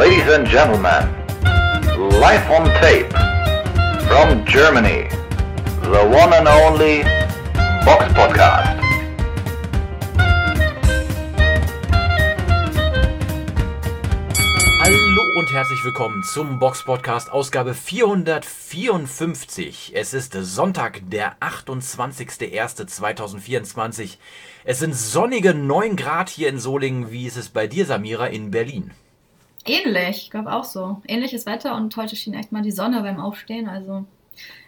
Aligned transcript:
Ladies 0.00 0.32
and 0.32 0.48
gentlemen, 0.48 1.04
live 2.20 2.50
on 2.50 2.64
tape 2.80 3.12
from 4.08 4.44
Germany, 4.46 5.10
the 5.82 6.06
one 6.08 6.32
and 6.32 6.48
only 6.48 7.02
Box 7.84 8.06
Podcast. 8.14 8.80
Hallo 14.80 15.22
und 15.38 15.52
herzlich 15.52 15.84
willkommen 15.84 16.22
zum 16.22 16.58
Box 16.58 16.82
Podcast 16.82 17.30
Ausgabe 17.30 17.74
454. 17.74 19.92
Es 19.94 20.14
ist 20.14 20.32
Sonntag, 20.32 21.02
der 21.10 21.36
28.01.2024. 21.40 24.16
Es 24.64 24.78
sind 24.78 24.94
sonnige 24.94 25.52
9 25.52 25.96
Grad 25.96 26.30
hier 26.30 26.48
in 26.48 26.58
Solingen. 26.58 27.10
Wie 27.10 27.26
ist 27.26 27.36
es 27.36 27.50
bei 27.50 27.66
dir, 27.66 27.84
Samira, 27.84 28.28
in 28.28 28.50
Berlin? 28.50 28.94
Ähnlich, 29.66 30.16
ich 30.24 30.30
glaube 30.30 30.52
auch 30.52 30.64
so. 30.64 31.00
Ähnliches 31.06 31.46
Wetter 31.46 31.74
und 31.76 31.96
heute 31.96 32.16
schien 32.16 32.34
echt 32.34 32.50
mal 32.52 32.62
die 32.62 32.70
Sonne 32.72 33.02
beim 33.02 33.20
Aufstehen. 33.20 33.68
Also 33.68 34.04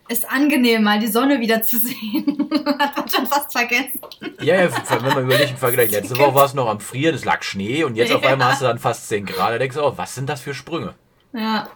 ist 0.08 0.30
angenehm, 0.30 0.82
mal 0.82 0.98
die 0.98 1.06
Sonne 1.08 1.40
wieder 1.40 1.62
zu 1.62 1.78
sehen. 1.80 2.48
Hat 2.78 2.96
man 2.96 3.08
schon 3.08 3.26
fast 3.26 3.52
vergessen. 3.52 4.00
Ja, 4.40 4.60
ja, 4.62 4.70
wenn 4.90 5.02
man 5.14 5.24
überlegt, 5.24 5.52
im 5.52 5.56
Vergleich, 5.56 5.90
letzte 5.92 6.18
Woche 6.18 6.34
war 6.34 6.44
es 6.44 6.54
noch 6.54 6.68
am 6.68 6.80
Frieren, 6.80 7.14
es 7.14 7.24
lag 7.24 7.42
Schnee 7.42 7.84
und 7.84 7.96
jetzt 7.96 8.12
auf 8.12 8.22
Ja. 8.22 8.30
einmal 8.30 8.52
hast 8.52 8.60
du 8.60 8.66
dann 8.66 8.78
fast 8.78 9.08
10 9.08 9.24
Grad. 9.26 9.52
Da 9.54 9.58
denkst 9.58 9.76
du, 9.76 9.82
oh, 9.82 9.92
was 9.96 10.14
sind 10.14 10.28
das 10.28 10.40
für 10.42 10.52
Sprünge? 10.54 10.94
Ja, 11.32 11.68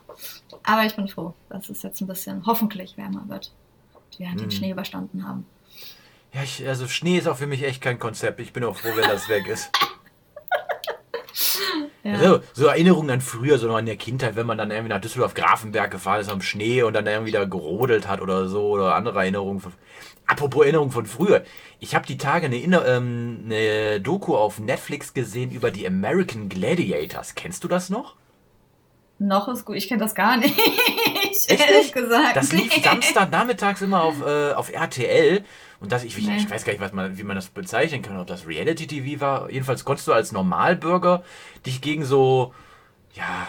aber 0.65 0.85
ich 0.85 0.95
bin 0.97 1.09
froh, 1.09 1.33
dass 1.49 1.71
es 1.71 1.83
jetzt 1.83 2.01
ein 2.03 2.07
bisschen 2.07 2.45
hoffentlich 2.45 2.97
wärmer 2.99 3.23
wird. 3.29 3.53
Wir 4.19 4.29
halt 4.29 4.41
den. 4.41 4.51
Schnee 4.51 4.71
überstanden 4.71 5.27
haben. 5.27 5.47
Ja, 6.35 6.43
ich, 6.43 6.67
also 6.67 6.87
Schnee 6.89 7.17
ist 7.19 7.29
auch 7.29 7.37
für 7.37 7.47
mich 7.47 7.63
echt 7.63 7.81
kein 7.81 7.99
Konzept. 7.99 8.41
Ich 8.41 8.53
bin 8.53 8.65
auch 8.65 8.77
froh, 8.77 8.91
wenn 8.95 9.09
das 9.09 9.29
weg 9.31 9.47
ist. 9.47 9.71
Ja. 12.07 12.19
So, 12.19 12.41
so 12.53 12.67
Erinnerungen 12.67 13.11
an 13.11 13.21
früher, 13.21 13.59
so 13.59 13.67
noch 13.67 13.79
in 13.79 13.87
der 13.87 13.97
Kindheit, 13.97 14.37
wenn 14.37 14.47
man 14.47 14.59
dann 14.59 14.71
irgendwie 14.71 14.91
nach 14.93 15.01
Düsseldorf-Grafenberg 15.01 15.91
gefahren 15.91 16.21
ist 16.21 16.31
am 16.31 16.41
Schnee 16.43 16.83
und 16.83 16.93
dann 16.95 17.07
irgendwie 17.07 17.33
da 17.33 17.45
gerodelt 17.45 18.07
hat 18.07 18.21
oder 18.21 18.49
so 18.49 18.69
oder 18.69 18.95
andere 18.95 19.19
Erinnerungen. 19.21 19.61
Von, 19.61 19.73
apropos 20.27 20.63
Erinnerungen 20.65 20.93
von 20.93 21.07
früher. 21.07 21.43
Ich 21.81 21.95
habe 21.95 22.07
die 22.07 22.17
Tage 22.17 22.47
eine, 22.47 22.57
ähm, 22.87 23.41
eine 23.47 24.01
Doku 24.01 24.37
auf 24.37 24.59
Netflix 24.61 25.15
gesehen 25.15 25.51
über 25.51 25.71
die 25.71 25.87
American 25.87 26.49
Gladiators. 26.49 27.35
Kennst 27.35 27.65
du 27.65 27.69
das 27.69 27.91
noch? 27.91 28.15
Noch 29.19 29.49
ist 29.49 29.65
gut, 29.65 29.77
ich 29.77 29.89
kenne 29.89 30.03
das 30.03 30.15
gar 30.15 30.37
nicht. 30.37 30.59
Echt 31.49 31.51
ehrlich 31.51 31.77
nicht? 31.85 31.95
gesagt. 31.95 32.37
Das 32.37 32.53
lief 32.53 32.75
Nee. 32.77 32.83
Samstagnachmittags 32.83 33.83
immer 33.83 34.03
auf, 34.03 34.21
äh, 34.25 34.53
auf 34.53 34.73
RTL. 34.73 35.43
Und 35.81 35.93
das, 35.93 36.05
ich, 36.05 36.17
ich, 36.17 36.51
weiß 36.51 36.65
gar 36.65 36.73
nicht, 36.73 36.81
was 36.81 36.93
man, 36.93 37.19
wie 37.19 37.23
man 37.23 37.37
das 37.37 37.49
bezeichnen 37.49 38.03
kann, 38.03 38.19
ob 38.19 38.27
das 38.27 38.47
Reality-TV 38.47 39.21
war. 39.21 39.51
Jedenfalls 39.51 39.85
konntest 39.85 40.09
du 40.09 40.13
als 40.13 40.33
Normalbürger 40.33 41.23
dich 41.67 41.81
gegen 41.81 42.05
so, 42.05 42.55
ja, 43.15 43.49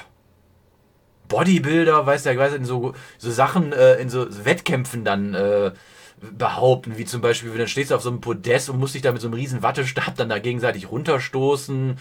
Bodybuilder, 1.28 2.05
weißt 2.05 2.25
du, 2.25 2.38
weißt 2.38 2.53
du, 2.53 2.58
in 2.58 2.66
so, 2.66 2.94
so 3.17 3.31
Sachen, 3.31 3.72
äh, 3.73 3.95
in 3.95 4.09
so 4.09 4.28
Wettkämpfen 4.45 5.03
dann 5.03 5.33
äh, 5.33 5.72
behaupten, 6.20 6.98
wie 6.98 7.05
zum 7.05 7.22
Beispiel, 7.22 7.52
wenn 7.52 7.59
du 7.59 7.67
stehst 7.67 7.94
auf 7.94 8.02
so 8.02 8.09
einem 8.09 8.22
Podest 8.22 8.70
und 8.70 8.80
musst 8.80 8.95
dich 8.95 9.02
da 9.02 9.11
mit 9.11 9.22
so 9.22 9.28
einem 9.28 9.36
riesen 9.36 9.61
Wattestab 9.61 10.16
dann 10.16 10.30
da 10.30 10.39
gegenseitig 10.39 10.89
runterstoßen. 10.89 11.98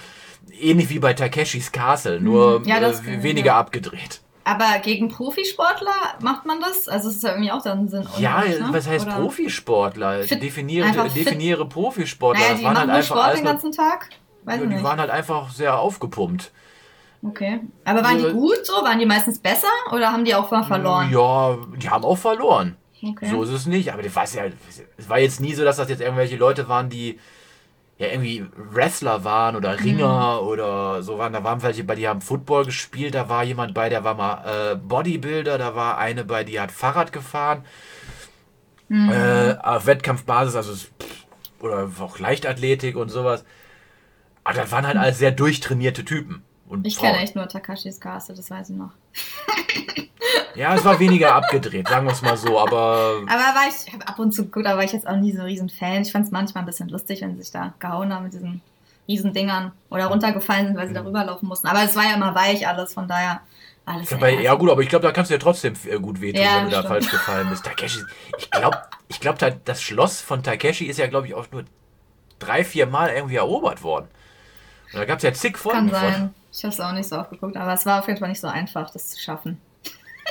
Ähnlich 0.61 0.89
wie 0.91 0.99
bei 0.99 1.13
Takeshis 1.13 1.73
Castle, 1.73 2.21
nur 2.21 2.61
Mhm. 2.61 2.67
Ja, 2.67 2.79
äh, 2.79 3.23
weniger 3.23 3.49
ja. 3.49 3.59
abgedreht. 3.59 4.21
Aber 4.49 4.79
gegen 4.79 5.09
Profisportler 5.09 5.91
macht 6.21 6.47
man 6.47 6.61
das? 6.61 6.89
Also 6.89 7.09
es 7.09 7.17
ist 7.17 7.25
ja 7.25 7.31
irgendwie 7.31 7.51
auch 7.51 7.63
dann 7.63 7.89
Sinn. 7.89 8.07
Ja, 8.19 8.43
ne? 8.43 8.69
was 8.71 8.87
heißt 8.87 9.05
Oder- 9.07 9.17
Profisportler? 9.17 10.23
Fit- 10.23 10.41
definiere, 10.41 10.87
definiere 11.09 11.69
Profisportler. 11.69 12.41
Naja, 12.41 12.53
das 12.53 12.61
die 12.61 12.65
waren 12.65 12.75
machen 12.75 12.91
halt 12.93 12.99
einfach 12.99 13.17
Sport 13.17 13.37
den 13.39 13.45
ganzen 13.45 13.73
Tag? 13.73 14.09
Weiß 14.45 14.61
ja, 14.61 14.63
die 14.67 14.75
nicht. 14.75 14.85
waren 14.85 15.01
halt 15.01 15.11
einfach 15.11 15.51
sehr 15.51 15.77
aufgepumpt. 15.77 16.53
Okay. 17.25 17.61
Aber 17.85 18.05
waren 18.05 18.15
Also- 18.15 18.29
die 18.29 18.35
gut 18.35 18.65
so? 18.65 18.75
Waren 18.75 19.01
die 19.01 19.07
meistens 19.07 19.41
besser 19.41 19.67
oder 19.91 20.13
haben 20.13 20.25
die 20.25 20.35
auch 20.37 20.49
mal 20.53 20.63
verloren? 20.63 21.11
Ja, 21.11 21.57
die 21.77 21.91
haben 21.91 22.05
auch 22.05 22.19
verloren. 22.19 22.77
Okay. 23.03 23.27
So 23.29 23.43
ist 23.43 23.51
es 23.51 23.67
nicht. 23.67 23.93
Aber 23.93 24.03
das 24.03 24.15
war's 24.15 24.35
ja, 24.35 24.45
es 24.97 25.09
war 25.09 25.19
jetzt 25.19 25.41
nie 25.41 25.55
so, 25.55 25.65
dass 25.65 25.77
das 25.79 25.89
jetzt 25.89 26.01
irgendwelche 26.03 26.37
Leute 26.37 26.69
waren, 26.69 26.89
die 26.89 27.19
ja 27.99 28.09
irgendwie 28.09 28.45
Wrestler 28.57 29.25
waren 29.25 29.57
oder 29.57 29.81
Ringer 29.83 30.41
Mhm. 30.43 30.49
oder 30.49 31.03
so 31.03 31.19
waren. 31.19 31.33
Da 31.33 31.43
waren 31.45 31.63
welche 31.63 31.83
bei, 31.85 31.95
die 31.95 32.07
haben 32.07 32.21
Football 32.21 32.67
gespielt. 32.67 33.15
Da 33.15 33.29
war 33.29 33.43
jemand 33.45 33.73
bei, 33.75 33.89
der 33.89 34.05
war 34.05 34.15
mal 34.15 34.73
äh, 34.73 34.77
Bodybuilder. 34.77 35.57
Da 35.59 35.75
war 35.75 35.97
eine 35.99 36.25
bei, 36.25 36.45
die 36.45 36.61
hat 36.61 36.73
Fahrrad 36.73 37.13
gefahren. 37.13 37.65
Mhm. 38.89 39.11
Äh, 39.11 39.57
auf 39.63 39.87
Wettkampfbasis, 39.87 40.55
also 40.57 40.87
oder 41.61 41.91
auch 42.01 42.19
Leichtathletik 42.19 42.97
und 42.97 43.09
sowas. 43.09 43.45
Aber 44.45 44.55
das 44.55 44.71
waren 44.71 44.87
halt 44.87 44.97
alles 44.97 45.19
sehr 45.19 45.33
durchtrainierte 45.33 46.05
Typen. 46.05 46.45
Und 46.69 46.87
Ich 46.87 46.97
Frauen. 46.97 47.13
kenne 47.13 47.23
echt 47.23 47.35
nur 47.35 47.49
Takashis 47.49 47.99
Castle, 48.01 48.35
das 48.37 48.51
weiß 48.51 48.71
ich 48.71 48.77
noch. 48.77 48.93
Ja, 50.55 50.75
es 50.75 50.85
war 50.85 50.99
weniger 50.99 51.35
abgedreht, 51.35 51.87
sagen 51.89 52.07
wir 52.07 52.13
es 52.13 52.23
mal 52.23 52.37
so, 52.37 52.59
aber 52.59 53.21
Aber 53.27 53.29
war 53.29 53.65
ich, 53.69 53.93
ab 54.07 54.19
und 54.19 54.33
zu 54.33 54.45
geguckt, 54.47 54.67
aber 54.67 54.79
war 54.79 54.85
ich 54.85 54.93
jetzt 54.93 55.07
auch 55.07 55.17
nie 55.17 55.33
so 55.33 55.41
ein 55.41 55.45
riesen 55.47 55.69
Fan. 55.69 56.03
Ich 56.03 56.11
fand 56.13 56.25
es 56.25 56.33
manchmal 56.33 56.63
ein 56.63 56.67
bisschen 56.67 56.89
lustig, 56.89 57.21
wenn 57.21 57.37
sie 57.37 57.43
sich 57.43 57.53
da 57.53 57.75
gehauen 57.79 58.13
haben 58.13 58.25
mit 58.25 58.33
diesen 58.33 58.63
riesen 59.07 59.33
Dingern 59.35 59.73
oder 59.91 60.07
runtergefallen 60.07 60.69
sind, 60.69 60.77
weil 60.77 60.89
sie 60.89 60.95
da 60.95 61.05
rüberlaufen 61.05 61.47
mussten. 61.47 61.67
Aber 61.69 61.83
es 61.85 61.95
war 61.95 62.05
ja 62.05 62.15
immer 62.15 62.35
weich 62.35 62.67
alles, 62.67 62.95
von 62.95 63.07
daher 63.07 63.41
alles. 63.85 64.09
bei, 64.19 64.35
ja 64.41 64.55
gut, 64.55 64.71
aber 64.71 64.81
ich 64.81 64.89
glaube, 64.89 65.03
da 65.07 65.13
kannst 65.13 65.31
du 65.31 65.35
ja 65.35 65.39
trotzdem 65.39 65.75
äh, 65.89 65.99
gut 65.99 66.21
wehtun, 66.23 66.43
Ja, 66.43 66.57
wenn 66.57 66.65
du 66.65 66.71
da 66.71 66.79
stimmt. 66.79 66.89
falsch 66.89 67.11
gefallen 67.11 67.49
bist. 67.51 67.65
Takeshi, 67.65 68.01
ich 68.39 68.51
glaube, 68.51 68.79
ich 69.09 69.21
glaub, 69.21 69.39
da- 69.39 69.51
das 69.51 69.83
Schloss 69.83 70.21
von 70.23 70.43
Takeshi 70.43 70.87
ist 70.87 70.99
ja, 70.99 71.07
glaube 71.07 71.27
ich, 71.29 71.35
auch 71.35 71.47
nur 71.53 71.65
drei, 72.39 72.65
vier 72.65 72.87
Mal 72.87 73.11
irgendwie 73.11 73.37
erobert 73.37 73.83
worden. 73.83 74.09
Und 74.93 74.99
da 75.01 75.05
gab 75.05 75.19
es 75.19 75.23
ja 75.23 75.33
zig 75.35 75.53
Kann 75.53 75.91
Folgen 75.91 75.91
von. 75.91 76.35
Ich 76.57 76.65
habe 76.65 76.73
es 76.73 76.81
auch 76.81 76.93
nicht 76.93 77.09
so 77.09 77.19
oft 77.19 77.31
geguckt, 77.31 77.57
aber 77.57 77.75
es 77.75 77.85
war 77.85 77.99
auf 78.01 78.07
jeden 78.07 78.19
Fall 78.19 78.31
nicht 78.31 78.41
so 78.41 78.47
einfach, 78.47 78.91
das 78.91 79.11
zu 79.11 79.21
schaffen. 79.21 79.61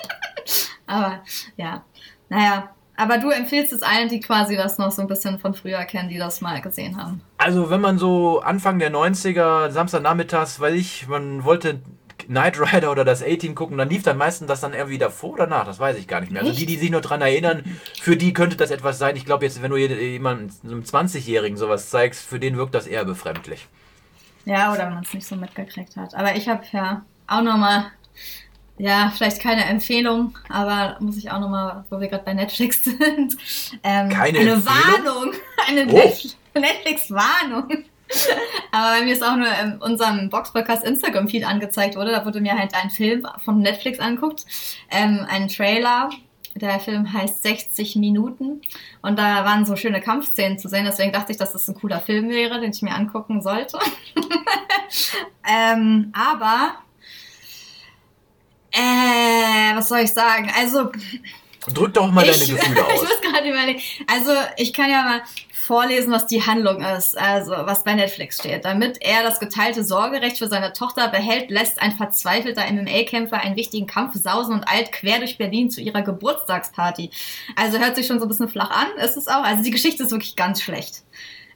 aber 0.87 1.21
ja, 1.55 1.83
naja. 2.29 2.69
Aber 2.97 3.17
du 3.17 3.29
empfiehlst 3.29 3.73
es 3.73 3.81
allen, 3.83 4.07
die 4.07 4.21
quasi 4.21 4.55
das 4.55 4.77
noch 4.77 4.91
so 4.91 5.01
ein 5.01 5.07
bisschen 5.09 5.37
von 5.37 5.53
früher 5.53 5.83
kennen, 5.83 6.07
die 6.09 6.17
das 6.17 6.39
mal 6.39 6.61
gesehen 6.61 6.97
haben. 6.97 7.21
Also, 7.37 7.69
wenn 7.69 7.81
man 7.81 7.97
so 7.97 8.39
Anfang 8.39 8.79
der 8.79 8.89
90er, 8.89 9.69
Samstagnachmittags, 9.69 10.61
weil 10.61 10.75
ich, 10.75 11.07
man 11.07 11.43
wollte 11.43 11.81
Knight 12.27 12.59
Rider 12.59 12.89
oder 12.91 13.03
das 13.03 13.21
A-Team 13.21 13.53
gucken, 13.53 13.77
dann 13.77 13.89
lief 13.89 14.03
dann 14.03 14.17
meistens 14.17 14.47
das 14.47 14.61
dann 14.61 14.73
irgendwie 14.73 14.97
davor 14.97 15.33
oder 15.33 15.47
nach, 15.47 15.65
das 15.65 15.77
weiß 15.77 15.97
ich 15.97 16.07
gar 16.07 16.21
nicht 16.21 16.31
mehr. 16.31 16.41
Also 16.41 16.53
Echt? 16.53 16.61
die, 16.61 16.65
die 16.65 16.77
sich 16.77 16.89
noch 16.89 17.01
dran 17.01 17.21
erinnern, 17.21 17.63
für 18.01 18.15
die 18.15 18.33
könnte 18.33 18.55
das 18.55 18.71
etwas 18.71 18.97
sein. 18.97 19.17
Ich 19.17 19.25
glaube 19.25 19.45
jetzt, 19.45 19.61
wenn 19.61 19.71
du 19.71 19.77
jemandem, 19.77 20.49
einem 20.63 20.81
20-Jährigen 20.81 21.57
sowas 21.57 21.89
zeigst, 21.89 22.25
für 22.25 22.39
den 22.39 22.57
wirkt 22.57 22.73
das 22.73 22.87
eher 22.87 23.03
befremdlich. 23.03 23.67
Ja, 24.45 24.71
oder 24.71 24.85
wenn 24.87 24.93
man 24.95 25.03
es 25.03 25.13
nicht 25.13 25.27
so 25.27 25.35
mitgekriegt 25.35 25.95
hat. 25.97 26.13
Aber 26.15 26.35
ich 26.35 26.47
habe 26.47 26.63
ja 26.71 27.03
auch 27.27 27.41
nochmal, 27.41 27.85
ja, 28.77 29.11
vielleicht 29.15 29.41
keine 29.41 29.65
Empfehlung, 29.65 30.37
aber 30.49 30.97
muss 30.99 31.17
ich 31.17 31.31
auch 31.31 31.39
nochmal, 31.39 31.83
wo 31.89 31.99
wir 31.99 32.07
gerade 32.07 32.23
bei 32.23 32.33
Netflix 32.33 32.83
sind, 32.83 33.35
ähm, 33.83 34.09
Keine 34.09 34.39
eine 34.39 34.51
Empfehlung? 34.51 34.65
Warnung, 34.65 35.33
eine 35.67 35.91
Oh. 35.91 35.97
Netf- 35.97 36.35
Netflix-Warnung. 36.53 37.85
aber 38.71 38.99
bei 38.99 39.03
mir 39.03 39.13
ist 39.13 39.23
auch 39.23 39.35
nur 39.35 39.47
in 39.63 39.77
unserem 39.81 40.29
Box-Podcast 40.29 40.83
Instagram-Feed 40.85 41.43
angezeigt 41.45 41.95
wurde, 41.95 42.11
da 42.11 42.23
wurde 42.25 42.39
mir 42.39 42.57
halt 42.57 42.73
ein 42.75 42.89
Film 42.91 43.27
von 43.43 43.59
Netflix 43.61 43.99
angeguckt, 43.99 44.45
ähm, 44.91 45.25
ein 45.27 45.47
Trailer. 45.47 46.09
Der 46.55 46.79
Film 46.79 47.11
heißt 47.11 47.43
60 47.43 47.97
Minuten 47.97 48.61
und 49.01 49.19
da 49.19 49.43
waren 49.43 49.65
so 49.65 49.75
schöne 49.75 49.99
Kampfszenen 49.99 50.57
zu 50.57 50.69
sehen, 50.69 50.85
deswegen 50.85 51.11
dachte 51.11 51.33
ich, 51.33 51.37
dass 51.37 51.51
das 51.51 51.67
ein 51.67 51.75
cooler 51.75 51.99
Film 51.99 52.29
wäre, 52.29 52.61
den 52.61 52.71
ich 52.71 52.81
mir 52.81 52.95
angucken 52.95 53.41
sollte. 53.41 53.77
ähm, 55.45 56.13
aber, 56.13 56.75
äh, 58.71 59.75
was 59.75 59.89
soll 59.89 59.99
ich 59.99 60.13
sagen? 60.13 60.49
Also, 60.57 60.91
Drück 61.73 61.93
doch 61.93 62.09
mal 62.09 62.23
ich, 62.23 62.31
deine 62.31 62.53
Gefühle 62.53 62.79
ich 62.87 62.93
aus. 62.93 63.01
muss 63.01 63.21
gerade 63.21 63.49
überlegen. 63.49 63.81
Also, 64.07 64.31
ich 64.55 64.71
kann 64.71 64.89
ja 64.89 65.03
mal 65.03 65.21
vorlesen, 65.65 66.13
was 66.13 66.27
die 66.27 66.45
Handlung 66.45 66.81
ist, 66.81 67.17
also 67.17 67.51
was 67.51 67.83
bei 67.83 67.95
Netflix 67.95 68.39
steht. 68.39 68.65
Damit 68.65 68.97
er 69.01 69.23
das 69.23 69.39
geteilte 69.39 69.83
Sorgerecht 69.83 70.37
für 70.37 70.47
seine 70.47 70.73
Tochter 70.73 71.07
behält, 71.07 71.49
lässt 71.49 71.81
ein 71.81 71.91
verzweifelter 71.91 72.63
MMA-Kämpfer 72.71 73.39
einen 73.39 73.55
wichtigen 73.55 73.87
Kampf 73.87 74.13
sausen 74.15 74.53
und 74.53 74.67
eilt 74.67 74.91
quer 74.91 75.19
durch 75.19 75.37
Berlin 75.37 75.69
zu 75.69 75.81
ihrer 75.81 76.03
Geburtstagsparty. 76.03 77.09
Also 77.55 77.79
hört 77.79 77.95
sich 77.95 78.05
schon 78.07 78.19
so 78.19 78.25
ein 78.25 78.29
bisschen 78.29 78.49
flach 78.49 78.69
an, 78.69 78.87
ist 79.03 79.17
es 79.17 79.27
auch. 79.27 79.43
Also 79.43 79.63
die 79.63 79.71
Geschichte 79.71 80.03
ist 80.03 80.11
wirklich 80.11 80.35
ganz 80.35 80.61
schlecht. 80.61 81.03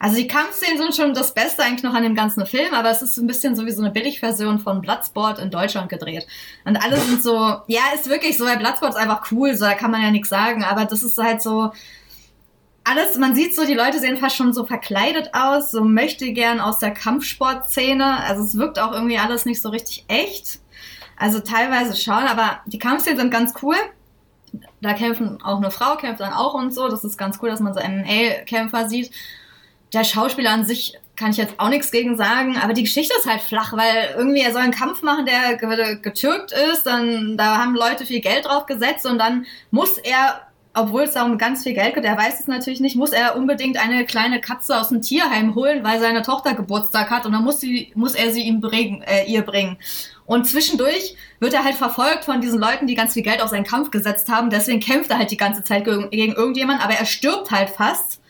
Also 0.01 0.15
die 0.15 0.27
Kampfszenen 0.27 0.77
sind 0.77 0.95
schon 0.95 1.13
das 1.13 1.33
Beste 1.33 1.61
eigentlich 1.61 1.83
noch 1.83 1.93
an 1.93 2.03
dem 2.03 2.15
ganzen 2.15 2.45
Film, 2.45 2.73
aber 2.73 2.89
es 2.89 3.01
ist 3.01 3.17
ein 3.17 3.27
bisschen 3.27 3.55
so 3.57 3.65
wie 3.65 3.71
so 3.71 3.81
eine 3.81 3.91
Billigversion 3.91 4.59
von 4.59 4.81
Bloodsport 4.81 5.39
in 5.39 5.51
Deutschland 5.51 5.89
gedreht. 5.89 6.25
Und 6.63 6.77
alle 6.77 6.97
sind 6.97 7.21
so, 7.21 7.35
ja, 7.67 7.81
ist 7.93 8.09
wirklich 8.09 8.37
so, 8.37 8.45
weil 8.45 8.57
Bloodsport 8.57 8.93
ist 8.93 8.99
einfach 8.99 9.29
cool, 9.31 9.53
so 9.55 9.65
da 9.65 9.73
kann 9.73 9.91
man 9.91 10.01
ja 10.01 10.09
nichts 10.09 10.29
sagen, 10.29 10.63
aber 10.63 10.85
das 10.85 11.03
ist 11.03 11.17
halt 11.17 11.41
so, 11.41 11.73
alles, 12.83 13.17
man 13.17 13.35
sieht 13.35 13.55
so, 13.55 13.65
die 13.65 13.73
Leute 13.73 13.99
sehen 13.99 14.17
fast 14.17 14.35
schon 14.35 14.53
so 14.53 14.65
verkleidet 14.65 15.31
aus, 15.33 15.71
so 15.71 15.83
möchte 15.83 16.31
gern 16.31 16.59
aus 16.59 16.79
der 16.79 16.91
Kampfsportszene. 16.91 18.23
Also 18.23 18.43
es 18.43 18.57
wirkt 18.57 18.79
auch 18.79 18.91
irgendwie 18.91 19.17
alles 19.17 19.45
nicht 19.45 19.61
so 19.61 19.69
richtig 19.69 20.05
echt. 20.07 20.59
Also 21.17 21.39
teilweise 21.39 21.95
schon, 21.95 22.13
aber 22.13 22.61
die 22.65 22.79
Kampfszenen 22.79 23.19
sind 23.19 23.31
ganz 23.31 23.53
cool. 23.61 23.75
Da 24.81 24.93
kämpfen 24.93 25.41
auch 25.43 25.57
eine 25.57 25.69
Frau, 25.69 25.97
kämpft 25.97 26.21
dann 26.21 26.33
auch 26.33 26.53
und 26.53 26.73
so. 26.73 26.87
Das 26.87 27.03
ist 27.03 27.17
ganz 27.17 27.39
cool, 27.41 27.49
dass 27.49 27.59
man 27.59 27.73
so 27.73 27.81
MMA-Kämpfer 27.81 28.89
sieht. 28.89 29.11
Der 29.93 30.03
Schauspieler 30.03 30.51
an 30.51 30.65
sich 30.65 30.93
kann 31.15 31.31
ich 31.31 31.37
jetzt 31.37 31.55
auch 31.57 31.67
nichts 31.67 31.91
gegen 31.91 32.15
sagen, 32.15 32.57
aber 32.57 32.73
die 32.73 32.83
Geschichte 32.83 33.13
ist 33.19 33.29
halt 33.29 33.41
flach, 33.41 33.73
weil 33.73 34.15
irgendwie 34.17 34.39
er 34.39 34.53
soll 34.53 34.61
einen 34.61 34.71
Kampf 34.71 35.01
machen, 35.01 35.25
der 35.25 35.57
getürkt 35.97 36.53
ist, 36.53 36.83
dann 36.83 37.35
da 37.35 37.57
haben 37.57 37.75
Leute 37.75 38.05
viel 38.05 38.21
Geld 38.21 38.45
drauf 38.45 38.65
gesetzt 38.65 39.05
und 39.05 39.17
dann 39.17 39.45
muss 39.69 39.97
er 39.97 40.48
obwohl 40.81 41.03
es 41.03 41.13
darum 41.13 41.37
ganz 41.37 41.63
viel 41.63 41.73
Geld 41.73 41.95
geht, 41.95 42.03
er 42.03 42.17
weiß 42.17 42.39
es 42.39 42.47
natürlich 42.47 42.79
nicht, 42.79 42.95
muss 42.95 43.11
er 43.11 43.35
unbedingt 43.35 43.77
eine 43.77 44.05
kleine 44.05 44.41
Katze 44.41 44.79
aus 44.79 44.89
dem 44.89 45.01
Tierheim 45.01 45.55
holen, 45.55 45.83
weil 45.83 45.99
seine 45.99 46.21
Tochter 46.21 46.53
Geburtstag 46.53 47.09
hat 47.09 47.25
und 47.25 47.31
dann 47.31 47.43
muss, 47.43 47.59
sie, 47.59 47.91
muss 47.95 48.15
er 48.15 48.31
sie 48.31 48.43
ihm 48.43 48.61
bringen, 48.61 49.01
äh, 49.03 49.25
ihr 49.25 49.41
bringen. 49.41 49.77
Und 50.25 50.47
zwischendurch 50.47 51.15
wird 51.39 51.53
er 51.53 51.63
halt 51.63 51.75
verfolgt 51.75 52.25
von 52.25 52.39
diesen 52.39 52.59
Leuten, 52.59 52.85
die 52.85 52.95
ganz 52.95 53.13
viel 53.13 53.23
Geld 53.23 53.41
auf 53.41 53.49
seinen 53.49 53.63
Kampf 53.63 53.89
gesetzt 53.89 54.29
haben. 54.29 54.49
Deswegen 54.49 54.79
kämpft 54.79 55.09
er 55.09 55.17
halt 55.17 55.31
die 55.31 55.37
ganze 55.37 55.63
Zeit 55.63 55.85
gegen, 55.85 56.09
gegen 56.11 56.33
irgendjemand, 56.33 56.83
aber 56.83 56.93
er 56.93 57.05
stirbt 57.05 57.49
halt 57.49 57.69
fast. 57.69 58.21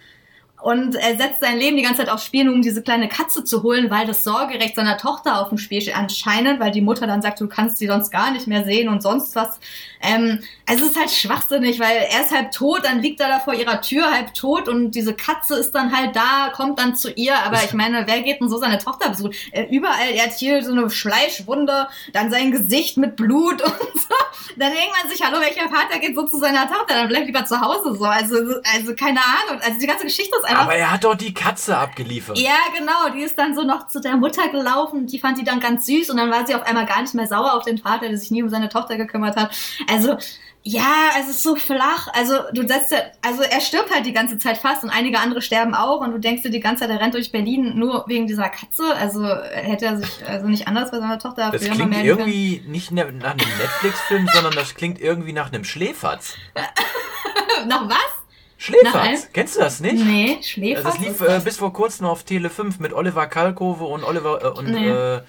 Und 0.61 0.95
er 0.95 1.15
setzt 1.15 1.39
sein 1.39 1.57
Leben 1.57 1.77
die 1.77 1.83
ganze 1.83 1.99
Zeit 1.99 2.09
aufs 2.09 2.25
Spiel, 2.25 2.43
nur 2.43 2.53
um 2.53 2.61
diese 2.61 2.81
kleine 2.81 3.07
Katze 3.07 3.45
zu 3.45 3.63
holen, 3.63 3.89
weil 3.89 4.05
das 4.05 4.23
Sorgerecht 4.25 4.75
seiner 4.75 4.97
Tochter 4.97 5.41
auf 5.41 5.49
dem 5.49 5.57
Spiel 5.57 5.81
steht. 5.81 5.95
Anscheinend, 5.95 6.59
weil 6.59 6.71
die 6.71 6.81
Mutter 6.81 7.07
dann 7.07 7.21
sagt, 7.21 7.39
du 7.39 7.47
kannst 7.47 7.77
sie 7.77 7.87
sonst 7.87 8.11
gar 8.11 8.31
nicht 8.31 8.47
mehr 8.47 8.65
sehen 8.65 8.89
und 8.89 9.01
sonst 9.01 9.35
was. 9.35 9.59
Ähm, 10.01 10.39
also 10.65 10.85
es 10.85 10.91
ist 10.91 10.99
halt 10.99 11.11
schwachsinnig, 11.11 11.79
weil 11.79 11.97
er 12.09 12.21
ist 12.21 12.31
halb 12.31 12.51
tot, 12.51 12.81
dann 12.83 13.01
liegt 13.01 13.19
er 13.19 13.27
da 13.27 13.39
vor 13.39 13.53
ihrer 13.53 13.81
Tür 13.81 14.11
halb 14.11 14.33
tot 14.33 14.67
und 14.67 14.91
diese 14.91 15.13
Katze 15.13 15.55
ist 15.55 15.71
dann 15.71 15.95
halt 15.95 16.15
da, 16.15 16.51
kommt 16.53 16.79
dann 16.79 16.95
zu 16.95 17.09
ihr. 17.11 17.37
Aber 17.37 17.63
ich 17.63 17.73
meine, 17.73 18.05
wer 18.05 18.21
geht 18.21 18.41
denn 18.41 18.49
so 18.49 18.57
seine 18.57 18.79
Tochter 18.79 19.09
besuchen? 19.09 19.33
Äh, 19.51 19.65
überall, 19.69 20.11
er 20.13 20.25
hat 20.25 20.33
hier 20.33 20.63
so 20.63 20.71
eine 20.71 20.89
Fleischwunde, 20.89 21.87
dann 22.13 22.31
sein 22.31 22.51
Gesicht 22.51 22.97
mit 22.97 23.15
Blut 23.15 23.61
und 23.63 24.01
so. 24.01 24.15
Dann 24.57 24.71
denkt 24.73 24.91
man 25.01 25.09
sich, 25.09 25.21
hallo, 25.21 25.39
welcher 25.39 25.69
Vater 25.69 25.99
geht 25.99 26.15
so 26.15 26.27
zu 26.27 26.37
seiner 26.37 26.67
Tochter? 26.67 26.95
Dann 26.95 27.07
bleibt 27.07 27.27
lieber 27.27 27.45
zu 27.45 27.59
Hause 27.61 27.95
so. 27.95 28.05
Also, 28.05 28.35
also 28.75 28.95
keine 28.95 29.19
Ahnung. 29.19 29.61
Also 29.61 29.79
die 29.79 29.87
ganze 29.87 30.05
Geschichte 30.05 30.35
ist 30.37 30.48
einfach. 30.49 30.63
Aber 30.63 30.75
er 30.75 30.91
hat 30.91 31.03
doch 31.03 31.15
die 31.15 31.33
Katze 31.33 31.77
abgeliefert. 31.77 32.37
Ja, 32.37 32.57
genau. 32.77 33.13
Die 33.15 33.21
ist 33.21 33.37
dann 33.37 33.55
so 33.55 33.63
noch 33.63 33.87
zu 33.87 33.99
der 33.99 34.17
Mutter 34.17 34.49
gelaufen. 34.49 35.07
Die 35.07 35.19
fand 35.19 35.37
die 35.37 35.43
dann 35.43 35.59
ganz 35.59 35.85
süß 35.85 36.09
und 36.09 36.17
dann 36.17 36.31
war 36.31 36.45
sie 36.45 36.55
auf 36.55 36.63
einmal 36.63 36.85
gar 36.85 37.01
nicht 37.01 37.13
mehr 37.13 37.27
sauer 37.27 37.53
auf 37.53 37.63
den 37.63 37.77
Vater, 37.77 38.09
der 38.09 38.17
sich 38.17 38.31
nie 38.31 38.43
um 38.43 38.49
seine 38.49 38.69
Tochter 38.69 38.97
gekümmert 38.97 39.35
hat. 39.35 39.51
Also, 39.89 40.17
ja, 40.61 41.11
es 41.19 41.29
ist 41.29 41.41
so 41.41 41.55
flach. 41.55 42.07
Also 42.13 42.35
du 42.53 42.67
setzt 42.67 42.91
ja, 42.91 42.99
also 43.21 43.43
er 43.43 43.61
stirbt 43.61 43.93
halt 43.93 44.05
die 44.05 44.13
ganze 44.13 44.37
Zeit 44.37 44.57
fast 44.57 44.83
und 44.83 44.89
einige 44.89 45.19
andere 45.19 45.41
sterben 45.41 45.73
auch 45.73 46.01
und 46.01 46.11
du 46.11 46.17
denkst 46.19 46.43
dir 46.43 46.51
die 46.51 46.59
ganze 46.59 46.81
Zeit, 46.81 46.89
er 46.89 46.99
rennt 46.99 47.13
durch 47.13 47.31
Berlin 47.31 47.77
nur 47.77 48.05
wegen 48.07 48.27
dieser 48.27 48.49
Katze. 48.49 48.93
Also 48.95 49.25
hätte 49.25 49.85
er 49.85 49.97
sich 49.97 50.27
also 50.27 50.47
nicht 50.47 50.67
anders 50.67 50.91
bei 50.91 50.99
seiner 50.99 51.17
Tochter. 51.17 51.49
Das 51.51 51.63
klingt 51.63 51.95
irgendwie 51.95 52.61
nicht 52.67 52.91
nach 52.91 53.05
einem 53.05 53.19
Netflix-Film, 53.23 54.27
sondern 54.33 54.53
das 54.53 54.75
klingt 54.75 54.99
irgendwie 54.99 55.33
nach 55.33 55.47
einem 55.51 55.63
Schläferz. 55.63 56.35
nach 57.67 57.89
was? 57.89 58.18
Schläferz. 58.59 59.29
Kennst 59.31 59.55
du 59.55 59.61
das 59.61 59.79
nicht? 59.79 60.03
Nee, 60.03 60.37
Schläferz. 60.43 60.83
Das 60.83 60.99
lief 60.99 61.21
äh, 61.21 61.39
bis 61.41 61.57
vor 61.57 61.71
kurzem 61.71 62.05
auf 62.05 62.23
Tele 62.23 62.49
5 62.49 62.79
mit 62.79 62.91
Oliver 62.91 63.25
Kalkove 63.25 63.85
und 63.85 64.03
Oliver 64.03 64.43
äh, 64.43 64.47
und 64.49 64.69
nee. 64.69 64.89
äh, 64.89 65.21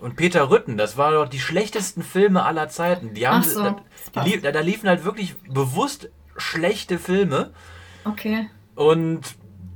und 0.00 0.16
Peter 0.16 0.50
Rütten, 0.50 0.76
das 0.76 0.96
waren 0.96 1.14
doch 1.14 1.28
die 1.28 1.38
schlechtesten 1.38 2.02
Filme 2.02 2.44
aller 2.44 2.68
Zeiten. 2.68 3.14
Die 3.14 3.28
haben, 3.28 3.44
so, 3.44 3.76
da, 4.12 4.24
die, 4.24 4.40
da, 4.40 4.60
liefen 4.60 4.88
halt 4.88 5.04
wirklich 5.04 5.36
bewusst 5.42 6.10
schlechte 6.36 6.98
Filme. 6.98 7.52
Okay. 8.04 8.50
Und 8.74 9.20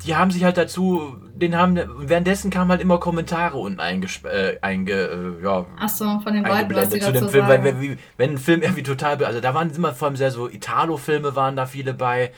die 0.04 0.16
haben 0.16 0.30
sich 0.30 0.44
halt 0.44 0.56
dazu, 0.56 1.16
den 1.34 1.56
haben, 1.56 1.78
währenddessen 1.96 2.50
kamen 2.50 2.70
halt 2.70 2.80
immer 2.80 2.98
Kommentare 2.98 3.58
unten 3.58 3.80
eingesp 3.80 4.26
äh, 4.26 4.58
einge, 4.60 4.92
äh, 4.92 5.44
ja, 5.44 5.66
Ach 5.78 5.88
so, 5.88 6.20
von 6.20 6.34
den 6.34 6.44
Leuten, 6.44 6.74
was 6.74 6.90
zu 6.90 7.12
dem 7.12 7.28
Film, 7.28 7.48
weil, 7.48 7.98
wenn, 8.16 8.30
ein 8.30 8.38
Film 8.38 8.62
irgendwie 8.62 8.82
total, 8.82 9.22
also 9.24 9.40
da 9.40 9.54
waren 9.54 9.70
immer 9.70 9.94
vor 9.94 10.08
allem 10.08 10.16
sehr 10.16 10.30
so 10.30 10.48
Italo-Filme 10.48 11.36
waren 11.36 11.56
da 11.56 11.66
viele 11.66 11.94
bei, 11.94 12.32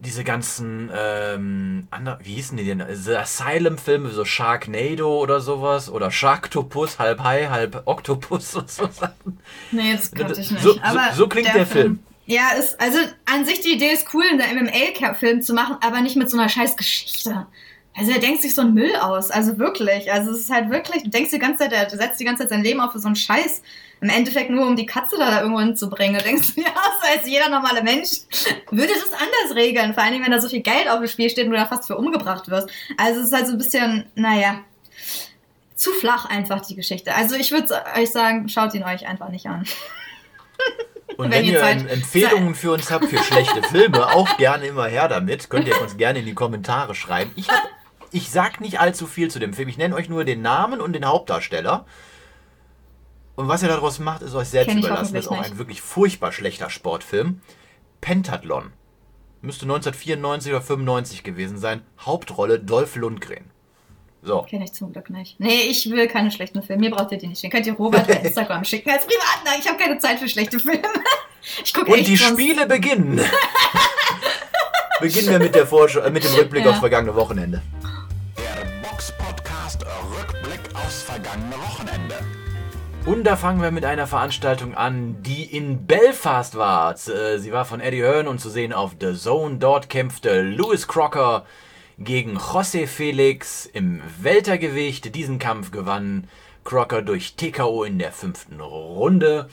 diese 0.00 0.24
ganzen, 0.24 0.90
ähm, 0.96 1.86
andere, 1.90 2.18
wie 2.22 2.34
hießen 2.34 2.56
die 2.56 2.64
denn? 2.64 2.82
The 2.90 3.16
Asylum-Filme, 3.16 4.08
so 4.08 4.24
Sharknado 4.24 5.18
oder 5.18 5.40
sowas. 5.40 5.90
Oder 5.90 6.10
Sharktopus, 6.10 6.98
halb 6.98 7.22
Hai, 7.22 7.48
halb 7.48 7.82
Oktopus 7.84 8.54
und 8.56 8.70
so 8.70 8.88
Sachen. 8.88 9.38
Nee, 9.70 9.92
das 9.92 10.10
könnte 10.10 10.40
ich 10.40 10.50
nicht. 10.50 10.62
So, 10.62 10.76
aber 10.80 11.10
so, 11.12 11.24
so 11.24 11.28
klingt 11.28 11.48
der, 11.48 11.54
der 11.54 11.66
Film. 11.66 11.86
Film. 11.86 12.09
Ja, 12.30 12.52
ist, 12.52 12.80
also 12.80 13.00
an 13.26 13.44
sich 13.44 13.60
die 13.60 13.72
Idee 13.72 13.90
ist 13.90 14.14
cool, 14.14 14.22
einen 14.22 14.64
MMA-Film 14.64 15.42
zu 15.42 15.52
machen, 15.52 15.78
aber 15.80 16.00
nicht 16.00 16.14
mit 16.14 16.30
so 16.30 16.38
einer 16.38 16.48
scheiß 16.48 16.76
Geschichte. 16.76 17.48
Also 17.96 18.12
er 18.12 18.20
denkt 18.20 18.42
sich 18.42 18.54
so 18.54 18.60
einen 18.60 18.72
Müll 18.72 18.94
aus, 18.94 19.32
also 19.32 19.58
wirklich. 19.58 20.12
Also 20.12 20.30
es 20.30 20.42
ist 20.42 20.50
halt 20.50 20.70
wirklich, 20.70 21.02
du 21.02 21.10
denkst 21.10 21.32
die 21.32 21.40
ganze 21.40 21.64
Zeit, 21.64 21.72
er 21.72 21.90
setzt 21.90 22.20
die 22.20 22.24
ganze 22.24 22.44
Zeit 22.44 22.50
sein 22.50 22.62
Leben 22.62 22.78
auf 22.78 22.92
für 22.92 23.00
so 23.00 23.08
einen 23.08 23.16
Scheiß. 23.16 23.62
Im 24.00 24.10
Endeffekt 24.10 24.48
nur, 24.48 24.64
um 24.64 24.76
die 24.76 24.86
Katze 24.86 25.16
da, 25.18 25.28
da 25.28 25.40
irgendwo 25.40 25.58
hinzubringen. 25.58 26.18
Du 26.18 26.22
denkst, 26.22 26.52
ja, 26.56 26.66
das 26.72 27.10
heißt, 27.10 27.26
jeder 27.26 27.48
normale 27.48 27.82
Mensch 27.82 28.10
würde 28.70 28.92
das 28.92 29.12
anders 29.12 29.56
regeln. 29.56 29.94
Vor 29.94 30.04
allem, 30.04 30.22
wenn 30.22 30.30
da 30.30 30.40
so 30.40 30.48
viel 30.48 30.62
Geld 30.62 30.88
auf 30.88 31.00
dem 31.00 31.08
Spiel 31.08 31.30
steht 31.30 31.46
und 31.46 31.50
du 31.50 31.56
da 31.56 31.66
fast 31.66 31.88
für 31.88 31.96
umgebracht 31.96 32.48
wirst. 32.48 32.68
Also 32.96 33.18
es 33.18 33.26
ist 33.26 33.32
halt 33.34 33.48
so 33.48 33.52
ein 33.54 33.58
bisschen, 33.58 34.04
naja, 34.14 34.60
zu 35.74 35.90
flach 35.94 36.26
einfach 36.26 36.64
die 36.64 36.76
Geschichte. 36.76 37.12
Also 37.12 37.34
ich 37.34 37.50
würde 37.50 37.82
euch 37.98 38.12
sagen, 38.12 38.48
schaut 38.48 38.72
ihn 38.74 38.84
euch 38.84 39.08
einfach 39.08 39.30
nicht 39.30 39.46
an. 39.46 39.64
Und 41.20 41.30
wenn, 41.30 41.44
wenn 41.44 41.52
ihr 41.52 41.60
Zeit 41.60 41.86
Empfehlungen 41.90 42.54
für 42.54 42.72
uns 42.72 42.90
habt 42.90 43.04
für 43.04 43.18
schlechte 43.22 43.62
Filme, 43.62 44.06
auch 44.06 44.36
gerne 44.38 44.66
immer 44.66 44.86
her 44.86 45.06
damit. 45.06 45.50
Könnt 45.50 45.68
ihr 45.68 45.80
uns 45.80 45.96
gerne 45.98 46.20
in 46.20 46.26
die 46.26 46.34
Kommentare 46.34 46.94
schreiben. 46.94 47.30
Ich, 47.36 47.48
hab, 47.48 47.62
ich 48.10 48.30
sag 48.30 48.60
nicht 48.60 48.80
allzu 48.80 49.06
viel 49.06 49.30
zu 49.30 49.38
dem 49.38 49.52
Film. 49.52 49.68
Ich 49.68 49.76
nenne 49.76 49.94
euch 49.94 50.08
nur 50.08 50.24
den 50.24 50.40
Namen 50.40 50.80
und 50.80 50.94
den 50.94 51.04
Hauptdarsteller. 51.04 51.84
Und 53.36 53.48
was 53.48 53.62
ihr 53.62 53.68
daraus 53.68 53.98
macht, 53.98 54.22
ist 54.22 54.34
euch 54.34 54.48
selbst 54.48 54.74
überlassen. 54.74 55.14
Das 55.14 55.26
ist 55.26 55.30
auch 55.30 55.42
ein 55.42 55.58
wirklich 55.58 55.82
furchtbar 55.82 56.32
schlechter 56.32 56.70
Sportfilm. 56.70 57.42
Pentathlon. 58.00 58.72
Müsste 59.42 59.64
1994 59.64 60.52
oder 60.52 60.62
95 60.62 61.22
gewesen 61.22 61.58
sein. 61.58 61.82
Hauptrolle 62.00 62.60
Dolph 62.60 62.96
Lundgren. 62.96 63.49
So. 64.22 64.42
Kenne 64.42 64.64
ich 64.64 64.72
zum 64.72 64.92
Glück 64.92 65.08
nicht. 65.08 65.40
Nee, 65.40 65.62
ich 65.70 65.88
will 65.90 66.06
keine 66.06 66.30
schlechten 66.30 66.62
Filme. 66.62 66.82
Mir 66.82 66.90
braucht 66.90 67.12
ihr 67.12 67.18
die 67.18 67.26
nicht. 67.26 67.42
Den 67.42 67.50
könnt 67.50 67.66
ihr 67.66 67.72
Robert 67.72 68.06
bei 68.06 68.14
Instagram 68.24 68.64
schicken 68.64 68.90
als 68.90 69.06
Privatner. 69.06 69.58
Ich 69.58 69.66
habe 69.66 69.78
keine 69.78 69.98
Zeit 69.98 70.18
für 70.18 70.28
schlechte 70.28 70.58
Filme. 70.58 70.82
Ich 71.64 71.72
guck 71.72 71.88
Und 71.88 72.06
die 72.06 72.18
Spiele 72.18 72.66
beginnen. 72.66 73.18
beginnen 75.00 75.30
wir 75.30 75.38
mit, 75.38 75.54
der 75.54 75.62
äh, 75.62 76.10
mit 76.10 76.22
dem 76.22 76.34
Rückblick 76.34 76.66
ja. 76.66 76.70
aufs 76.70 76.80
vergangene 76.80 77.14
Wochenende. 77.14 77.62
Der 78.36 78.86
Box 78.86 79.10
Podcast 79.16 79.86
Rückblick 80.18 80.60
aufs 80.74 81.00
vergangene 81.00 81.56
Wochenende. 81.56 82.16
Und 83.06 83.24
da 83.24 83.36
fangen 83.36 83.62
wir 83.62 83.70
mit 83.70 83.86
einer 83.86 84.06
Veranstaltung 84.06 84.74
an, 84.74 85.22
die 85.22 85.44
in 85.44 85.86
Belfast 85.86 86.56
war. 86.58 86.92
Äh, 86.92 87.38
sie 87.38 87.52
war 87.52 87.64
von 87.64 87.80
Eddie 87.80 88.02
Hearn 88.02 88.28
und 88.28 88.38
zu 88.38 88.50
sehen 88.50 88.74
auf 88.74 88.96
The 89.00 89.14
Zone. 89.14 89.56
Dort 89.56 89.88
kämpfte 89.88 90.42
Lewis 90.42 90.86
Crocker 90.86 91.46
gegen 92.00 92.38
José 92.38 92.86
Felix 92.86 93.66
im 93.66 94.02
Weltergewicht. 94.20 95.14
Diesen 95.14 95.38
Kampf 95.38 95.70
gewann 95.70 96.28
Crocker 96.64 97.02
durch 97.02 97.36
TKO 97.36 97.84
in 97.84 97.98
der 97.98 98.12
fünften 98.12 98.60
Runde. 98.60 99.48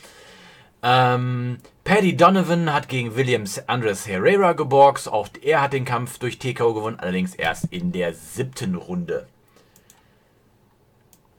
Ähm, 0.81 1.57
Paddy 1.83 2.15
Donovan 2.15 2.73
hat 2.73 2.87
gegen 2.87 3.15
Williams 3.15 3.67
Andres 3.67 4.07
Herrera 4.07 4.53
geboxt. 4.53 5.09
Auch 5.09 5.27
er 5.41 5.61
hat 5.61 5.73
den 5.73 5.85
Kampf 5.85 6.19
durch 6.19 6.39
TKO 6.39 6.73
gewonnen, 6.73 6.99
allerdings 6.99 7.35
erst 7.35 7.65
in 7.71 7.91
der 7.91 8.13
siebten 8.13 8.75
Runde. 8.75 9.27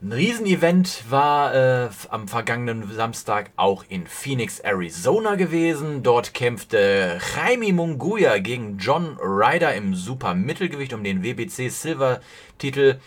Ein 0.00 0.12
Riesenevent 0.12 1.10
war 1.10 1.52
äh, 1.56 1.88
am 2.10 2.28
vergangenen 2.28 2.88
Samstag 2.88 3.50
auch 3.56 3.84
in 3.88 4.06
Phoenix, 4.06 4.60
Arizona 4.60 5.34
gewesen. 5.34 6.04
Dort 6.04 6.34
kämpfte 6.34 7.18
Jaime 7.34 7.72
Munguia 7.72 8.38
gegen 8.38 8.78
John 8.78 9.18
Ryder 9.20 9.74
im 9.74 9.96
Super-Mittelgewicht 9.96 10.92
um 10.92 11.02
den 11.02 11.24
WBC 11.24 11.68
Silver-Titel. 11.68 13.00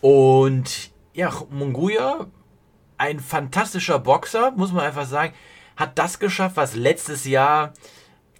Und 0.00 0.92
ja, 1.14 1.32
Munguia, 1.50 2.28
ein 2.96 3.18
fantastischer 3.18 3.98
Boxer, 3.98 4.52
muss 4.52 4.70
man 4.70 4.84
einfach 4.84 5.06
sagen, 5.06 5.34
hat 5.76 5.98
das 5.98 6.20
geschafft, 6.20 6.56
was 6.56 6.76
letztes 6.76 7.24
Jahr 7.24 7.72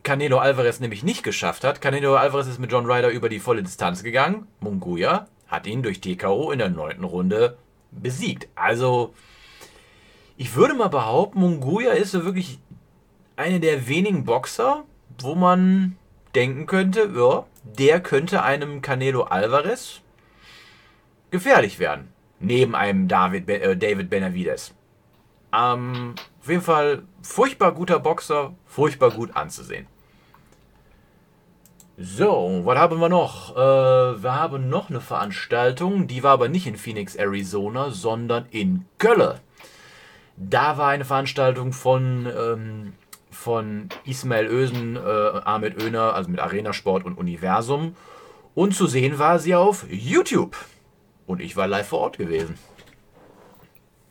Canelo 0.05 0.39
Alvarez 0.39 0.79
nämlich 0.79 1.03
nicht 1.03 1.25
geschafft 1.25 1.65
hat. 1.65 1.81
Canelo 1.81 2.15
Alvarez 2.15 2.47
ist 2.47 2.61
mit 2.61 2.71
John 2.71 2.87
Ryder 2.87 3.09
über 3.09 3.29
die 3.29 3.41
volle 3.41 3.65
Distanz 3.65 4.05
gegangen. 4.05 4.47
Munguia 4.61 5.27
hat 5.49 5.67
ihn 5.67 5.83
durch 5.83 6.01
TKO 6.01 6.53
in 6.53 6.61
der 6.61 6.69
neunten 6.69 7.03
Runde 7.03 7.59
besiegt. 7.91 8.49
Also, 8.55 9.15
ich 10.37 10.55
würde 10.55 10.75
mal 10.75 10.89
behaupten, 10.89 11.41
Munguia 11.41 11.93
ist 11.93 12.13
so 12.13 12.25
wirklich 12.25 12.59
eine 13.37 13.61
der 13.61 13.89
wenigen 13.89 14.25
Boxer, 14.25 14.85
wo 15.19 15.35
man 15.35 15.97
denken 16.35 16.67
könnte, 16.67 17.11
ja, 17.15 17.45
der 17.65 18.01
könnte 18.01 18.43
einem 18.43 18.83
Canelo 18.83 19.25
Alvarez 19.25 20.01
gefährlich 21.31 21.79
werden. 21.79 22.13
Neben 22.39 22.75
einem 22.75 23.07
David, 23.09 23.49
äh, 23.49 23.77
David 23.77 24.09
Benavides. 24.09 24.75
Ähm, 25.53 26.15
auf 26.41 26.49
jeden 26.49 26.63
Fall 26.63 27.03
furchtbar 27.23 27.73
guter 27.73 27.99
Boxer, 27.99 28.55
furchtbar 28.67 29.11
gut 29.11 29.37
anzusehen. 29.37 29.87
So, 32.03 32.63
was 32.65 32.79
haben 32.79 32.99
wir 32.99 33.11
noch? 33.11 33.55
Äh, 33.55 34.23
wir 34.23 34.35
haben 34.35 34.71
noch 34.71 34.89
eine 34.89 35.03
Veranstaltung, 35.03 36.07
die 36.07 36.23
war 36.23 36.33
aber 36.33 36.49
nicht 36.49 36.67
in 36.67 36.77
Phoenix, 36.77 37.15
Arizona, 37.15 37.91
sondern 37.91 38.47
in 38.51 38.87
Köln. 38.97 39.39
Da 40.39 40.79
war 40.79 40.89
eine 40.89 41.05
Veranstaltung 41.05 41.75
von, 41.75 42.27
ähm, 42.27 42.95
von 43.31 43.91
Ismail 44.07 44.47
Ösen, 44.47 44.97
äh, 44.97 45.01
Ahmed 45.01 45.77
Öner, 45.83 46.15
also 46.15 46.31
mit 46.31 46.41
Arena 46.41 46.73
Sport 46.73 47.05
und 47.05 47.19
Universum. 47.19 47.95
Und 48.55 48.75
zu 48.75 48.87
sehen 48.87 49.19
war 49.19 49.39
sie 49.39 49.55
auf 49.55 49.85
YouTube. 49.91 50.57
Und 51.27 51.43
ich 51.43 51.55
war 51.55 51.67
live 51.67 51.89
vor 51.89 51.99
Ort 51.99 52.17
gewesen. 52.17 52.55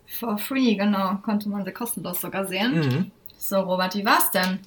For 0.06 0.38
free, 0.38 0.76
genau. 0.76 1.16
Konnte 1.26 1.50
man 1.50 1.66
sie 1.66 1.72
kostenlos 1.72 2.22
sogar 2.22 2.46
sehen. 2.46 2.76
Mhm. 2.76 3.12
So, 3.36 3.62
Robert, 3.62 3.96
wie 3.96 4.06
war's 4.06 4.30
denn? 4.30 4.60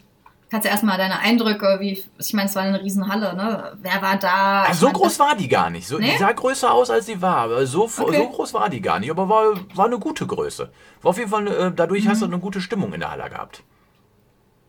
Kannst 0.52 0.66
du 0.66 0.70
erstmal 0.70 0.98
deine 0.98 1.18
Eindrücke, 1.18 1.78
wie, 1.80 2.04
ich 2.18 2.32
meine, 2.34 2.46
es 2.46 2.54
war 2.54 2.62
eine 2.64 2.78
Riesenhalle, 2.82 3.34
ne? 3.34 3.72
Wer 3.80 4.02
war 4.02 4.18
da? 4.18 4.66
Ich 4.70 4.74
so 4.76 4.84
mein, 4.84 4.94
groß 4.96 5.18
war 5.18 5.34
die 5.34 5.48
gar 5.48 5.70
nicht. 5.70 5.88
So, 5.88 5.96
Die 5.96 6.04
Nee? 6.04 6.18
sah 6.18 6.30
größer 6.30 6.70
aus, 6.70 6.90
als 6.90 7.06
sie 7.06 7.22
war. 7.22 7.38
aber 7.38 7.64
So, 7.66 7.84
Okay. 7.84 8.16
so 8.18 8.28
groß 8.28 8.52
war 8.52 8.68
die 8.68 8.82
gar 8.82 9.00
nicht, 9.00 9.10
aber 9.10 9.30
war, 9.30 9.54
war 9.74 9.86
eine 9.86 9.98
gute 9.98 10.26
Größe. 10.26 10.70
War 11.00 11.08
auf 11.08 11.16
jeden 11.16 11.30
Fall, 11.30 11.48
äh, 11.48 11.72
dadurch 11.74 12.04
Mhm. 12.04 12.08
hast 12.10 12.20
du 12.20 12.26
eine 12.26 12.38
gute 12.38 12.60
Stimmung 12.60 12.92
in 12.92 13.00
der 13.00 13.10
Halle 13.12 13.30
gehabt. 13.30 13.62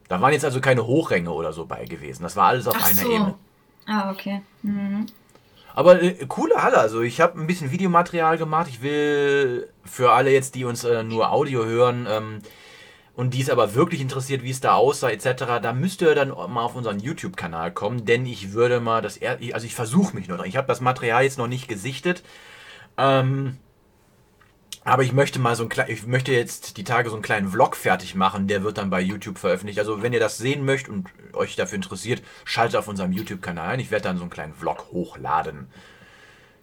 Da 0.08 0.22
waren 0.22 0.32
jetzt 0.32 0.46
also 0.46 0.62
keine 0.62 0.88
Hochränge 0.88 1.32
oder 1.32 1.52
so 1.52 1.66
bei 1.66 1.84
gewesen. 1.84 2.24
Das 2.24 2.38
war 2.38 2.46
alles 2.48 2.66
auf 2.66 2.78
Ach 2.80 2.86
einer 2.90 3.02
so. 3.02 3.12
Ebene. 3.12 3.34
Ah, 3.86 4.10
okay. 4.10 4.42
Mhm. 4.62 5.08
Aber 5.76 6.02
äh, 6.02 6.14
coole 6.28 6.64
Halle. 6.64 6.78
Also 6.78 7.02
ich 7.02 7.20
habe 7.20 7.38
ein 7.38 7.46
bisschen 7.46 7.72
Videomaterial 7.72 8.38
gemacht. 8.38 8.68
Ich 8.70 8.82
will 8.82 9.68
für 9.84 10.14
alle 10.14 10.32
jetzt, 10.32 10.56
die 10.56 10.64
uns 10.64 10.86
äh, 10.86 11.04
nur 11.04 11.30
Audio 11.34 11.66
hören 11.66 12.08
ähm, 12.10 12.40
und 13.16 13.34
die 13.34 13.42
es 13.42 13.50
aber 13.50 13.76
wirklich 13.76 14.02
interessiert, 14.02 14.44
wie 14.44 14.50
es 14.50 14.60
da 14.60 14.74
aussah 14.74 15.10
etc., 15.10 15.60
da 15.62 15.74
müsst 15.74 16.02
ihr 16.02 16.16
dann 16.16 16.30
mal 16.30 16.64
auf 16.64 16.76
unseren 16.76 17.00
YouTube-Kanal 17.00 17.72
kommen, 17.72 18.06
denn 18.06 18.26
ich 18.26 18.54
würde 18.54 18.80
mal 18.80 19.02
das, 19.02 19.18
er 19.18 19.38
also 19.54 19.66
ich 19.66 19.76
versuche 19.76 20.16
mich 20.16 20.28
nur 20.28 20.38
dran. 20.38 20.48
Ich 20.48 20.58
habe 20.58 20.68
das 20.68 20.82
Material 20.82 21.24
jetzt 21.24 21.38
noch 21.38 21.48
nicht 21.48 21.68
gesichtet. 21.68 22.24
Ähm, 22.98 23.58
aber 24.86 25.04
ich 25.04 25.14
möchte 25.14 25.40
mal 25.40 25.56
so 25.56 25.64
ein 25.64 25.86
ich 25.88 26.06
möchte 26.06 26.34
jetzt 26.34 26.76
die 26.78 26.84
Tage 26.84 27.10
so 27.10 27.16
einen 27.16 27.24
kleinen 27.24 27.48
Vlog 27.50 27.76
fertig 27.78 28.16
machen, 28.16 28.48
der 28.48 28.64
wird 28.64 28.78
dann 28.78 28.90
bei 28.90 29.00
YouTube 29.00 29.38
veröffentlicht. 29.38 29.80
Also 29.80 30.02
wenn 30.02 30.12
ihr 30.12 30.20
das 30.20 30.38
sehen 30.38 30.66
möchtet 30.66 30.90
und 30.90 31.08
euch 31.34 31.56
dafür 31.56 31.78
interessiert, 31.78 32.22
schaltet 32.44 32.76
auf 32.76 32.88
unserem 32.88 33.14
YouTube-Kanal 33.14 33.70
ein. 33.70 33.80
Ich 33.80 33.92
werde 33.92 34.04
dann 34.04 34.18
so 34.18 34.24
einen 34.24 34.30
kleinen 34.30 34.54
Vlog 34.54 34.88
hochladen. 34.92 35.68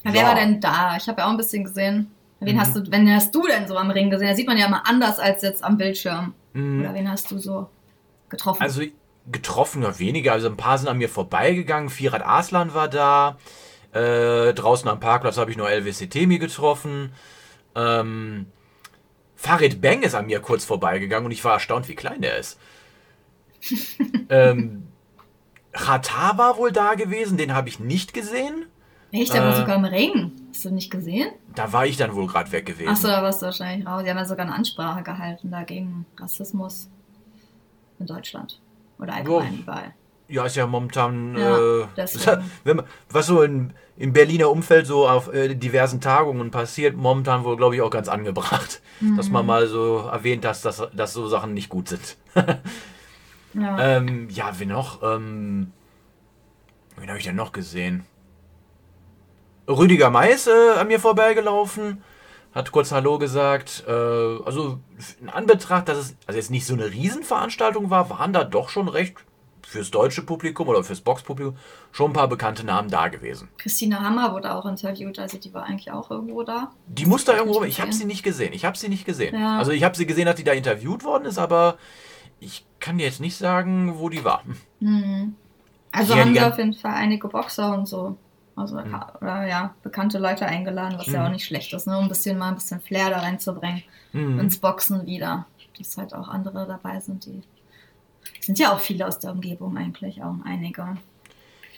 Ja, 0.04 0.12
wer 0.12 0.24
war 0.24 0.34
denn 0.34 0.60
da? 0.60 0.96
Ich 0.96 1.08
habe 1.08 1.20
ja 1.20 1.26
auch 1.26 1.30
ein 1.30 1.36
bisschen 1.36 1.64
gesehen. 1.64 2.10
Wen 2.40 2.56
Mhm. 2.56 2.60
hast 2.60 2.76
du, 2.76 2.90
wenn 2.90 3.14
hast 3.14 3.34
du 3.34 3.46
denn 3.46 3.66
so 3.66 3.76
am 3.76 3.90
Ring 3.90 4.10
gesehen? 4.10 4.28
Da 4.28 4.34
sieht 4.34 4.46
man 4.46 4.56
ja 4.58 4.68
mal 4.68 4.82
anders 4.84 5.18
als 5.18 5.42
jetzt 5.42 5.62
am 5.62 5.76
Bildschirm. 5.78 6.34
Mhm. 6.52 6.80
Oder 6.80 6.94
wen 6.94 7.10
hast 7.10 7.30
du 7.30 7.38
so 7.38 7.68
getroffen? 8.28 8.62
Also 8.62 8.82
getroffen 9.30 9.82
ja 9.82 9.98
weniger. 9.98 10.32
Also 10.32 10.48
ein 10.48 10.56
paar 10.56 10.78
sind 10.78 10.88
an 10.88 10.98
mir 10.98 11.08
vorbeigegangen. 11.08 11.90
Firat 11.90 12.24
Aslan 12.24 12.74
war 12.74 12.88
da. 12.88 13.38
Äh, 13.92 14.54
draußen 14.54 14.88
am 14.88 15.00
Parkplatz 15.00 15.36
habe 15.36 15.50
ich 15.50 15.56
nur 15.56 15.68
LWCT 15.68 16.26
mir 16.26 16.38
getroffen. 16.38 17.12
Ähm, 17.74 18.46
Farid 19.34 19.80
Bang 19.80 20.02
ist 20.02 20.14
an 20.14 20.26
mir 20.26 20.40
kurz 20.40 20.64
vorbeigegangen 20.64 21.26
und 21.26 21.32
ich 21.32 21.44
war 21.44 21.54
erstaunt, 21.54 21.88
wie 21.88 21.94
klein 21.94 22.20
der 22.20 22.38
ist. 22.38 22.58
ähm, 24.28 24.88
Chata 25.72 26.36
war 26.36 26.56
wohl 26.56 26.72
da 26.72 26.94
gewesen, 26.94 27.36
den 27.36 27.54
habe 27.54 27.68
ich 27.68 27.80
nicht 27.80 28.14
gesehen. 28.14 28.66
Echt, 29.12 29.34
war 29.34 29.54
äh, 29.54 29.56
sogar 29.56 29.76
im 29.76 29.84
Ring. 29.84 30.32
Hast 30.60 30.66
du 30.66 30.74
nicht 30.74 30.90
gesehen? 30.90 31.30
Da 31.54 31.72
war 31.72 31.86
ich 31.86 31.96
dann 31.96 32.14
wohl 32.14 32.26
gerade 32.26 32.52
weg 32.52 32.66
gewesen. 32.66 32.90
Achso, 32.90 33.08
da 33.08 33.22
warst 33.22 33.40
du 33.40 33.46
wahrscheinlich 33.46 33.86
raus. 33.86 34.02
Die 34.04 34.10
haben 34.10 34.18
ja 34.18 34.26
sogar 34.26 34.44
eine 34.44 34.54
Ansprache 34.54 35.02
gehalten 35.02 35.50
dagegen 35.50 36.04
Rassismus 36.18 36.90
in 37.98 38.04
Deutschland. 38.04 38.60
Oder 38.98 39.14
allgemein 39.14 39.54
Oh. 39.58 39.62
überall. 39.62 39.94
Ja, 40.28 40.44
ist 40.44 40.56
ja 40.56 40.66
momentan, 40.66 41.34
Ja, 41.34 41.56
äh, 41.56 41.86
wenn 42.64 42.76
man, 42.76 42.84
was 43.08 43.26
so 43.28 43.40
in, 43.40 43.72
im 43.96 44.12
Berliner 44.12 44.50
Umfeld 44.50 44.86
so 44.86 45.08
auf 45.08 45.32
äh, 45.32 45.54
diversen 45.54 46.02
Tagungen 46.02 46.50
passiert, 46.50 46.94
momentan 46.94 47.42
wohl, 47.44 47.56
glaube 47.56 47.74
ich, 47.76 47.80
auch 47.80 47.88
ganz 47.90 48.08
angebracht. 48.08 48.82
Dass 49.16 49.28
Mhm. 49.28 49.32
man 49.32 49.46
mal 49.46 49.66
so 49.66 50.10
erwähnt, 50.12 50.44
dass, 50.44 50.60
dass, 50.60 50.82
dass 50.92 51.14
so 51.14 51.26
Sachen 51.26 51.54
nicht 51.54 51.70
gut 51.70 51.88
sind. 51.88 52.18
Ja. 53.54 53.78
ähm, 53.96 54.28
ja, 54.28 54.52
wen 54.58 54.68
noch? 54.68 55.02
Ähm, 55.02 55.72
wen 56.98 57.08
habe 57.08 57.18
ich 57.18 57.24
denn 57.24 57.36
noch 57.36 57.52
gesehen? 57.52 58.04
Rüdiger 59.70 60.10
Mais 60.10 60.46
äh, 60.46 60.78
an 60.78 60.88
mir 60.88 61.00
vorbeigelaufen, 61.00 62.02
hat 62.54 62.72
kurz 62.72 62.92
Hallo 62.92 63.18
gesagt. 63.18 63.84
Äh, 63.86 63.92
also 63.92 64.78
in 65.20 65.28
Anbetracht, 65.28 65.88
dass 65.88 65.98
es 65.98 66.16
also 66.26 66.38
jetzt 66.38 66.50
nicht 66.50 66.66
so 66.66 66.74
eine 66.74 66.90
Riesenveranstaltung 66.90 67.90
war, 67.90 68.10
waren 68.10 68.32
da 68.32 68.44
doch 68.44 68.68
schon 68.68 68.88
recht 68.88 69.16
fürs 69.66 69.90
deutsche 69.90 70.22
Publikum 70.22 70.66
oder 70.66 70.82
fürs 70.82 71.00
Boxpublikum 71.00 71.56
schon 71.92 72.10
ein 72.10 72.14
paar 72.14 72.26
bekannte 72.26 72.64
Namen 72.64 72.90
da 72.90 73.06
gewesen. 73.08 73.48
Christina 73.56 74.00
Hammer 74.00 74.32
wurde 74.32 74.52
auch 74.52 74.66
interviewt, 74.66 75.18
also 75.20 75.38
die 75.38 75.54
war 75.54 75.64
eigentlich 75.64 75.92
auch 75.92 76.10
irgendwo 76.10 76.42
da. 76.42 76.72
Die 76.86 77.06
muss 77.06 77.24
da 77.24 77.36
irgendwo, 77.36 77.62
ich 77.62 77.80
habe 77.80 77.92
sie 77.92 78.04
nicht 78.04 78.24
gesehen. 78.24 78.52
Ich 78.52 78.64
habe 78.64 78.76
sie 78.76 78.88
nicht 78.88 79.04
gesehen. 79.04 79.38
Ja. 79.38 79.58
Also 79.58 79.70
ich 79.70 79.84
habe 79.84 79.96
sie 79.96 80.06
gesehen, 80.06 80.26
dass 80.26 80.34
die 80.34 80.44
da 80.44 80.52
interviewt 80.52 81.04
worden 81.04 81.24
ist, 81.24 81.38
aber 81.38 81.76
ich 82.40 82.66
kann 82.80 82.98
dir 82.98 83.04
jetzt 83.04 83.20
nicht 83.20 83.36
sagen, 83.36 83.98
wo 83.98 84.08
die 84.08 84.24
war. 84.24 84.42
Mhm. 84.80 85.36
Also 85.92 86.14
Ja, 86.14 86.20
haben 86.20 86.34
die 86.34 86.40
wir 86.40 86.48
auf 86.48 86.58
jeden 86.58 86.74
Fall 86.74 86.94
einige 86.94 87.28
Boxer 87.28 87.72
und 87.72 87.86
so. 87.86 88.16
Also 88.56 88.78
Hm. 88.78 88.94
oder, 89.20 89.46
ja, 89.46 89.74
bekannte 89.82 90.18
Leute 90.18 90.44
eingeladen, 90.46 90.98
was 90.98 91.06
ja 91.06 91.20
Mhm. 91.20 91.26
auch 91.26 91.30
nicht 91.30 91.44
schlecht 91.44 91.72
ist, 91.72 91.86
ne? 91.86 91.96
um 91.96 92.04
ein 92.04 92.08
bisschen 92.08 92.36
mal 92.38 92.48
ein 92.48 92.54
bisschen 92.56 92.80
Flair 92.80 93.10
da 93.10 93.18
reinzubringen. 93.20 93.82
Mhm. 94.12 94.40
Ins 94.40 94.58
Boxen 94.58 95.06
wieder. 95.06 95.46
Dass 95.78 95.96
halt 95.96 96.12
auch 96.14 96.28
andere 96.28 96.66
dabei 96.66 97.00
sind, 97.00 97.24
die. 97.24 97.42
Sind 98.40 98.58
ja 98.58 98.72
auch 98.72 98.80
viele 98.80 99.06
aus 99.06 99.18
der 99.18 99.32
Umgebung 99.32 99.76
eigentlich, 99.78 100.22
auch 100.22 100.34
einige. 100.44 100.82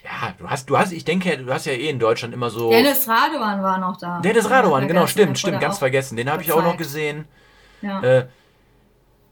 Ja, 0.03 0.35
du 0.37 0.51
hast, 0.51 0.69
du 0.69 0.77
hast, 0.77 0.91
ich 0.93 1.05
denke, 1.05 1.39
du 1.39 1.53
hast 1.53 1.67
ja 1.67 1.73
eh 1.73 1.89
in 1.89 2.01
Deutschland 2.01 2.35
immer 2.35 2.51
so. 2.51 2.71
Dennis 2.71 3.07
Radovan 3.09 3.63
war 3.63 3.79
noch 3.79 3.97
da. 3.99 4.21
Dennis 4.21 4.51
Radovan, 4.51 4.83
Ja, 4.83 4.89
genau, 4.89 5.07
stimmt, 5.07 5.39
stimmt, 5.39 5.61
ganz 5.61 5.79
vergessen. 5.79 6.17
Den 6.17 6.29
habe 6.31 6.43
ich 6.43 6.51
auch 6.53 6.63
noch 6.65 6.77
gesehen. 6.77 7.27
Ja. 7.81 8.01
Äh, 8.03 8.27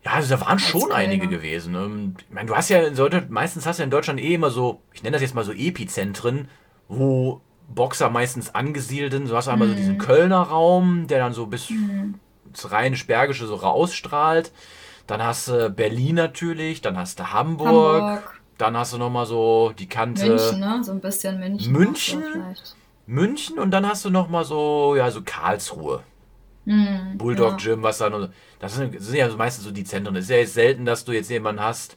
ja, 0.04 0.12
also 0.12 0.36
da 0.36 0.40
waren 0.46 0.58
schon 0.60 0.82
Kölner. 0.82 0.94
einige 0.94 1.26
gewesen. 1.26 1.74
Und, 1.74 2.16
ich 2.28 2.32
meine, 2.34 2.46
du 2.46 2.54
hast 2.54 2.68
ja 2.70 2.80
in 2.82 2.94
Deutschland, 2.94 3.30
meistens 3.30 3.66
hast 3.66 3.78
du 3.78 3.82
ja 3.82 3.84
in 3.84 3.90
Deutschland 3.90 4.20
eh 4.20 4.34
immer 4.34 4.50
so, 4.50 4.80
ich 4.92 5.02
nenne 5.02 5.14
das 5.14 5.22
jetzt 5.22 5.34
mal 5.34 5.44
so 5.44 5.52
Epizentren, 5.52 6.48
wo 6.90 7.40
Boxer 7.68 8.10
meistens 8.10 8.54
angesiedelt 8.54 9.12
sind. 9.12 9.26
So 9.28 9.36
hast 9.36 9.46
du 9.46 9.52
einmal 9.52 9.68
so 9.68 9.74
Mhm. 9.74 9.78
diesen 9.78 9.98
Kölner 9.98 10.42
Raum, 10.42 11.06
der 11.06 11.20
dann 11.20 11.32
so 11.32 11.46
bis 11.46 11.70
ins 11.70 12.70
Rheinisch-Bergische 12.70 13.46
so 13.46 13.54
rausstrahlt. 13.54 14.52
Dann 15.06 15.22
hast 15.22 15.48
du 15.48 15.70
Berlin 15.70 16.16
natürlich, 16.16 16.82
dann 16.82 16.96
hast 16.96 17.18
du 17.18 17.32
Hamburg, 17.32 17.68
Hamburg, 17.68 18.40
dann 18.58 18.76
hast 18.76 18.92
du 18.92 18.98
nochmal 18.98 19.26
so 19.26 19.72
die 19.78 19.88
Kante 19.88 20.26
München, 20.28 20.60
ne? 20.60 20.84
So 20.84 20.92
ein 20.92 21.00
bisschen 21.00 21.40
München. 21.40 21.72
München? 21.72 22.22
So. 22.54 22.74
München 23.06 23.58
und 23.58 23.70
dann 23.72 23.86
hast 23.86 24.04
du 24.04 24.10
nochmal 24.10 24.44
so, 24.44 24.94
ja, 24.96 25.10
so 25.10 25.22
Karlsruhe. 25.24 26.02
Mhm, 26.64 27.18
Bulldog 27.18 27.52
ja. 27.52 27.56
Gym, 27.56 27.82
was 27.82 27.98
dann. 27.98 28.32
Das 28.60 28.74
sind, 28.74 28.94
das 28.94 29.04
sind 29.06 29.16
ja 29.16 29.28
meistens 29.34 29.64
so 29.64 29.70
die 29.70 29.84
Zentren. 29.84 30.14
Es 30.16 30.24
ist 30.24 30.30
ja 30.30 30.36
jetzt 30.36 30.54
selten, 30.54 30.84
dass 30.84 31.04
du 31.04 31.12
jetzt 31.12 31.30
jemanden 31.30 31.62
hast. 31.62 31.96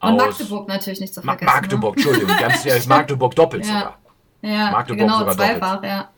Und 0.00 0.16
Magdeburg 0.16 0.68
natürlich 0.68 1.00
nicht 1.00 1.14
zu 1.14 1.22
vergessen. 1.22 1.46
Magdeburg, 1.46 1.96
Entschuldigung, 1.96 2.36
ganz 2.36 2.64
ja, 2.64 2.74
Magdeburg 2.86 3.34
doppelt 3.34 3.64
Ja. 3.66 3.72
sogar. 3.78 3.98
Ne? 4.42 4.52
Ja, 4.54 4.70
Magdeburg 4.70 4.98
genau, 5.06 5.18
sogar 5.20 5.34
doppelt. 5.36 5.58
zweifach, 5.58 5.82
ja. 5.82 6.10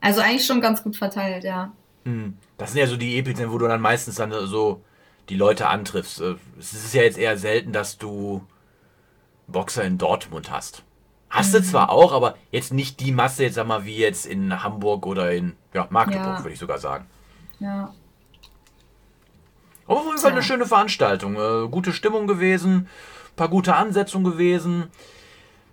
Also 0.00 0.20
eigentlich 0.20 0.44
schon 0.44 0.60
ganz 0.60 0.82
gut 0.82 0.96
verteilt, 0.96 1.44
ja. 1.44 1.72
Hm. 2.04 2.36
Das 2.58 2.72
sind 2.72 2.80
ja 2.80 2.86
so 2.86 2.96
die 2.96 3.16
Epizentren, 3.18 3.52
wo 3.52 3.58
du 3.58 3.68
dann 3.68 3.80
meistens 3.80 4.16
dann 4.16 4.32
so 4.46 4.82
die 5.28 5.36
Leute 5.36 5.68
antriffst. 5.68 6.20
Äh, 6.20 6.34
Es 6.58 6.72
ist 6.72 6.92
ja 6.94 7.02
jetzt 7.02 7.16
eher 7.18 7.38
selten, 7.38 7.72
dass 7.72 7.96
du 7.98 8.42
Boxer 9.46 9.84
in 9.84 9.98
Dortmund 9.98 10.50
hast. 10.50 10.82
Hast 11.30 11.52
Mhm. 11.52 11.58
du 11.58 11.62
zwar 11.64 11.90
auch, 11.90 12.12
aber 12.12 12.36
jetzt 12.50 12.72
nicht 12.72 13.00
die 13.00 13.12
Masse, 13.12 13.44
jetzt 13.44 13.54
sag 13.54 13.66
mal, 13.66 13.84
wie 13.84 13.96
jetzt 13.96 14.26
in 14.26 14.62
Hamburg 14.62 15.06
oder 15.06 15.32
in 15.32 15.56
ja, 15.72 15.86
Magdeburg, 15.90 16.24
Ja. 16.26 16.38
würde 16.40 16.52
ich 16.52 16.58
sogar 16.58 16.78
sagen. 16.78 17.06
Ja. 17.60 17.92
Aber 19.86 20.00
auf 20.00 20.06
jeden 20.06 20.18
Fall 20.18 20.32
eine 20.32 20.42
schöne 20.42 20.66
Veranstaltung. 20.66 21.36
Äh, 21.36 21.68
gute 21.68 21.92
Stimmung 21.92 22.26
gewesen, 22.26 22.88
paar 23.36 23.48
gute 23.48 23.74
Ansetzungen 23.74 24.24
gewesen. 24.24 24.90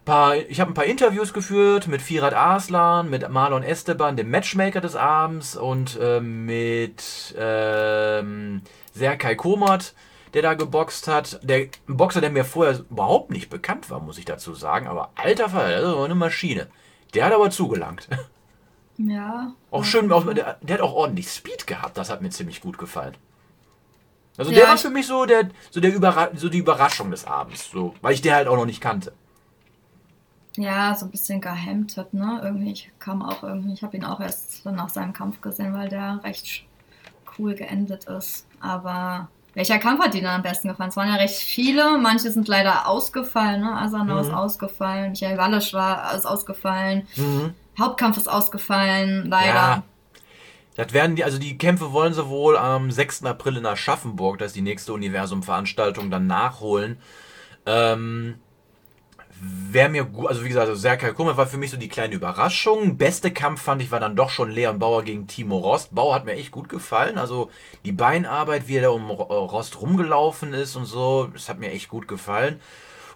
Paar, 0.03 0.35
ich 0.35 0.59
habe 0.59 0.71
ein 0.71 0.73
paar 0.73 0.85
Interviews 0.85 1.31
geführt 1.31 1.87
mit 1.87 2.01
Firat 2.01 2.33
Arslan, 2.33 3.09
mit 3.09 3.29
Marlon 3.29 3.61
Esteban, 3.61 4.17
dem 4.17 4.31
Matchmaker 4.31 4.81
des 4.81 4.95
Abends, 4.95 5.55
und 5.55 5.97
äh, 6.01 6.19
mit 6.19 7.35
ähm, 7.37 8.61
Serkay 8.93 9.35
Komert, 9.35 9.93
der 10.33 10.41
da 10.41 10.55
geboxt 10.55 11.07
hat. 11.07 11.39
Der 11.43 11.67
ein 11.87 11.97
Boxer, 11.97 12.19
der 12.19 12.31
mir 12.31 12.45
vorher 12.45 12.79
überhaupt 12.89 13.29
nicht 13.29 13.49
bekannt 13.51 13.91
war, 13.91 13.99
muss 13.99 14.17
ich 14.17 14.25
dazu 14.25 14.55
sagen. 14.55 14.87
Aber 14.87 15.11
alter 15.15 15.49
Fall, 15.49 15.81
das 15.81 15.91
ist 15.91 15.97
eine 15.97 16.15
Maschine. 16.15 16.67
Der 17.13 17.25
hat 17.25 17.33
aber 17.33 17.49
zugelangt. 17.51 18.07
Ja. 18.97 19.53
Auch 19.71 19.83
schön, 19.83 20.11
auch, 20.11 20.25
der, 20.31 20.57
der 20.61 20.75
hat 20.75 20.81
auch 20.81 20.93
ordentlich 20.93 21.29
Speed 21.29 21.65
gehabt. 21.65 21.97
Das 21.97 22.09
hat 22.09 22.21
mir 22.21 22.29
ziemlich 22.29 22.61
gut 22.61 22.77
gefallen. 22.77 23.15
Also 24.37 24.51
Ja, 24.51 24.59
der 24.59 24.67
war 24.69 24.77
für 24.77 24.89
mich 24.89 25.07
so 25.07 25.25
der, 25.25 25.49
so 25.69 25.79
der 25.79 25.93
Überra 25.93 26.29
so 26.35 26.49
die 26.49 26.59
Überraschung 26.59 27.11
des 27.11 27.25
Abends, 27.25 27.69
so, 27.71 27.93
weil 28.01 28.13
ich 28.13 28.21
den 28.21 28.33
halt 28.33 28.47
auch 28.47 28.55
noch 28.55 28.65
nicht 28.65 28.81
kannte. 28.81 29.13
Ja, 30.57 30.93
so 30.95 31.05
ein 31.05 31.11
bisschen 31.11 31.39
gehemmt, 31.39 31.95
ne? 32.13 32.41
Irgendwie 32.43 32.71
ich 32.71 32.91
kam 32.99 33.21
auch 33.21 33.41
irgendwie, 33.43 33.73
ich 33.73 33.83
habe 33.83 33.95
ihn 33.95 34.03
auch 34.03 34.19
erst 34.19 34.65
nach 34.65 34.89
seinem 34.89 35.13
Kampf 35.13 35.39
gesehen, 35.41 35.73
weil 35.73 35.87
der 35.87 36.19
recht 36.23 36.65
cool 37.37 37.53
geendet 37.55 38.05
ist. 38.05 38.45
Aber 38.59 39.29
welcher 39.53 39.79
Kampf 39.79 40.01
hat 40.03 40.13
dir 40.13 40.21
dann 40.21 40.35
am 40.35 40.41
besten 40.41 40.67
gefallen? 40.67 40.89
Es 40.89 40.97
waren 40.97 41.07
ja 41.07 41.15
recht 41.15 41.35
viele, 41.37 41.97
manche 41.97 42.31
sind 42.31 42.47
leider 42.49 42.87
ausgefallen, 42.87 43.61
ne? 43.61 43.77
Asano 43.77 44.19
ist 44.19 44.27
Mhm. 44.29 44.35
ausgefallen, 44.35 45.11
Michael 45.11 45.37
Wallisch 45.37 45.73
war 45.73 46.13
ist 46.15 46.25
ausgefallen, 46.25 47.07
Hauptkampf 47.79 48.17
ist 48.17 48.29
ausgefallen, 48.29 49.29
leider. 49.29 49.53
Ja. 49.53 49.83
Das 50.75 50.93
werden 50.93 51.15
die, 51.15 51.23
also 51.23 51.37
die 51.37 51.57
Kämpfe 51.57 51.91
wollen 51.91 52.13
sie 52.13 52.27
wohl 52.27 52.57
am 52.57 52.91
6. 52.91 53.25
April 53.25 53.57
in 53.57 53.65
Aschaffenburg, 53.65 54.37
das 54.37 54.47
ist 54.47 54.55
die 54.55 54.61
nächste 54.61 54.93
Universum-Veranstaltung, 54.93 56.09
dann 56.09 56.27
nachholen. 56.27 56.97
Ähm, 57.65 58.35
Wäre 59.43 59.89
mir 59.89 60.03
gut, 60.03 60.27
also 60.27 60.43
wie 60.43 60.49
gesagt, 60.49 60.69
also 60.69 60.79
Serkan 60.79 61.15
Kummer 61.15 61.35
war 61.35 61.47
für 61.47 61.57
mich 61.57 61.71
so 61.71 61.77
die 61.77 61.89
kleine 61.89 62.13
Überraschung. 62.13 62.97
Beste 62.97 63.31
Kampf 63.31 63.63
fand 63.63 63.81
ich 63.81 63.89
war 63.89 63.99
dann 63.99 64.15
doch 64.15 64.29
schon 64.29 64.51
Leon 64.51 64.77
Bauer 64.77 65.01
gegen 65.01 65.25
Timo 65.25 65.57
Rost. 65.57 65.95
Bauer 65.95 66.13
hat 66.13 66.25
mir 66.25 66.33
echt 66.33 66.51
gut 66.51 66.69
gefallen. 66.69 67.17
Also 67.17 67.49
die 67.83 67.91
Beinarbeit, 67.91 68.67
wie 68.67 68.75
er 68.75 68.83
da 68.83 68.89
um 68.89 69.09
äh, 69.09 69.13
Rost 69.13 69.81
rumgelaufen 69.81 70.53
ist 70.53 70.75
und 70.75 70.85
so, 70.85 71.25
das 71.33 71.49
hat 71.49 71.57
mir 71.57 71.71
echt 71.71 71.89
gut 71.89 72.07
gefallen. 72.07 72.59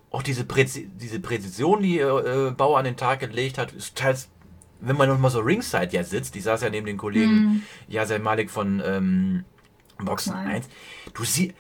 Auch 0.09 0.23
diese, 0.23 0.45
Präzi 0.45 0.89
diese 0.95 1.19
Präzision, 1.19 1.83
die 1.83 1.99
äh, 1.99 2.51
Bauer 2.57 2.79
an 2.79 2.85
den 2.85 2.97
Tag 2.97 3.19
gelegt 3.19 3.59
hat, 3.59 3.71
ist 3.73 3.95
teils, 3.95 4.29
wenn 4.79 4.97
man 4.97 5.09
noch 5.09 5.19
mal 5.19 5.29
so 5.29 5.39
ringside 5.39 5.89
ja 5.91 6.03
sitzt, 6.03 6.35
ich 6.35 6.43
saß 6.43 6.61
ja 6.61 6.69
neben 6.69 6.85
den 6.85 6.97
Kollegen 6.97 7.63
Yasser 7.87 8.19
Malik 8.19 8.49
von 8.49 8.81
ähm, 8.85 9.45
Boxen 9.97 10.33
Nein. 10.33 10.47
1, 10.47 10.69
du 11.13 11.23
siehst, 11.23 11.53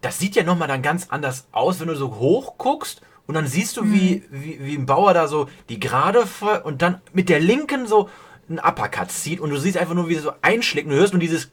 das 0.00 0.18
sieht 0.18 0.36
ja 0.36 0.42
nochmal 0.42 0.68
dann 0.68 0.82
ganz 0.82 1.08
anders 1.10 1.46
aus, 1.52 1.80
wenn 1.80 1.88
du 1.88 1.96
so 1.96 2.16
hoch 2.16 2.58
guckst 2.58 3.02
und 3.26 3.34
dann 3.34 3.46
siehst 3.46 3.76
du, 3.76 3.84
wie, 3.92 4.24
wie, 4.30 4.58
wie 4.62 4.74
ein 4.74 4.86
Bauer 4.86 5.14
da 5.14 5.28
so 5.28 5.48
die 5.68 5.80
gerade 5.80 6.26
voll 6.26 6.58
und 6.58 6.82
dann 6.82 7.00
mit 7.12 7.28
der 7.28 7.40
linken 7.40 7.86
so 7.86 8.10
einen 8.48 8.58
Uppercut 8.58 9.10
zieht 9.10 9.40
und 9.40 9.50
du 9.50 9.56
siehst 9.56 9.76
einfach 9.76 9.94
nur, 9.94 10.08
wie 10.08 10.16
er 10.16 10.22
so 10.22 10.32
einschlägt 10.42 10.86
und 10.86 10.92
du 10.92 10.98
hörst 10.98 11.12
nur 11.12 11.20
dieses, 11.20 11.50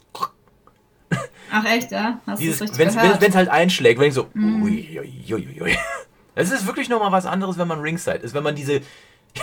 Ach 1.52 1.66
echt, 1.66 1.92
ja? 1.92 2.20
Hast 2.26 2.42
dieses 2.42 2.62
richtig 2.62 2.78
wenn 2.78 2.88
es 2.90 2.96
gehört? 2.96 3.36
halt 3.36 3.50
einschlägt, 3.50 4.00
wenn 4.00 4.10
ich 4.10 4.14
so, 4.14 4.28
ui, 4.36 5.00
ui, 5.00 5.34
ui, 5.34 5.62
ui. 5.62 5.78
Das 6.36 6.52
ist 6.52 6.68
wirklich 6.68 6.90
nochmal 6.90 7.12
was 7.12 7.26
anderes, 7.26 7.58
wenn 7.58 7.68
man 7.68 7.80
Ringside 7.80 8.18
ist, 8.18 8.34
wenn 8.34 8.44
man 8.44 8.56
diese, 8.56 8.82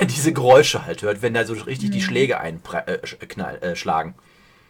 diese 0.03 0.33
Geräusche 0.33 0.85
halt 0.87 1.03
hört, 1.03 1.23
wenn 1.23 1.35
da 1.35 1.45
so 1.45 1.55
richtig 1.55 1.91
die 1.91 2.03
Schläge 2.03 2.39
einschlagen. 2.41 2.89
Äh, 3.39 3.71
äh, 3.73 3.77
schlagen. 3.77 4.15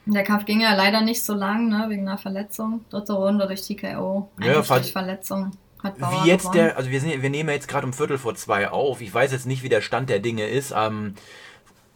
Der 0.07 0.23
Kampf 0.23 0.45
ging 0.45 0.61
ja 0.61 0.75
leider 0.75 1.01
nicht 1.01 1.25
so 1.25 1.35
lang, 1.35 1.69
ne, 1.69 1.87
wegen 1.89 2.07
einer 2.07 2.19
Verletzung. 2.19 2.85
Dritte 2.91 3.15
Runde 3.15 3.47
durch 3.47 3.63
TKO. 3.63 4.31
Ja, 4.41 4.47
Eigentlich 4.47 4.67
fast- 4.67 4.85
durch 4.85 4.93
Verletzung. 4.93 5.51
Hat 5.83 5.99
Bauer 5.99 6.25
Wie 6.25 6.29
jetzt 6.29 6.43
gewonnen. 6.43 6.59
der, 6.59 6.77
also 6.77 6.91
wir, 6.91 7.01
sind, 7.01 7.23
wir 7.23 7.31
nehmen 7.31 7.49
ja 7.49 7.55
jetzt 7.57 7.69
gerade 7.69 7.87
um 7.87 7.93
Viertel 7.93 8.19
vor 8.19 8.35
zwei 8.35 8.71
auf. 8.71 9.01
Ich 9.01 9.13
weiß 9.13 9.33
jetzt 9.33 9.47
nicht, 9.47 9.63
wie 9.63 9.69
der 9.69 9.83
Stand 9.83 10.09
der 10.09 10.21
Dinge 10.21 10.47
ist. 10.47 10.73
Ähm, 10.77 11.15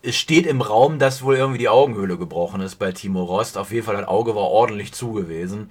es 0.02 0.16
steht 0.16 0.46
im 0.46 0.60
Raum, 0.60 0.98
dass 0.98 1.22
wohl 1.22 1.36
irgendwie 1.36 1.58
die 1.58 1.68
Augenhöhle 1.68 2.18
gebrochen 2.18 2.60
ist 2.62 2.76
bei 2.76 2.90
Timo 2.92 3.22
Rost. 3.22 3.56
Auf 3.56 3.70
jeden 3.70 3.86
Fall, 3.86 3.96
das 3.96 4.08
Auge 4.08 4.34
war 4.34 4.44
ordentlich 4.44 4.92
zu 4.92 5.12
gewesen. 5.12 5.70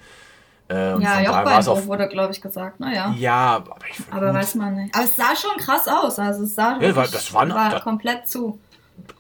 Äh, 0.69 0.93
und 0.93 1.01
Ja, 1.01 1.19
Jochbeinbruch 1.21 1.87
wurde, 1.87 2.07
glaube 2.07 2.31
ich, 2.31 2.41
gesagt. 2.41 2.79
Naja. 2.79 3.13
Ja, 3.17 3.55
aber 3.57 3.75
ich 3.91 3.99
Aber 4.11 4.27
gut, 4.27 4.35
weiß 4.35 4.55
man 4.55 4.75
nicht. 4.75 4.95
Aber 4.95 5.03
es 5.03 5.15
sah 5.15 5.35
schon 5.35 5.57
krass 5.57 5.87
aus. 5.87 6.19
Also 6.19 6.43
es 6.43 6.55
sah 6.55 6.73
Ja, 6.73 6.95
war- 6.95 6.95
wirklich- 6.95 7.11
das 7.11 7.33
war 7.33 7.49
war 7.49 7.69
das- 7.71 7.83
komplett 7.83 8.27
zu. 8.27 8.59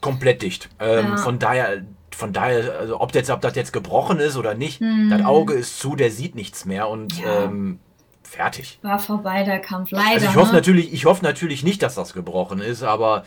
komplett 0.01 0.41
dicht. 0.43 0.69
Ähm, 0.79 1.07
Ja. 1.11 1.17
Von 1.17 1.39
daher, 1.39 1.81
von 2.15 2.33
daher, 2.33 2.77
also 2.79 2.99
ob, 3.01 3.15
jetzt, 3.15 3.29
ob 3.31 3.41
das 3.41 3.55
jetzt 3.55 3.73
gebrochen 3.73 4.19
ist 4.19 4.37
oder 4.37 4.53
nicht, 4.53 4.79
Hm. 4.81 5.09
das 5.09 5.25
Auge 5.25 5.53
ist 5.53 5.79
zu, 5.79 5.95
der 5.95 6.11
sieht 6.11 6.35
nichts 6.35 6.65
mehr 6.65 6.87
und 6.89 7.17
Ja. 7.19 7.45
ähm, 7.45 7.79
fertig. 8.23 8.77
War 8.83 8.99
vorbei 8.99 9.43
der 9.43 9.59
Kampf. 9.59 9.89
Leider. 9.91 10.11
Also 10.15 10.25
ich 10.27 10.35
hoffe 10.35 10.47
ne? 10.51 10.53
natürlich, 10.57 10.93
ich 10.93 11.05
hoffe 11.05 11.23
natürlich 11.23 11.63
nicht, 11.63 11.81
dass 11.81 11.95
das 11.95 12.13
gebrochen 12.13 12.59
ist, 12.61 12.83
aber 12.83 13.23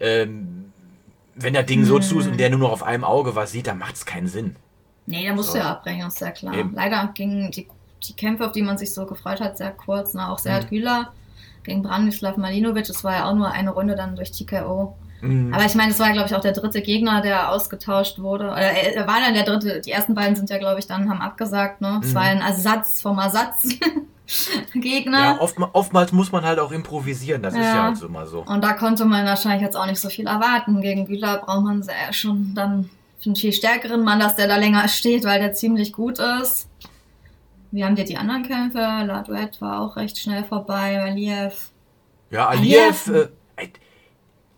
ähm, 0.00 0.72
wenn 1.36 1.52
der 1.52 1.62
Ding 1.62 1.84
so 1.84 1.96
Hm. 1.96 2.02
zu 2.02 2.18
ist 2.18 2.26
und 2.26 2.40
der 2.40 2.50
nur 2.50 2.58
noch 2.58 2.72
auf 2.72 2.82
einem 2.82 3.04
Auge 3.04 3.36
was 3.36 3.52
sieht, 3.52 3.66
dann 3.68 3.78
macht 3.78 3.94
es 3.94 4.06
keinen 4.06 4.26
Sinn. 4.26 4.56
Nee, 5.10 5.22
der 5.24 5.34
musste 5.34 5.52
So. 5.52 5.58
ja 5.58 5.70
abbrechen, 5.72 6.06
ist 6.06 6.20
ja 6.20 6.30
klar. 6.30 6.54
Eben. 6.54 6.74
Leider 6.74 7.10
gingen 7.14 7.50
die, 7.50 7.66
die 8.06 8.12
Kämpfe, 8.14 8.46
auf 8.46 8.52
die 8.52 8.62
man 8.62 8.78
sich 8.78 8.94
so 8.94 9.04
gefreut 9.06 9.40
hat, 9.40 9.58
sehr 9.58 9.70
kurz. 9.72 10.14
Ne? 10.14 10.28
Auch 10.28 10.38
Serhat 10.38 10.64
Mhm. 10.64 10.68
Güler 10.76 11.12
gegen 11.64 11.82
Branislav 11.82 12.36
Malinovic. 12.36 12.86
Das 12.86 13.04
war 13.04 13.12
ja 13.14 13.24
auch 13.28 13.34
nur 13.34 13.50
eine 13.50 13.70
Runde 13.70 13.94
dann 13.96 14.16
durch 14.16 14.30
TKO. 14.32 14.96
Mhm. 15.20 15.52
Aber 15.52 15.66
ich 15.66 15.74
meine, 15.74 15.90
es 15.92 16.00
war, 16.00 16.10
glaube 16.12 16.28
ich, 16.28 16.34
auch 16.34 16.40
der 16.40 16.52
dritte 16.52 16.80
Gegner, 16.80 17.20
der 17.20 17.50
ausgetauscht 17.50 18.18
wurde. 18.20 18.46
Oder 18.46 18.60
er, 18.62 18.96
er 18.96 19.06
war 19.06 19.20
dann 19.20 19.34
der 19.34 19.44
dritte. 19.44 19.80
Die 19.82 19.90
ersten 19.90 20.14
beiden 20.14 20.34
sind 20.34 20.48
ja, 20.48 20.56
glaube 20.56 20.78
ich, 20.80 20.86
dann 20.86 21.10
haben 21.10 21.20
abgesagt. 21.20 21.82
Ne? 21.82 22.00
Es 22.02 22.10
Mhm. 22.10 22.14
war 22.14 22.22
ein 22.22 22.40
Ersatz 22.40 23.02
vom 23.02 23.18
Ersatzgegner. 23.18 23.98
ja, 25.18 25.40
oft, 25.40 25.56
oftmals 25.72 26.12
muss 26.12 26.32
man 26.32 26.44
halt 26.44 26.58
auch 26.58 26.72
improvisieren, 26.72 27.42
das 27.42 27.52
ist 27.54 27.60
Ja. 27.60 27.74
ja 27.74 27.82
halt 27.84 27.96
so 27.98 28.08
mal 28.08 28.26
so. 28.26 28.40
Und 28.42 28.62
da 28.64 28.72
konnte 28.72 29.04
man 29.04 29.26
wahrscheinlich 29.26 29.62
jetzt 29.62 29.76
auch 29.76 29.86
nicht 29.86 30.00
so 30.00 30.08
viel 30.08 30.26
erwarten. 30.26 30.80
Gegen 30.80 31.04
Güler 31.06 31.38
braucht 31.38 31.64
man 31.64 31.84
schon 32.12 32.54
dann 32.54 32.88
einen 33.26 33.36
viel 33.36 33.52
stärkeren 33.52 34.02
Mann, 34.02 34.20
dass 34.20 34.36
der 34.36 34.48
da 34.48 34.56
länger 34.56 34.88
steht, 34.88 35.24
weil 35.24 35.40
der 35.40 35.52
ziemlich 35.52 35.92
gut 35.92 36.18
ist. 36.18 36.68
Wie 37.70 37.84
haben 37.84 37.94
dir 37.94 38.04
die 38.04 38.16
anderen 38.16 38.42
Kämpfe? 38.42 38.78
Ladouet 38.78 39.60
war 39.60 39.80
auch 39.80 39.96
recht 39.96 40.18
schnell 40.18 40.44
vorbei, 40.44 40.98
Valiev. 40.98 41.70
Ja, 42.30 42.48
Aliyev. 42.48 43.08
Aliyev, 43.08 43.30
äh, 43.56 43.68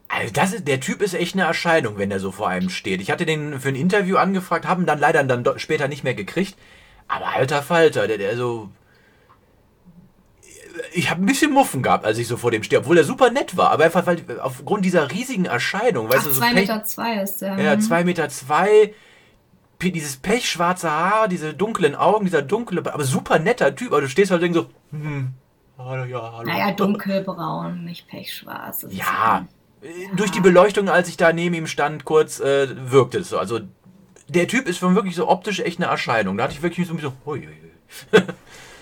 also 0.08 0.32
das 0.32 0.52
ist, 0.52 0.68
der 0.68 0.80
Typ 0.80 1.00
ist 1.00 1.14
echt 1.14 1.34
eine 1.34 1.44
Erscheinung, 1.44 1.96
wenn 1.96 2.10
der 2.10 2.20
so 2.20 2.32
vor 2.32 2.48
einem 2.48 2.68
steht. 2.68 3.00
Ich 3.00 3.10
hatte 3.10 3.24
den 3.24 3.58
für 3.60 3.68
ein 3.70 3.74
Interview 3.74 4.16
angefragt, 4.16 4.66
haben 4.66 4.84
dann 4.84 4.98
leider 4.98 5.24
dann 5.24 5.58
später 5.58 5.88
nicht 5.88 6.04
mehr 6.04 6.14
gekriegt. 6.14 6.54
Aber 7.08 7.28
alter 7.28 7.62
Falter, 7.62 8.06
der, 8.06 8.18
der 8.18 8.36
so. 8.36 8.68
Ich 10.92 11.10
habe 11.10 11.22
ein 11.22 11.26
bisschen 11.26 11.52
Muffen 11.52 11.82
gehabt, 11.82 12.04
als 12.04 12.18
ich 12.18 12.26
so 12.28 12.36
vor 12.36 12.50
dem 12.50 12.62
stehe, 12.62 12.80
obwohl 12.80 12.96
er 12.98 13.04
super 13.04 13.30
nett 13.30 13.56
war. 13.56 13.70
Aber 13.70 13.84
einfach 13.84 14.06
weil 14.06 14.22
aufgrund 14.40 14.84
dieser 14.84 15.10
riesigen 15.10 15.44
Erscheinung, 15.44 16.08
weißt 16.08 16.18
Ach, 16.20 16.24
du, 16.24 16.30
so 16.32 16.40
2 16.40 16.46
Pech- 16.50 16.54
Meter 16.54 16.84
zwei 16.84 17.14
ist 17.22 17.42
der. 17.42 17.58
ja, 17.58 17.72
hm. 17.72 17.80
2 17.80 18.04
Meter 18.04 18.28
zwei, 18.28 18.94
dieses 19.82 20.16
pechschwarze 20.16 20.90
Haar, 20.90 21.28
diese 21.28 21.54
dunklen 21.54 21.94
Augen, 21.96 22.24
dieser 22.24 22.42
dunkle, 22.42 22.80
aber 22.92 23.04
super 23.04 23.38
netter 23.38 23.74
Typ. 23.74 23.92
Aber 23.92 24.00
du 24.00 24.08
stehst 24.08 24.30
halt 24.30 24.42
und 24.42 24.54
denkst 24.54 24.68
so, 24.68 24.96
hm, 24.96 25.32
hallo, 25.78 26.04
ja, 26.04 26.32
hallo. 26.36 26.48
Naja, 26.48 26.70
dunkelbraun, 26.72 27.84
nicht 27.84 28.08
pechschwarz. 28.08 28.86
Ja, 28.90 29.46
äh, 29.82 29.88
durch 30.16 30.30
die 30.30 30.40
Beleuchtung, 30.40 30.88
als 30.88 31.08
ich 31.08 31.16
da 31.16 31.32
neben 31.32 31.54
ihm 31.54 31.66
stand, 31.66 32.04
kurz 32.04 32.38
äh, 32.40 32.68
wirkte 32.90 33.18
es 33.18 33.30
so. 33.30 33.38
Also 33.38 33.60
der 34.28 34.46
Typ 34.48 34.68
ist 34.68 34.78
schon 34.78 34.94
wirklich 34.94 35.16
so 35.16 35.28
optisch 35.28 35.60
echt 35.60 35.78
eine 35.80 35.90
Erscheinung. 35.90 36.36
Da 36.38 36.44
hatte 36.44 36.54
ich 36.54 36.62
wirklich 36.62 36.86
so 36.86 36.94
ein 36.94 36.96
bisschen 36.96 37.12
hui, 37.26 37.46
hui. 38.12 38.22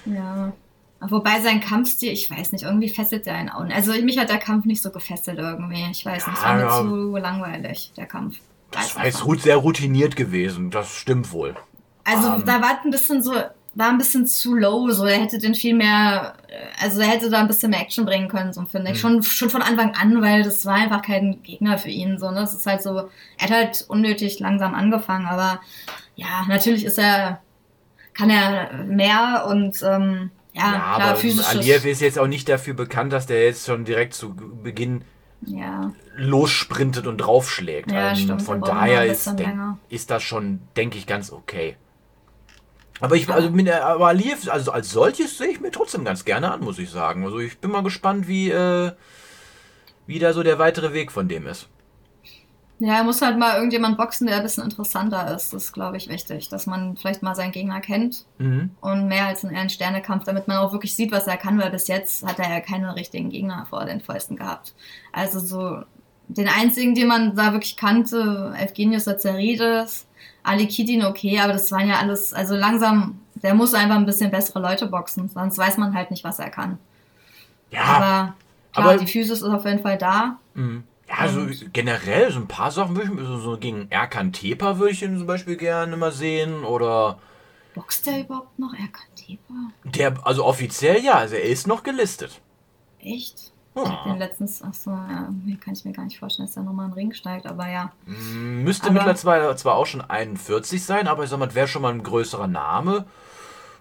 Ja. 0.05 0.53
Wobei 1.01 1.41
sein 1.41 1.61
Kampfstil, 1.61 2.13
ich 2.13 2.31
weiß 2.31 2.53
nicht, 2.53 2.65
irgendwie 2.65 2.91
fesselt 2.91 3.25
der 3.25 3.35
einen 3.35 3.49
auch. 3.49 3.65
nicht. 3.65 3.75
Also 3.75 3.93
mich 4.03 4.19
hat 4.19 4.29
der 4.29 4.39
Kampf 4.39 4.67
nicht 4.67 4.83
so 4.83 4.91
gefesselt 4.91 5.39
irgendwie. 5.39 5.87
Ich 5.91 6.05
weiß 6.05 6.27
nicht, 6.27 6.37
es 6.37 6.45
war 6.45 6.55
mir 6.55 6.63
ja. 6.63 6.81
zu 6.83 7.17
langweilig, 7.17 7.93
der 7.97 8.07
Kampf. 8.07 8.37
Das 8.71 8.97
Weiß 8.97 9.25
war 9.25 9.33
jetzt 9.35 9.45
sehr 9.45 9.57
routiniert 9.57 10.15
gewesen. 10.15 10.71
Das 10.71 10.95
stimmt 10.95 11.33
wohl. 11.33 11.57
Also 12.05 12.35
Ähm. 12.35 12.45
da 12.45 12.61
war 12.61 12.81
ein 12.85 12.91
bisschen 12.91 13.23
so, 13.23 13.33
war 13.75 13.89
ein 13.89 13.99
bisschen 13.99 14.27
zu 14.27 14.55
low, 14.55 14.91
so 14.91 15.05
er 15.05 15.21
hätte 15.21 15.39
den 15.39 15.55
viel 15.55 15.75
mehr, 15.75 16.35
also 16.81 17.01
er 17.01 17.09
hätte 17.09 17.31
da 17.31 17.41
ein 17.41 17.47
bisschen 17.47 17.71
mehr 17.71 17.81
Action 17.81 18.05
bringen 18.05 18.29
können, 18.29 18.53
so 18.53 18.65
finde 18.67 18.91
ich. 18.91 18.99
Mhm. 18.99 19.01
Schon, 19.01 19.23
schon 19.23 19.51
von 19.51 19.63
Anfang 19.63 19.95
an, 19.95 20.21
weil 20.21 20.43
das 20.43 20.67
war 20.67 20.75
einfach 20.75 21.03
kein 21.03 21.43
Gegner 21.43 21.79
für 21.79 21.89
ihn, 21.89 22.19
so, 22.19 22.31
ne? 22.31 22.41
Es 22.41 22.53
ist 22.53 22.67
halt 22.67 22.83
so, 22.83 23.09
er 23.39 23.49
hat 23.49 23.51
halt 23.51 23.85
unnötig 23.89 24.39
langsam 24.41 24.75
angefangen, 24.75 25.27
aber 25.27 25.61
ja, 26.17 26.45
natürlich 26.49 26.85
ist 26.85 26.99
er, 26.99 27.41
kann 28.13 28.29
er 28.29 28.85
mehr 28.85 29.47
und 29.49 29.83
ähm, 29.83 30.31
ja, 30.53 30.63
Ja, 30.63 30.71
klar, 30.71 31.01
aber. 31.01 31.49
Aliyev 31.49 31.85
ist 31.89 32.01
jetzt 32.01 32.19
auch 32.19 32.27
nicht 32.27 32.49
dafür 32.49 32.75
bekannt, 32.75 33.13
dass 33.13 33.27
der 33.27 33.45
jetzt 33.45 33.67
schon 33.67 33.85
direkt 33.85 34.15
zu 34.15 34.35
Beginn 34.35 35.05
ja, 35.43 35.93
lossprintet 36.17 37.07
und 37.07 37.19
draufschlägt. 37.19 37.91
Ja, 37.91 38.15
stimmt, 38.15 38.43
von 38.43 38.61
daher 38.61 39.07
ist, 39.07 39.39
denk, 39.39 39.59
ist 39.89 40.11
das 40.11 40.23
schon, 40.23 40.61
denke 40.77 40.99
ich, 40.99 41.07
ganz 41.07 41.33
okay. 41.33 41.77
Aber 43.01 43.17
ich, 43.17 43.29
also 43.31 43.51
mit 43.51 43.71
aber 43.71 44.09
Aliyev, 44.09 44.51
also 44.51 44.73
als 44.73 44.91
solches 44.91 45.39
sehe 45.39 45.49
ich 45.49 45.61
mir 45.61 45.71
trotzdem 45.71 46.05
ganz 46.05 46.25
gerne 46.27 46.53
an, 46.53 46.61
muss 46.61 46.79
ich 46.79 46.91
sagen. 46.91 47.25
Also 47.25 47.39
ich 47.39 47.59
bin 47.59 47.71
mal 47.71 47.83
gespannt, 47.83 48.29
wie, 48.29 48.51
äh, 48.51 48.93
wie 50.07 50.19
da 50.19 50.35
so 50.35 50.43
der 50.43 50.59
weitere 50.59 50.93
Weg 50.93 51.11
von 51.11 51.27
dem 51.27 51.47
ist. 51.47 51.69
Ja, 52.83 52.95
er 52.97 53.05
muss 53.05 53.21
halt 53.21 53.39
mal 53.39 53.57
irgendjemand 53.57 53.99
boxen, 53.99 54.27
der 54.27 54.39
ein 54.39 54.43
bisschen 54.43 54.65
interessanter 54.65 55.35
ist. 55.37 55.53
Das 55.53 55.65
ist, 55.65 55.73
glaube 55.75 55.99
ich, 55.99 56.09
wichtig, 56.09 56.49
dass 56.49 56.67
man 56.67 56.97
vielleicht 56.97 57.23
mal 57.23 57.35
seinen 57.35 57.53
Gegner 57.53 57.81
kennt 57.81 58.25
Mhm. 58.39 58.71
und 58.81 59.07
mehr 59.07 59.27
als 59.27 59.45
in 59.45 59.55
einen 59.55 59.69
Sternekampf, 59.69 60.25
damit 60.25 60.49
man 60.49 60.57
auch 60.57 60.73
wirklich 60.73 60.95
sieht, 60.95 61.13
was 61.13 61.27
er 61.27 61.37
kann, 61.37 61.59
weil 61.59 61.71
bis 61.71 61.89
jetzt 61.89 62.27
hat 62.27 62.39
er 62.39 62.49
ja 62.51 62.61
keine 62.61 62.97
richtigen 62.97 63.29
Gegner 63.29 63.67
vor 63.69 63.85
den 63.85 64.01
Fäusten 64.01 64.37
gehabt. 64.37 64.75
Also 65.13 65.41
so 65.41 65.83
den 66.29 66.49
einzigen, 66.49 66.95
den 66.95 67.09
man 67.09 67.37
da 67.37 67.53
wirklich 67.53 67.77
kannte, 67.77 68.55
Evgenius 68.59 69.05
Zazaridis, 69.05 70.07
Ali 70.43 70.67
Kidin, 70.67 71.05
okay, 71.05 71.39
aber 71.39 71.53
das 71.53 71.71
waren 71.73 71.87
ja 71.87 71.99
alles, 71.99 72.33
also 72.33 72.57
langsam, 72.57 73.21
der 73.35 73.53
muss 73.55 73.75
einfach 73.75 73.97
ein 73.97 74.07
bisschen 74.07 74.31
bessere 74.31 74.61
Leute 74.61 74.87
boxen, 74.87 75.29
sonst 75.29 75.59
weiß 75.59 75.77
man 75.77 75.93
halt 75.93 76.11
nicht, 76.11 76.25
was 76.25 76.39
er 76.39 76.49
kann. 76.49 76.79
Ja, 77.71 77.83
aber 77.83 77.99
klar, 77.99 78.35
aber- 78.73 78.97
die 78.97 79.07
Physis 79.07 79.43
ist 79.43 79.45
auf 79.45 79.67
jeden 79.67 79.83
Fall 79.83 79.99
da. 79.99 80.39
mhm. 80.55 80.85
Ja 81.11 81.29
so 81.29 81.41
Und- 81.41 81.75
generell, 81.75 82.31
so 82.33 82.39
ein 82.39 82.47
paar 82.49 82.71
Sachen 82.71 82.97
würde 82.97 83.13
ich 83.13 83.19
so, 83.27 83.39
so 83.39 83.59
gegen 83.59 83.91
Erkan 83.91 84.33
Tepa 84.33 84.79
würde 84.79 84.93
ich 84.93 85.03
ihn 85.03 85.19
zum 85.19 85.27
Beispiel 85.27 85.57
gerne 85.57 85.97
mal 85.97 86.13
sehen. 86.13 86.65
Oder 86.65 87.19
Boxt 87.75 88.07
der 88.07 88.21
überhaupt 88.21 88.59
noch? 88.59 88.73
Er 88.73 88.89
kann 88.89 89.07
Tepa? 89.17 89.55
der, 89.85 90.15
also 90.27 90.45
offiziell 90.45 91.03
ja, 91.05 91.15
also 91.15 91.35
er 91.37 91.45
ist 91.45 91.67
noch 91.67 91.83
gelistet. 91.83 92.41
Echt? 93.01 93.53
Ich 93.73 93.83
hab 93.89 94.03
den 94.05 94.19
letztens, 94.19 94.63
achso, 94.63 94.91
ja, 94.91 95.29
kann 95.61 95.75
ich 95.75 95.85
mir 95.85 95.93
gar 95.93 96.05
nicht 96.05 96.19
vorstellen, 96.19 96.47
dass 96.49 96.55
der 96.55 96.65
nochmal 96.65 96.87
in 96.87 96.91
den 96.91 96.95
Ring 96.99 97.13
steigt, 97.15 97.47
aber 97.47 97.69
ja. 97.69 97.93
Mm, 98.05 98.65
Müsste 98.65 98.87
Aber- 98.91 98.95
mittlerweile 99.07 99.55
zwar 99.57 99.77
auch 99.77 99.87
schon 99.87 100.01
41 100.01 100.85
sein, 100.85 101.07
aber 101.07 101.23
ich 101.25 101.31
sag 101.31 101.39
mal, 101.39 101.55
wäre 101.55 101.69
schon 101.69 101.83
mal 101.83 101.93
ein 101.95 102.03
größerer 102.03 102.49
Name. 102.49 103.07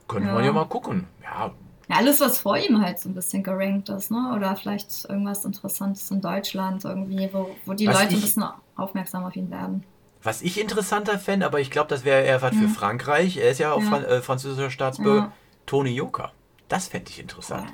Könnte 0.08 0.28
Ja. 0.30 0.36
man 0.36 0.46
ja 0.46 0.52
mal 0.52 0.66
gucken. 0.66 1.08
Ja, 1.24 1.52
Ja, 1.90 1.96
alles, 1.98 2.20
was 2.20 2.38
vor 2.40 2.56
ihm 2.58 2.82
halt 2.82 3.00
so 3.00 3.10
ein 3.10 3.16
bisschen 3.16 3.42
gerankt 3.44 3.90
ist, 3.90 4.12
ne? 4.12 4.34
Oder 4.36 4.56
vielleicht 4.56 5.06
irgendwas 5.06 5.44
Interessantes 5.44 6.10
in 6.12 6.22
Deutschland 6.22 6.84
irgendwie, 6.86 7.30
wo, 7.34 7.50
wo 7.66 7.74
die 7.74 7.88
Was 7.88 7.96
Leute 7.96 8.10
ein 8.10 8.16
ich- 8.18 8.22
bisschen 8.22 8.44
aufmerksam 8.76 9.24
auf 9.26 9.36
ihn 9.36 9.50
werden. 9.50 9.84
was 10.22 10.42
ich 10.42 10.60
interessanter 10.60 11.18
fände, 11.18 11.46
aber 11.46 11.60
ich 11.62 11.72
glaube, 11.72 11.88
das 11.90 12.04
wäre 12.06 12.24
eher 12.24 12.42
was 12.42 12.52
für 12.56 12.64
Mhm. 12.68 12.70
Frankreich. 12.70 13.38
Er 13.38 13.50
ist 13.52 13.58
ja 13.60 13.72
auch 13.74 13.82
Ja. 13.82 13.90
Fran 13.90 14.04
äh, 14.06 14.22
französischer 14.22 14.70
Staatsbürger. 14.70 15.20
Ja. 15.22 15.32
Tony 15.66 15.92
Joker. 15.92 16.32
Das 16.68 16.88
fände 16.90 17.10
ich 17.10 17.20
interessant. 17.20 17.72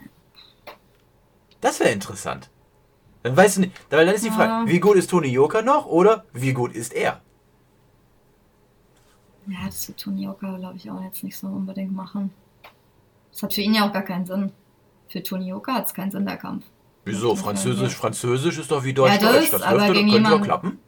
Das 1.62 1.80
wäre 1.80 1.90
interessant. 1.90 2.50
Dann 3.24 3.36
weißt 3.36 3.58
du 3.58 3.62
nicht, 3.62 3.72
weil 3.90 4.06
dann 4.06 4.14
ist 4.16 4.24
die 4.24 4.30
Frage, 4.30 4.52
Ja. 4.52 4.64
wie 4.68 4.80
gut 4.80 4.96
ist 4.96 5.10
Toni 5.10 5.28
Joker 5.30 5.62
noch 5.64 5.88
oder 5.88 6.24
wie 6.34 6.54
gut 6.54 6.74
ist 6.74 6.94
er? 6.94 7.22
Ja, 9.48 9.58
das 9.66 9.88
wird 9.88 10.00
Toni 10.00 10.28
Oka, 10.28 10.56
glaube 10.58 10.78
ich, 10.78 10.90
auch 10.90 11.02
jetzt 11.04 11.24
nicht 11.24 11.38
so 11.38 11.48
unbedingt 11.48 11.94
machen. 11.94 12.32
Das 13.36 13.44
hat 13.44 13.54
für 13.54 13.62
ihn 13.62 13.74
ja 13.76 13.86
auch 13.88 13.92
gar 13.92 14.04
keinen 14.04 14.26
Sinn. 14.26 14.52
Für 15.10 15.22
Toni 15.22 15.54
Oka 15.54 15.74
hat 15.76 15.88
es 15.88 15.94
keinen 15.94 16.10
Sinn, 16.10 16.26
der 16.26 16.38
Kampf. 16.38 16.64
Wieso? 17.04 17.36
Französisch. 17.36 17.94
Französisch 17.96 18.58
ist 18.58 18.72
doch 18.72 18.84
wie 18.86 18.94
Deutsch, 18.94 19.22
Ja, 19.22 19.34
Deutsch. 19.34 19.52
das, 19.52 19.62
aber 19.62 19.78
dürfte, 19.80 19.94
gegen 19.94 20.12
könnte 20.12 20.30
doch 20.32 20.42
klappen. 20.42 20.80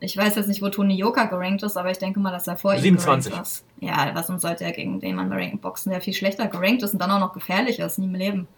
Ich 0.00 0.16
weiß 0.16 0.34
jetzt 0.34 0.48
nicht, 0.48 0.60
wo 0.60 0.68
Toni 0.68 0.96
Joka 0.96 1.24
gerankt 1.26 1.62
ist, 1.62 1.76
aber 1.76 1.90
ich 1.92 1.98
denke 1.98 2.18
mal, 2.20 2.32
dass 2.32 2.46
er 2.48 2.56
vor 2.58 2.74
ihm 2.74 2.80
27. 2.80 3.30
gerankt 3.30 3.48
ist. 3.48 3.64
Ja, 3.80 4.10
was 4.12 4.26
sonst 4.26 4.42
sollte 4.42 4.64
er 4.64 4.72
gegen 4.72 5.00
den 5.00 5.14
Mann 5.16 5.32
ranken 5.32 5.58
boxen, 5.60 5.90
der 5.92 6.00
viel 6.02 6.12
schlechter 6.12 6.48
gerankt 6.48 6.82
ist 6.82 6.92
und 6.92 6.98
dann 7.00 7.10
auch 7.12 7.20
noch 7.20 7.32
gefährlich 7.32 7.78
ist, 7.78 7.98
nie 7.98 8.06
im 8.06 8.14
Leben. 8.14 8.48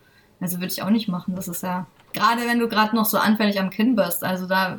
Also 0.40 0.56
würde 0.56 0.72
ich 0.72 0.82
auch 0.82 0.90
nicht 0.90 1.06
machen. 1.08 1.36
Das 1.36 1.46
ist 1.46 1.62
ja, 1.62 1.86
gerade 2.14 2.40
wenn 2.48 2.58
du 2.58 2.68
gerade 2.68 2.96
noch 2.96 3.04
so 3.04 3.18
anfällig 3.18 3.60
am 3.60 3.70
Kinn 3.70 3.94
bist, 3.94 4.24
also 4.24 4.46
da, 4.46 4.78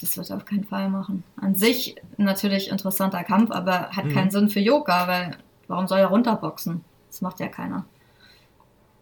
das 0.00 0.16
wird 0.16 0.30
er 0.30 0.36
auf 0.36 0.44
keinen 0.44 0.64
Fall 0.64 0.88
machen. 0.88 1.22
An 1.40 1.54
sich 1.56 1.96
natürlich 2.16 2.68
interessanter 2.70 3.22
Kampf, 3.24 3.50
aber 3.50 3.90
hat 3.90 4.06
Mhm. 4.06 4.14
keinen 4.14 4.30
Sinn 4.30 4.48
für 4.48 4.60
Joka, 4.60 5.06
weil 5.08 5.36
warum 5.68 5.86
soll 5.86 5.98
er 5.98 6.06
runterboxen? 6.06 6.82
Das 7.16 7.22
macht 7.22 7.40
ja 7.40 7.48
keiner. 7.48 7.86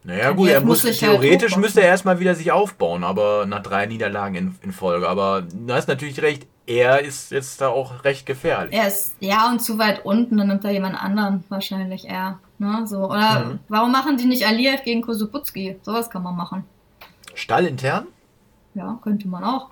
Naja 0.04 0.30
gut, 0.30 0.48
er 0.50 0.60
muss, 0.60 0.84
muss 0.84 0.84
halt 0.84 0.98
theoretisch 1.00 1.32
hochboxen. 1.52 1.60
müsste 1.62 1.80
er 1.80 1.88
erstmal 1.88 2.20
wieder 2.20 2.36
sich 2.36 2.52
aufbauen, 2.52 3.02
aber 3.02 3.44
nach 3.46 3.60
drei 3.62 3.86
Niederlagen 3.86 4.34
in, 4.36 4.54
in 4.62 4.70
Folge. 4.72 5.08
Aber 5.08 5.42
du 5.42 5.72
hast 5.74 5.88
natürlich 5.88 6.22
recht, 6.22 6.46
er 6.66 7.00
ist 7.00 7.32
jetzt 7.32 7.60
da 7.60 7.68
auch 7.68 8.04
recht 8.04 8.24
gefährlich. 8.24 8.72
Er 8.72 8.86
ist 8.86 9.16
ja 9.18 9.50
und 9.50 9.60
zu 9.62 9.78
weit 9.78 10.04
unten, 10.04 10.36
dann 10.36 10.46
nimmt 10.48 10.64
er 10.64 10.70
jemand 10.70 11.02
anderen 11.02 11.42
wahrscheinlich 11.48 12.04
eher. 12.06 12.38
Ne? 12.58 12.86
So, 12.86 12.98
oder 13.10 13.46
Mhm. 13.46 13.58
warum 13.68 13.90
machen 13.90 14.16
die 14.16 14.26
nicht 14.26 14.46
Aliyev 14.46 14.84
gegen 14.84 15.02
Kosubutski? 15.02 15.76
Sowas 15.82 16.08
kann 16.08 16.22
man 16.22 16.36
machen. 16.36 16.64
Stallintern? 17.34 18.06
Ja, 18.74 18.98
könnte 19.02 19.26
man 19.26 19.42
auch. 19.42 19.70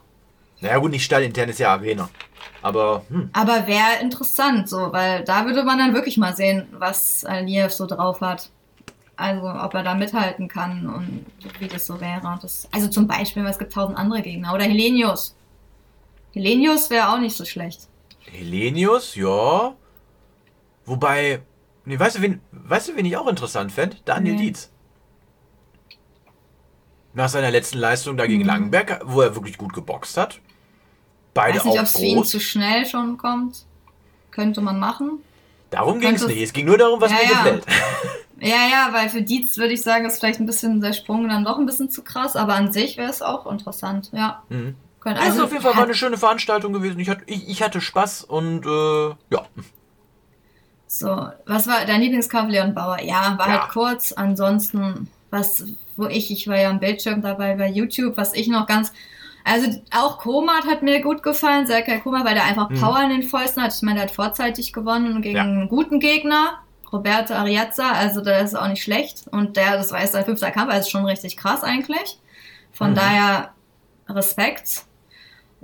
Naja 0.63 0.79
gut, 0.79 0.93
nicht 0.93 1.05
Stallintern 1.05 1.49
ist 1.51 1.59
ja 1.59 1.73
Arena. 1.73 2.09
Aber 2.63 3.05
hm, 3.11 3.29
Aber 3.33 3.67
wäre 3.67 4.01
interessant, 4.01 4.69
so, 4.69 4.93
weil 4.93 5.25
da 5.25 5.45
würde 5.45 5.65
man 5.65 5.79
dann 5.79 5.93
wirklich 5.95 6.17
mal 6.17 6.35
sehen, 6.35 6.69
was 6.73 7.25
Aliyev 7.25 7.73
so 7.75 7.87
drauf 7.87 8.21
hat. 8.21 8.49
Also, 9.17 9.47
ob 9.47 9.75
er 9.75 9.83
da 9.83 9.95
mithalten 9.95 10.49
kann 10.49 10.89
und 10.89 11.27
wie 11.61 11.67
das 11.69 11.87
so 11.87 12.01
wäre. 12.01 12.39
Das, 12.41 12.67
also 12.73 12.89
zum 12.89 13.07
Beispiel, 13.07 13.43
weil 13.45 13.51
es 13.51 13.59
gibt 13.59 13.73
tausend 13.73 13.99
andere 13.99 14.23
Gegner. 14.23 14.55
Oder 14.55 14.65
Helenius. 14.65 15.37
Helenius 16.33 16.89
wäre 16.91 17.09
auch 17.13 17.19
nicht 17.19 17.37
so 17.37 17.45
schlecht. 17.45 17.89
Helenius, 18.31 19.15
ja. 19.17 19.75
Wobei, 20.87 21.43
nee, 21.85 21.99
weißt 21.99 22.19
du, 22.19 22.23
wen, 22.23 22.41
weißt 22.53 22.89
du, 22.89 22.97
wen 22.97 23.05
ich 23.05 23.17
auch 23.17 23.29
interessant 23.29 23.71
fände? 23.73 23.97
Daniel 24.05 24.37
Nee. 24.37 24.43
Dietz. 24.43 24.71
Nach 27.15 27.29
seiner 27.29 27.51
letzten 27.51 27.79
Leistung 27.79 28.17
da 28.17 28.27
gegen 28.27 28.43
Mhm. 28.43 28.49
Langenberg, 28.49 29.01
wo 29.05 29.21
er 29.21 29.35
wirklich 29.35 29.59
gut 29.59 29.73
geboxt 29.75 30.17
hat. 30.17 30.41
Beide 31.35 31.59
Weiß 31.59 31.65
nicht, 31.65 31.75
ob 31.75 31.79
auch 31.81 31.83
es 31.85 31.93
für 31.99 32.05
ihn 32.05 32.25
zu 32.25 32.41
schnell 32.41 32.87
schon 32.87 33.17
kommt. 33.19 33.65
Könnte 34.31 34.61
man 34.61 34.79
machen. 34.79 35.19
Darum 35.71 36.01
ging 36.01 36.15
es 36.15 36.27
nicht. 36.27 36.43
Es 36.43 36.53
ging 36.53 36.67
nur 36.67 36.79
darum, 36.79 37.01
was 37.01 37.11
Ja, 37.11 37.17
mir 37.19 37.23
ja. 37.25 37.29
gefällt. 37.43 37.67
Ja, 38.45 38.67
ja, 38.69 38.89
weil 38.91 39.09
für 39.09 39.23
Dietz 39.23 39.57
würde 39.57 39.73
ich 39.73 39.83
sagen, 39.83 40.05
ist 40.05 40.19
vielleicht 40.19 40.41
ein 40.41 40.47
bisschen 40.47 40.81
der 40.81 40.93
Sprung 40.95 41.29
dann 41.29 41.45
doch 41.45 41.59
ein 41.61 41.65
bisschen 41.67 41.91
zu 41.91 42.03
krass, 42.03 42.35
aber 42.35 42.55
an 42.55 42.73
sich 42.73 42.97
wäre 42.97 43.09
es 43.09 43.23
auch 43.23 43.49
interessant, 43.49 44.11
ja. 44.13 44.43
Mhm. 44.49 44.75
Also, 45.05 45.21
also 45.23 45.45
auf 45.45 45.53
jeden 45.53 45.63
Fall 45.63 45.77
war 45.77 45.85
eine 45.85 45.95
schöne 45.95 46.17
Veranstaltung 46.19 46.73
gewesen. 46.73 46.99
Ich 46.99 47.09
hatte, 47.09 47.23
ich, 47.27 47.49
ich 47.49 47.63
hatte 47.63 47.81
Spaß 47.81 48.25
und 48.25 48.67
äh, 48.67 49.09
ja. 49.31 49.47
So, 50.89 51.29
was 51.47 51.67
war 51.69 51.85
dein 51.87 52.01
Lieblingskampf, 52.01 52.51
Leon 52.51 52.75
Bauer? 52.75 53.01
Ja, 53.01 53.39
war 53.39 53.49
Ja. 53.49 53.61
halt 53.63 53.71
kurz. 53.73 54.11
Ansonsten, 54.13 55.09
was, 55.31 55.65
wo 55.97 56.07
ich, 56.07 56.31
ich 56.33 56.49
war 56.49 56.59
ja 56.61 56.71
am 56.71 56.81
Bildschirm 56.81 57.23
dabei 57.23 57.55
bei 57.55 57.69
YouTube, 57.69 58.17
was 58.17 58.35
ich 58.35 58.49
noch 58.49 58.67
ganz, 58.67 58.93
also 59.45 59.83
auch 59.91 60.19
Komat 60.19 60.67
hat 60.67 60.83
mir 60.83 61.01
gut 61.01 61.23
gefallen, 61.23 61.67
Sergei 61.67 61.99
Komat, 61.99 62.25
weil 62.25 62.35
der 62.35 62.45
einfach 62.45 62.71
Mhm. 62.71 62.81
Power 62.81 63.03
in 63.03 63.11
den 63.11 63.23
Fäusten 63.23 63.63
hat. 63.63 63.75
Ich 63.75 63.83
meine, 63.83 63.97
der 64.01 64.05
hat 64.09 64.15
vorzeitig 64.15 64.73
gewonnen 64.73 65.23
gegen 65.23 65.37
Ja. 65.37 65.43
einen 65.43 65.69
guten 65.69 66.01
Gegner, 66.01 66.59
Roberto 66.93 67.35
Ariazza, 67.35 67.91
also 67.93 68.21
der 68.21 68.41
ist 68.43 68.55
auch 68.55 68.69
nicht 68.69 68.83
schlecht. 68.83 69.25
Und 69.31 69.57
der, 69.57 69.77
das 69.77 69.93
war 69.93 70.01
jetzt 70.01 70.13
sein 70.13 70.25
fünfter 70.25 70.51
Kampf, 70.51 70.71
also 70.73 70.89
schon 70.91 71.05
richtig 71.07 71.37
krass 71.37 71.63
eigentlich. 71.65 72.19
Von 72.73 72.91
Mhm. 72.91 72.95
daher 72.97 73.51
Respekt. 74.09 74.85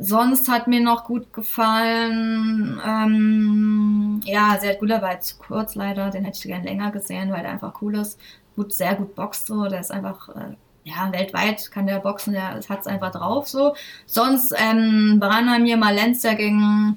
Sonst 0.01 0.49
hat 0.49 0.69
mir 0.69 0.81
noch 0.81 1.05
gut 1.05 1.33
gefallen, 1.33 2.81
ähm, 2.87 4.21
ja, 4.25 4.57
Seat 4.61 4.79
Gula 4.79 5.03
war 5.03 5.13
jetzt 5.15 5.29
zu 5.29 5.39
kurz 5.39 5.75
leider, 5.75 6.11
den 6.11 6.25
hätte 6.25 6.39
ich 6.39 6.45
gern 6.45 6.63
länger 6.63 6.91
gesehen, 6.93 7.33
weil 7.33 7.43
der 7.43 7.51
einfach 7.53 7.83
cool 7.83 7.97
ist. 7.97 8.19
Gut, 8.55 8.73
sehr 8.73 8.95
gut 8.95 9.15
boxt 9.17 9.47
so, 9.49 9.67
der 9.69 9.81
ist 9.81 9.91
einfach, 9.91 10.29
äh, 10.31 10.55
ja, 10.89 11.13
weltweit 11.13 11.71
kann 11.71 11.87
der 11.87 11.99
boxen, 12.01 12.33
der 12.33 12.55
hat 12.69 12.81
es 12.81 12.87
einfach 12.87 13.11
drauf 13.13 13.47
so. 13.49 13.75
Sonst, 14.07 14.55
ähm, 14.57 15.19
Branimir 15.21 15.77
Malencia 15.77 16.35
gegen 16.35 16.97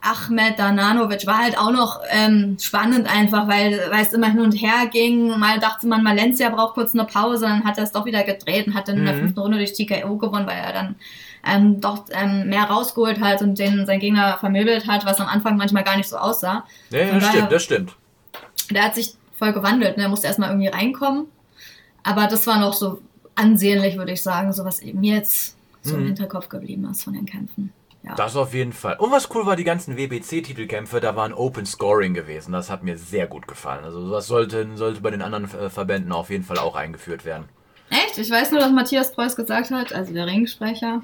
Ahmed 0.00 0.58
Dananovic 0.58 1.26
war 1.26 1.38
halt 1.38 1.58
auch 1.58 1.70
noch 1.70 2.00
ähm, 2.10 2.56
spannend 2.60 3.06
einfach, 3.12 3.48
weil, 3.48 3.80
es 4.00 4.12
immer 4.12 4.28
hin 4.28 4.40
und 4.40 4.52
her 4.52 4.86
ging. 4.90 5.38
Mal 5.38 5.58
dachte 5.60 5.86
man, 5.86 6.02
Malencia 6.02 6.48
braucht 6.50 6.74
kurz 6.74 6.94
eine 6.94 7.04
Pause, 7.04 7.46
dann 7.46 7.64
hat 7.64 7.78
er 7.78 7.84
es 7.84 7.92
doch 7.92 8.04
wieder 8.04 8.22
gedreht 8.24 8.66
und 8.66 8.74
hat 8.74 8.88
dann 8.88 8.96
in 8.98 9.04
der 9.04 9.14
Mhm. 9.14 9.18
fünften 9.20 9.40
Runde 9.40 9.58
durch 9.58 9.72
TKO 9.74 10.16
gewonnen, 10.16 10.46
weil 10.46 10.58
er 10.58 10.72
dann 10.72 10.96
ähm, 11.44 11.80
doch 11.80 12.04
ähm, 12.12 12.48
mehr 12.48 12.64
rausgeholt 12.64 13.20
hat 13.20 13.42
und 13.42 13.58
den 13.58 13.84
sein 13.86 13.98
Gegner 14.00 14.36
vermöbelt 14.38 14.86
hat, 14.88 15.04
was 15.04 15.20
am 15.20 15.26
Anfang 15.26 15.56
manchmal 15.56 15.82
gar 15.84 15.96
nicht 15.96 16.08
so 16.08 16.16
aussah. 16.16 16.64
Von 16.90 16.98
das 16.98 17.08
daher- 17.10 17.30
stimmt, 17.30 17.52
das 17.52 17.62
stimmt. 17.64 17.92
Der 18.70 18.84
hat 18.84 18.94
sich 18.94 19.14
voll 19.38 19.52
gewandelt, 19.52 19.96
ne? 19.96 20.04
er 20.04 20.08
musste 20.08 20.28
erstmal 20.28 20.50
irgendwie 20.50 20.68
reinkommen. 20.68 21.26
Aber 22.04 22.26
das 22.26 22.46
war 22.46 22.58
noch 22.58 22.74
so 22.74 23.00
ansehnlich, 23.34 23.96
würde 23.96 24.12
ich 24.12 24.22
sagen, 24.22 24.52
so 24.52 24.64
was 24.64 24.82
mir 24.82 25.16
jetzt 25.16 25.56
so 25.82 25.94
im 25.96 26.02
Mhm. 26.02 26.06
Hinterkopf 26.08 26.48
geblieben 26.48 26.86
ist 26.90 27.02
von 27.04 27.12
den 27.14 27.26
Kämpfen. 27.26 27.72
Ja. 28.04 28.14
Das 28.16 28.34
auf 28.36 28.52
jeden 28.52 28.72
Fall. 28.72 28.96
Und 28.98 29.12
was 29.12 29.32
cool 29.34 29.46
war, 29.46 29.54
die 29.54 29.62
ganzen 29.64 29.96
WBC-Titelkämpfe, 29.96 30.98
da 31.00 31.14
waren 31.14 31.32
Open 31.32 31.64
Scoring 31.66 32.14
gewesen. 32.14 32.50
Das 32.52 32.68
hat 32.68 32.82
mir 32.82 32.98
sehr 32.98 33.28
gut 33.28 33.46
gefallen. 33.46 33.84
Also 33.84 34.04
sowas 34.04 34.26
sollte, 34.26 34.66
sollte 34.74 35.00
bei 35.00 35.10
den 35.10 35.22
anderen 35.22 35.44
äh, 35.44 35.70
Verbänden 35.70 36.10
auf 36.10 36.28
jeden 36.30 36.42
Fall 36.42 36.58
auch 36.58 36.74
eingeführt 36.74 37.24
werden. 37.24 37.44
Echt? 37.90 38.18
Ich 38.18 38.30
weiß 38.30 38.50
nur, 38.50 38.60
dass 38.60 38.72
Matthias 38.72 39.12
Preuß 39.12 39.36
gesagt 39.36 39.70
hat, 39.70 39.92
also 39.92 40.12
der 40.12 40.26
Ringsprecher, 40.26 41.02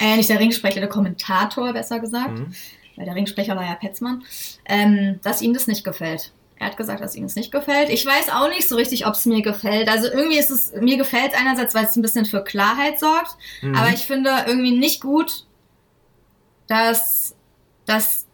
äh, 0.00 0.16
nicht 0.16 0.30
der 0.30 0.40
Ringsprecher, 0.40 0.80
der 0.80 0.88
Kommentator, 0.88 1.72
besser 1.72 2.00
gesagt, 2.00 2.38
Mhm. 2.38 2.52
weil 2.96 3.04
der 3.04 3.14
Ringsprecher 3.14 3.54
war 3.54 3.64
ja 3.64 3.74
Petzmann, 3.74 4.24
ähm, 4.64 5.20
dass 5.22 5.42
ihm 5.42 5.54
das 5.54 5.66
nicht 5.68 5.84
gefällt. 5.84 6.32
Er 6.58 6.66
hat 6.66 6.76
gesagt, 6.76 7.00
dass 7.00 7.16
ihm 7.16 7.24
das 7.24 7.34
nicht 7.34 7.50
gefällt. 7.50 7.88
Ich 7.90 8.06
weiß 8.06 8.28
auch 8.30 8.48
nicht 8.48 8.68
so 8.68 8.76
richtig, 8.76 9.06
ob 9.06 9.14
es 9.14 9.26
mir 9.26 9.42
gefällt. 9.42 9.88
Also 9.88 10.06
irgendwie 10.08 10.38
ist 10.38 10.50
es, 10.50 10.72
mir 10.80 10.96
gefällt 10.96 11.32
einerseits, 11.34 11.74
weil 11.74 11.84
es 11.86 11.96
ein 11.96 12.02
bisschen 12.02 12.24
für 12.24 12.44
Klarheit 12.44 13.00
sorgt, 13.00 13.36
Mhm. 13.62 13.74
aber 13.74 13.88
ich 13.90 14.02
finde 14.06 14.30
irgendwie 14.46 14.76
nicht 14.76 15.00
gut, 15.00 15.44
dass, 16.68 17.34
dass, 17.86 18.26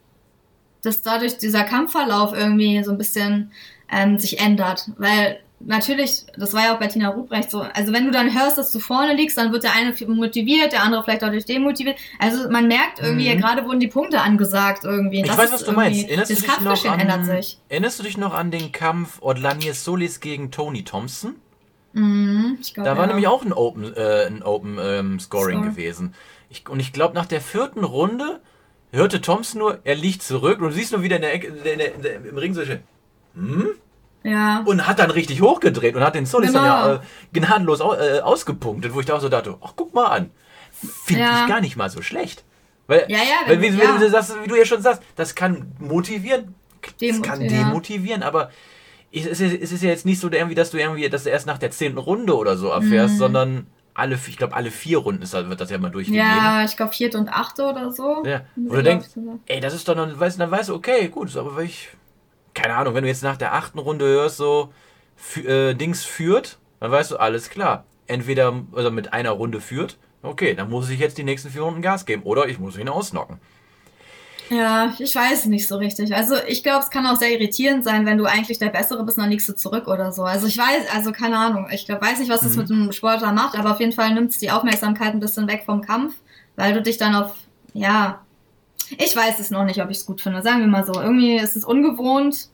dass 0.83 1.01
dadurch 1.01 1.37
dieser 1.37 1.63
Kampfverlauf 1.63 2.33
irgendwie 2.33 2.83
so 2.83 2.91
ein 2.91 2.97
bisschen 2.97 3.51
ähm, 3.91 4.19
sich 4.19 4.39
ändert. 4.39 4.91
Weil 4.97 5.39
natürlich, 5.59 6.25
das 6.37 6.53
war 6.53 6.63
ja 6.65 6.75
auch 6.75 6.79
bei 6.79 6.87
Tina 6.87 7.09
Ruprecht 7.09 7.51
so, 7.51 7.61
also 7.61 7.91
wenn 7.93 8.05
du 8.05 8.11
dann 8.11 8.33
hörst, 8.33 8.57
dass 8.57 8.71
du 8.71 8.79
vorne 8.79 9.13
liegst, 9.13 9.37
dann 9.37 9.51
wird 9.51 9.63
der 9.63 9.73
eine 9.73 9.93
motiviert, 10.07 10.71
der 10.71 10.83
andere 10.83 11.03
vielleicht 11.03 11.21
dadurch 11.21 11.45
demotiviert. 11.45 11.97
Also 12.19 12.49
man 12.49 12.67
merkt 12.67 12.99
irgendwie, 13.01 13.33
Mhm. 13.33 13.39
gerade 13.39 13.65
wurden 13.65 13.79
die 13.79 13.87
Punkte 13.87 14.21
angesagt 14.21 14.83
irgendwie. 14.83 15.21
Ich 15.21 15.27
Das 15.27 15.37
weiß, 15.37 15.45
ist 15.47 15.53
was 15.53 15.63
du 15.65 15.71
meinst. 15.73 16.03
Erinnerst 16.07 16.29
du, 16.29 16.33
Das 16.35 16.41
dich 16.43 16.49
noch 16.49 16.55
Kampfgeschehen 16.65 16.93
an, 16.93 16.99
ändert 16.99 17.25
sich. 17.25 17.59
erinnerst 17.69 17.99
du 17.99 18.03
dich 18.03 18.17
noch 18.17 18.33
an 18.33 18.51
den 18.51 18.71
Kampf 18.71 19.21
Odlanier 19.21 19.73
Solis 19.73 20.19
gegen 20.19 20.51
Tony 20.51 20.83
Thompson? 20.83 21.35
Mhm, 21.93 22.57
ich 22.61 22.73
glaub, 22.73 22.85
Da 22.85 22.95
war 22.95 23.03
ja. 23.03 23.07
nämlich 23.07 23.27
auch 23.27 23.43
ein 23.43 23.51
Open, 23.53 23.95
äh, 23.95 24.25
ein 24.27 24.43
Open 24.43 24.77
ähm, 24.81 25.19
Scoring 25.19 25.59
Score. 25.59 25.71
gewesen. 25.71 26.13
Ich, 26.49 26.67
und 26.69 26.79
ich 26.79 26.93
glaube, 26.93 27.15
nach 27.15 27.25
der 27.25 27.41
vierten 27.41 27.83
Runde 27.83 28.39
hörte 28.91 29.21
Thompson 29.21 29.59
nur, 29.59 29.79
er 29.83 29.95
liegt 29.95 30.21
zurück 30.23 30.59
und 30.61 30.69
du 30.69 30.73
siehst 30.73 30.91
nur 30.91 31.03
wieder 31.03 31.15
in 31.17 31.21
der 31.23 31.33
Ecke, 31.33 31.47
in 31.47 31.63
der, 31.63 31.95
in 31.95 32.01
der, 32.01 32.15
im 32.25 32.37
Ring 32.37 32.53
so 32.53 32.63
schön, 32.65 32.79
Ja. 34.23 34.63
und 34.65 34.85
hat 34.87 34.99
dann 34.99 35.11
richtig 35.11 35.41
hochgedreht 35.41 35.95
und 35.95 36.03
hat 36.03 36.15
den 36.15 36.25
Solis 36.25 36.51
dann 36.51 36.63
Genau. 36.63 36.75
ja 36.87 36.93
äh, 36.95 36.99
gnadenlos 37.33 37.79
au, 37.81 37.93
äh, 37.95 38.19
ausgepunktet, 38.19 38.93
wo 38.93 38.99
ich 38.99 39.05
da 39.05 39.15
auch 39.15 39.21
so 39.21 39.29
dachte, 39.29 39.55
ach 39.61 39.73
guck 39.75 39.93
mal 39.93 40.07
an, 40.07 40.31
finde 41.05 41.21
Ja. 41.23 41.41
ich 41.43 41.47
gar 41.47 41.61
nicht 41.61 41.77
mal 41.77 41.89
so 41.89 42.01
schlecht. 42.01 42.43
Weil, 42.87 43.05
Ja, 43.07 43.17
ja, 43.19 43.23
weil 43.47 43.61
wenn- 43.61 43.73
wie, 43.77 43.81
ja. 43.81 43.95
wie, 43.95 43.99
du 43.99 44.09
sagst, 44.09 44.35
wie 44.43 44.47
du 44.47 44.55
ja 44.55 44.65
schon 44.65 44.81
sagst, 44.81 45.01
das 45.15 45.35
kann 45.35 45.71
motivieren, 45.79 46.53
das 46.99 47.21
kann 47.21 47.39
Demotivieren. 47.39 48.23
aber 48.23 48.49
es 49.11 49.25
ist, 49.25 49.39
ja- 49.41 49.47
es 49.61 49.71
ist 49.71 49.83
ja 49.83 49.89
jetzt 49.89 50.05
nicht 50.05 50.19
so 50.19 50.29
irgendwie, 50.31 50.55
dass 50.55 50.71
du 50.71 50.77
irgendwie, 50.77 51.07
dass 51.09 51.23
du 51.23 51.29
erst 51.29 51.47
nach 51.47 51.57
der 51.57 51.71
zehnten 51.71 51.97
Runde 51.99 52.35
oder 52.35 52.57
so 52.57 52.69
erfährst, 52.69 53.13
Mhm. 53.15 53.19
sondern 53.19 53.67
alle, 53.93 54.17
ich 54.27 54.37
glaube, 54.37 54.55
alle 54.55 54.71
vier 54.71 54.97
Runden 54.99 55.21
ist, 55.23 55.33
wird 55.33 55.59
das 55.59 55.69
ja 55.69 55.77
mal 55.77 55.91
durchgegeben. 55.91 56.25
Ja, 56.25 56.63
ich 56.63 56.75
glaube 56.77 56.93
vierte 56.93 57.17
und 57.17 57.29
achte 57.29 57.63
oder 57.65 57.91
so. 57.91 58.23
Ja, 58.25 58.41
wo 58.55 58.75
du 58.75 58.83
denkst, 58.83 59.07
ey, 59.47 59.59
das 59.59 59.73
ist 59.73 59.87
doch 59.87 59.95
dann, 59.95 60.17
dann 60.17 60.51
weißt 60.51 60.69
du, 60.69 60.75
okay, 60.75 61.07
gut, 61.09 61.35
aber 61.35 61.55
weil 61.55 61.65
ich, 61.65 61.89
keine 62.53 62.75
Ahnung, 62.75 62.93
wenn 62.95 63.03
du 63.03 63.09
jetzt 63.09 63.23
nach 63.23 63.37
der 63.37 63.53
achten 63.53 63.79
Runde 63.79 64.05
hörst, 64.05 64.37
so, 64.37 64.73
äh, 65.45 65.73
Dings 65.75 66.03
führt, 66.05 66.59
dann 66.79 66.91
weißt 66.91 67.11
du, 67.11 67.17
alles 67.17 67.49
klar. 67.49 67.85
Entweder 68.07 68.63
also 68.73 68.91
mit 68.91 69.13
einer 69.13 69.31
Runde 69.31 69.61
führt, 69.61 69.97
okay, 70.23 70.53
dann 70.55 70.69
muss 70.69 70.89
ich 70.89 70.99
jetzt 70.99 71.17
die 71.17 71.23
nächsten 71.23 71.49
vier 71.49 71.61
Runden 71.61 71.81
Gas 71.81 72.05
geben 72.05 72.23
oder 72.23 72.47
ich 72.47 72.59
muss 72.59 72.77
ihn 72.77 72.89
ausnocken. 72.89 73.39
Ja, 74.49 74.95
ich 74.97 75.15
weiß 75.15 75.45
nicht 75.45 75.67
so 75.67 75.77
richtig. 75.77 76.15
Also 76.15 76.35
ich 76.47 76.63
glaube, 76.63 76.83
es 76.83 76.89
kann 76.89 77.05
auch 77.05 77.17
sehr 77.17 77.31
irritierend 77.31 77.83
sein, 77.83 78.05
wenn 78.07 78.17
du 78.17 78.25
eigentlich 78.25 78.57
der 78.57 78.69
Bessere 78.69 79.03
bist 79.05 79.17
und 79.17 79.23
dann 79.23 79.29
liegst 79.31 79.47
du 79.47 79.55
zurück 79.55 79.87
oder 79.87 80.11
so. 80.11 80.23
Also 80.23 80.47
ich 80.47 80.57
weiß, 80.57 80.89
also 80.91 81.11
keine 81.11 81.37
Ahnung. 81.37 81.67
Ich 81.71 81.85
glaube, 81.85 82.01
weiß 82.01 82.17
nicht, 82.19 82.31
was 82.31 82.41
das 82.41 82.53
Mhm. 82.53 82.59
mit 82.61 82.69
dem 82.69 82.91
Sportler 82.91 83.31
macht, 83.31 83.55
aber 83.57 83.71
auf 83.71 83.79
jeden 83.79 83.91
Fall 83.91 84.11
nimmt 84.13 84.31
es 84.31 84.39
die 84.39 84.49
Aufmerksamkeit 84.49 85.13
ein 85.13 85.19
bisschen 85.19 85.47
weg 85.47 85.63
vom 85.65 85.81
Kampf, 85.81 86.15
weil 86.55 86.73
du 86.73 86.81
dich 86.81 86.97
dann 86.97 87.13
auf, 87.13 87.35
ja, 87.73 88.21
ich 88.97 89.15
weiß 89.15 89.39
es 89.39 89.51
noch 89.51 89.63
nicht, 89.65 89.81
ob 89.81 89.89
ich 89.89 89.97
es 89.97 90.05
gut 90.05 90.21
finde. 90.21 90.41
Sagen 90.41 90.59
wir 90.61 90.67
mal 90.67 90.85
so. 90.85 90.93
Irgendwie 90.99 91.35
ist 91.37 91.55
es 91.55 91.63
ungewohnt. 91.65 92.49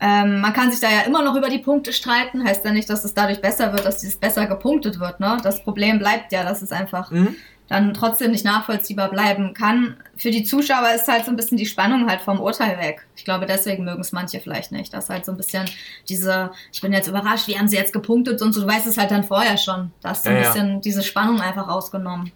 Ähm, 0.00 0.40
man 0.40 0.52
kann 0.52 0.70
sich 0.70 0.78
da 0.80 0.88
ja 0.90 1.00
immer 1.00 1.22
noch 1.22 1.34
über 1.34 1.48
die 1.48 1.58
Punkte 1.58 1.92
streiten. 1.92 2.44
Heißt 2.46 2.64
ja 2.64 2.72
nicht, 2.72 2.88
dass 2.88 3.04
es 3.04 3.14
dadurch 3.14 3.40
besser 3.40 3.72
wird, 3.72 3.84
dass 3.84 4.02
es 4.04 4.16
besser 4.16 4.46
gepunktet 4.46 5.00
wird. 5.00 5.18
Ne? 5.18 5.38
Das 5.42 5.64
Problem 5.64 5.98
bleibt 5.98 6.30
ja, 6.32 6.44
dass 6.44 6.62
es 6.62 6.70
einfach 6.70 7.10
Mhm. 7.10 7.34
dann 7.68 7.94
trotzdem 7.94 8.30
nicht 8.30 8.44
nachvollziehbar 8.44 9.10
bleiben 9.10 9.54
kann. 9.54 9.96
Für 10.16 10.30
die 10.30 10.44
Zuschauer 10.44 10.90
ist 10.94 11.08
halt 11.08 11.24
so 11.24 11.32
ein 11.32 11.36
bisschen 11.36 11.58
die 11.58 11.66
Spannung 11.66 12.08
halt 12.08 12.20
vom 12.20 12.38
Urteil 12.38 12.78
weg. 12.78 13.06
Ich 13.16 13.24
glaube, 13.24 13.46
deswegen 13.46 13.84
mögen 13.84 14.00
es 14.00 14.12
manche 14.12 14.38
vielleicht 14.38 14.70
nicht. 14.70 14.94
Das 14.94 15.04
ist 15.04 15.10
halt 15.10 15.24
so 15.26 15.32
ein 15.32 15.36
bisschen 15.36 15.64
diese, 16.08 16.52
ich 16.72 16.80
bin 16.80 16.92
jetzt 16.92 17.08
überrascht, 17.08 17.48
wie 17.48 17.58
haben 17.58 17.66
sie 17.68 17.76
jetzt 17.76 17.92
gepunktet 17.92 18.40
und 18.40 18.52
so, 18.52 18.60
du 18.60 18.68
weißt 18.68 18.86
es 18.86 18.96
halt 18.98 19.10
dann 19.10 19.24
vorher 19.24 19.58
schon. 19.58 19.90
Da 20.00 20.10
hast 20.10 20.24
du 20.24 20.30
ein 20.30 20.36
Ja, 20.36 20.42
ja. 20.42 20.52
bisschen 20.52 20.80
diese 20.80 21.02
Spannung 21.02 21.40
einfach 21.40 21.68
rausgenommen. 21.68 22.30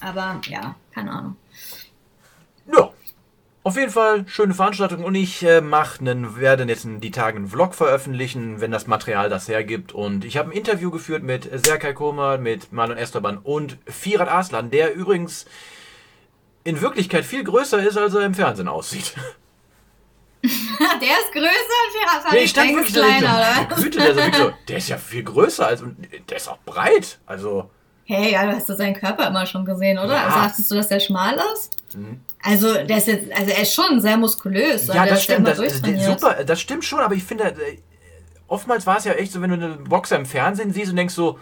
Aber 0.00 0.40
ja, 0.48 0.76
keine 0.94 1.10
Ahnung. 1.10 1.36
Auf 3.64 3.76
jeden 3.76 3.90
Fall 3.90 4.24
schöne 4.28 4.54
Veranstaltung 4.54 5.04
und 5.04 5.14
ich 5.14 5.42
äh, 5.42 5.60
mach 5.60 6.00
einen, 6.00 6.40
werde 6.40 6.64
jetzt 6.64 6.84
in 6.84 7.00
die 7.00 7.10
Tage 7.10 7.36
einen 7.36 7.48
Vlog 7.48 7.74
veröffentlichen, 7.74 8.60
wenn 8.60 8.70
das 8.70 8.86
Material 8.86 9.28
das 9.28 9.48
hergibt. 9.48 9.92
Und 9.92 10.24
ich 10.24 10.36
habe 10.36 10.50
ein 10.50 10.56
Interview 10.56 10.90
geführt 10.90 11.22
mit 11.22 11.48
Serkay 11.52 11.92
Koma, 11.92 12.38
mit 12.38 12.72
Marlon 12.72 12.96
Esteban 12.96 13.36
und 13.38 13.76
Firat 13.86 14.28
Aslan, 14.28 14.70
der 14.70 14.94
übrigens 14.94 15.44
in 16.64 16.80
Wirklichkeit 16.80 17.24
viel 17.24 17.44
größer 17.44 17.78
ist, 17.86 17.98
als 17.98 18.14
er 18.14 18.24
im 18.24 18.34
Fernsehen 18.34 18.68
aussieht. 18.68 19.14
der 20.42 20.50
ist 20.50 21.32
größer, 21.32 21.50
Pirat 21.92 22.32
Nee, 22.32 22.38
ich 22.38 22.50
stand 22.50 22.70
wirklich 22.70 22.94
kleiner, 22.94 23.66
oder? 23.68 23.76
Güte, 23.76 23.98
der, 23.98 24.10
ist 24.10 24.16
wirklich 24.16 24.36
so, 24.36 24.52
der 24.68 24.76
ist 24.78 24.88
ja 24.88 24.96
viel 24.98 25.24
größer 25.24 25.66
als 25.66 25.82
und 25.82 25.96
der 26.30 26.36
ist 26.36 26.48
auch 26.48 26.58
breit. 26.64 27.18
Also, 27.26 27.68
Hey, 28.08 28.32
ja, 28.32 28.46
du 28.46 28.56
hast 28.56 28.70
doch 28.70 28.76
seinen 28.76 28.94
Körper 28.94 29.26
immer 29.26 29.44
schon 29.44 29.66
gesehen, 29.66 29.98
oder? 29.98 30.14
Ja. 30.14 30.24
Also 30.24 30.38
dachtest 30.38 30.70
du, 30.70 30.74
dass 30.76 30.88
der 30.88 30.98
schmal 30.98 31.38
ist? 31.52 31.76
Mhm. 31.94 32.20
Also, 32.42 32.72
der 32.72 32.98
ist 32.98 33.08
jetzt, 33.08 33.32
also 33.32 33.50
er 33.50 33.62
ist 33.62 33.74
schon 33.74 34.00
sehr 34.00 34.16
muskulös. 34.16 34.86
ja, 34.86 35.06
das 35.06 35.24
stimmt. 35.24 35.48
Das, 35.48 35.58
super, 36.04 36.44
das 36.44 36.60
stimmt 36.60 36.84
schon, 36.84 37.00
aber 37.00 37.14
ich 37.14 37.24
finde, 37.24 37.44
äh, 37.44 37.78
oftmals 38.46 38.86
war 38.86 38.98
es 38.98 39.04
ja 39.04 39.12
echt 39.12 39.32
so, 39.32 39.40
wenn 39.40 39.50
du 39.50 39.56
einen 39.56 39.84
Boxer 39.84 40.16
im 40.16 40.26
Fernsehen 40.26 40.72
siehst 40.72 40.90
und 40.90 40.96
denkst 40.96 41.14
so, 41.14 41.38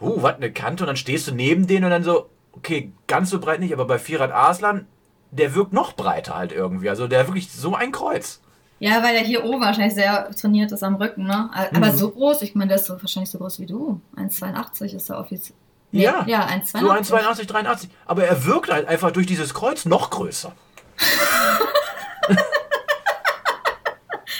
huh, 0.00 0.22
was 0.22 0.36
eine 0.36 0.52
Kante 0.52 0.84
und 0.84 0.88
dann 0.88 0.96
stehst 0.96 1.28
du 1.28 1.32
neben 1.34 1.66
denen 1.66 1.84
und 1.84 1.90
dann 1.90 2.02
so, 2.04 2.30
okay, 2.52 2.92
ganz 3.06 3.30
so 3.30 3.40
breit 3.40 3.60
nicht, 3.60 3.72
aber 3.72 3.84
bei 3.84 3.98
Firat 3.98 4.32
Aslan, 4.32 4.86
der 5.30 5.54
wirkt 5.54 5.72
noch 5.72 5.92
breiter 5.94 6.36
halt 6.36 6.52
irgendwie. 6.52 6.88
Also 6.88 7.06
der 7.08 7.26
wirklich 7.28 7.50
so 7.50 7.74
ein 7.74 7.92
Kreuz. 7.92 8.40
Ja, 8.78 9.02
weil 9.02 9.14
er 9.14 9.22
hier 9.22 9.44
oben 9.44 9.60
wahrscheinlich 9.60 9.94
sehr 9.94 10.28
trainiert 10.32 10.72
ist 10.72 10.82
am 10.82 10.96
Rücken, 10.96 11.24
ne? 11.24 11.50
Aber 11.72 11.92
Mhm. 11.92 11.96
so 11.96 12.10
groß, 12.10 12.42
ich 12.42 12.54
meine, 12.54 12.68
der 12.68 12.76
ist 12.78 12.86
so 12.86 13.00
wahrscheinlich 13.00 13.30
so 13.30 13.38
groß 13.38 13.60
wie 13.60 13.66
du. 13.66 14.00
1,82 14.16 14.96
ist 14.96 15.08
er 15.08 15.20
offiziell. 15.20 15.56
Ja. 15.92 16.24
Ja, 16.26 16.46
1,82. 16.46 16.80
So 17.04 17.14
1,82, 17.16 17.46
83. 17.46 17.90
Aber 18.06 18.24
er 18.24 18.44
wirkt 18.44 18.70
halt 18.72 18.88
einfach 18.88 19.10
durch 19.12 19.26
dieses 19.26 19.52
Kreuz 19.54 19.84
noch 19.84 20.10
größer. 20.10 20.52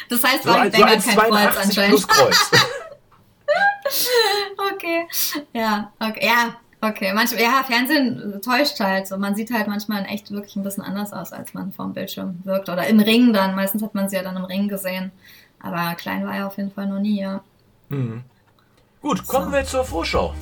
Das 0.08 0.22
heißt, 0.24 0.42
So, 0.44 0.50
war 0.50 0.60
ein, 0.60 0.72
so 0.72 0.82
kein 0.82 0.98
Kreuz 1.00 1.06
1,82 1.06 1.56
anscheinend. 1.62 1.88
plus 1.90 2.08
Kreuz. 2.08 2.50
Okay. 4.74 5.06
Ja, 5.52 5.92
okay. 6.00 6.26
Ja, 6.26 6.54
okay. 6.80 7.12
Manchmal, 7.12 7.42
ja, 7.42 7.62
Fernsehen 7.66 8.40
täuscht 8.42 8.80
halt. 8.80 9.06
So, 9.06 9.16
man 9.18 9.34
sieht 9.34 9.52
halt 9.52 9.68
manchmal 9.68 10.00
in 10.00 10.06
echt 10.06 10.30
wirklich 10.30 10.56
ein 10.56 10.62
bisschen 10.62 10.82
anders 10.82 11.12
aus, 11.12 11.32
als 11.32 11.52
man 11.54 11.72
vorm 11.72 11.92
Bildschirm 11.92 12.40
wirkt. 12.44 12.68
Oder 12.68 12.86
im 12.86 13.00
Ring 13.00 13.32
dann. 13.32 13.54
Meistens 13.54 13.82
hat 13.82 13.94
man 13.94 14.08
sie 14.08 14.16
ja 14.16 14.22
dann 14.22 14.36
im 14.36 14.44
Ring 14.44 14.68
gesehen. 14.68 15.12
Aber 15.60 15.94
klein 15.94 16.24
war 16.26 16.34
er 16.34 16.46
auf 16.46 16.56
jeden 16.56 16.72
Fall 16.72 16.86
noch 16.86 16.98
nie, 17.00 17.20
ja. 17.20 17.42
Mhm. 17.90 18.24
Gut, 19.02 19.26
kommen 19.26 19.46
So. 19.46 19.52
wir 19.52 19.64
zur 19.64 19.84
Vorschau. 19.84 20.34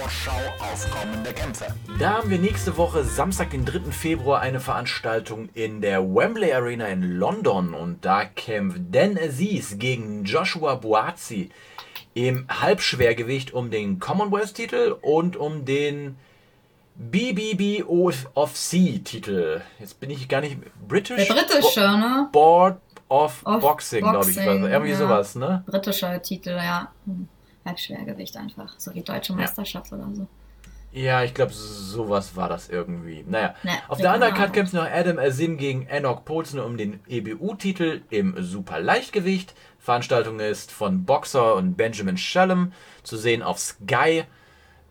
Vorschau 0.00 0.32
auf 0.58 0.90
kommende 0.90 1.32
Kämpfe. 1.32 1.66
Da 1.98 2.18
haben 2.18 2.28
wir 2.28 2.38
nächste 2.38 2.76
Woche, 2.76 3.02
Samstag, 3.02 3.50
den 3.50 3.64
3. 3.64 3.92
Februar, 3.92 4.40
eine 4.40 4.60
Veranstaltung 4.60 5.48
in 5.54 5.80
der 5.80 6.02
Wembley 6.02 6.52
Arena 6.52 6.86
in 6.88 7.18
London. 7.18 7.72
Und 7.72 8.04
da 8.04 8.26
kämpft 8.26 8.80
Dan 8.90 9.16
Aziz 9.16 9.78
gegen 9.78 10.24
Joshua 10.24 10.74
Buazzi 10.74 11.48
im 12.12 12.46
Halbschwergewicht 12.48 13.54
um 13.54 13.70
den 13.70 13.98
Commonwealth-Titel 13.98 14.96
und 15.00 15.36
um 15.36 15.64
den 15.64 16.18
BBB 16.96 17.82
of 17.86 18.54
C-Titel. 18.54 19.62
Jetzt 19.78 19.98
bin 19.98 20.10
ich 20.10 20.28
gar 20.28 20.42
nicht. 20.42 20.58
British? 20.86 21.26
Der 21.26 21.34
britische, 21.34 21.80
ne? 21.80 22.28
Board 22.32 22.78
of, 23.08 23.40
Of 23.46 23.60
Boxing, 23.62 24.00
glaube 24.00 24.30
ich. 24.30 24.36
Boxing, 24.36 24.64
Irgendwie 24.64 24.90
ja. 24.90 24.98
sowas, 24.98 25.36
ne? 25.36 25.64
Britischer 25.66 26.20
Titel, 26.20 26.50
ja. 26.50 26.92
Hm. 27.06 27.28
Halbschwergewicht 27.66 28.36
einfach. 28.36 28.74
So 28.78 28.94
wie 28.94 29.02
Deutsche 29.02 29.34
Meisterschaft 29.34 29.92
oder 29.92 30.08
so. 30.14 30.26
Ja, 30.92 31.22
ich 31.24 31.34
glaube, 31.34 31.52
sowas 31.52 32.36
war 32.36 32.48
das 32.48 32.70
irgendwie. 32.70 33.22
Naja, 33.28 33.54
Ne, 33.62 33.72
auf 33.88 33.98
der 33.98 34.12
anderen. 34.12 34.32
Karte 34.32 34.52
kämpft 34.52 34.72
noch 34.72 34.86
Adam 34.90 35.18
Azim 35.18 35.58
gegen 35.58 35.86
Enoch 35.88 36.24
Polson 36.24 36.58
um 36.60 36.78
den 36.78 37.00
EBU-Titel 37.06 38.00
im 38.08 38.34
Superleichtgewicht. 38.42 39.54
Veranstaltung 39.78 40.40
ist 40.40 40.72
von 40.72 41.04
Boxer 41.04 41.54
und 41.56 41.76
Benjamin 41.76 42.16
Shalom 42.16 42.72
zu 43.02 43.18
sehen 43.18 43.42
auf 43.42 43.58
Sky 43.58 44.24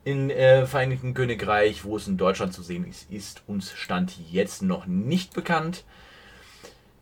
in 0.03 0.29
äh, 0.29 0.67
Vereinigten 0.67 1.15
Königreich. 1.15 1.83
Wo 1.85 1.97
es 1.97 2.07
in 2.07 2.17
Deutschland 2.17 2.53
zu 2.53 2.61
sehen 2.61 2.85
ist, 2.88 3.09
ist 3.09 3.41
uns 3.47 3.71
Stand 3.73 4.13
jetzt 4.31 4.61
noch 4.61 4.85
nicht 4.85 5.33
bekannt. 5.33 5.85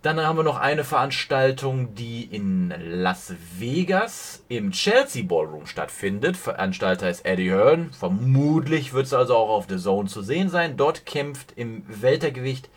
Dann 0.03 0.19
haben 0.19 0.37
wir 0.37 0.43
noch 0.43 0.59
eine 0.59 0.83
Veranstaltung, 0.83 1.95
die 1.95 2.25
in 2.25 2.73
Las 2.77 3.33
Vegas 3.57 4.43
im 4.49 4.71
Chelsea 4.71 5.23
Ballroom 5.23 5.65
stattfindet. 5.65 6.35
Veranstalter 6.35 7.09
ist 7.09 7.25
Eddie 7.25 7.51
Hearn. 7.51 7.93
Vermutlich 7.93 8.91
wird 8.91 9.05
es 9.05 9.13
also 9.13 9.37
auch 9.37 9.47
auf 9.47 9.67
The 9.69 9.77
Zone 9.77 10.09
zu 10.09 10.21
sehen 10.21 10.49
sein. 10.49 10.75
Dort 10.75 11.05
kämpft 11.05 11.53
im 11.55 11.85
Weltergewicht 11.87 12.69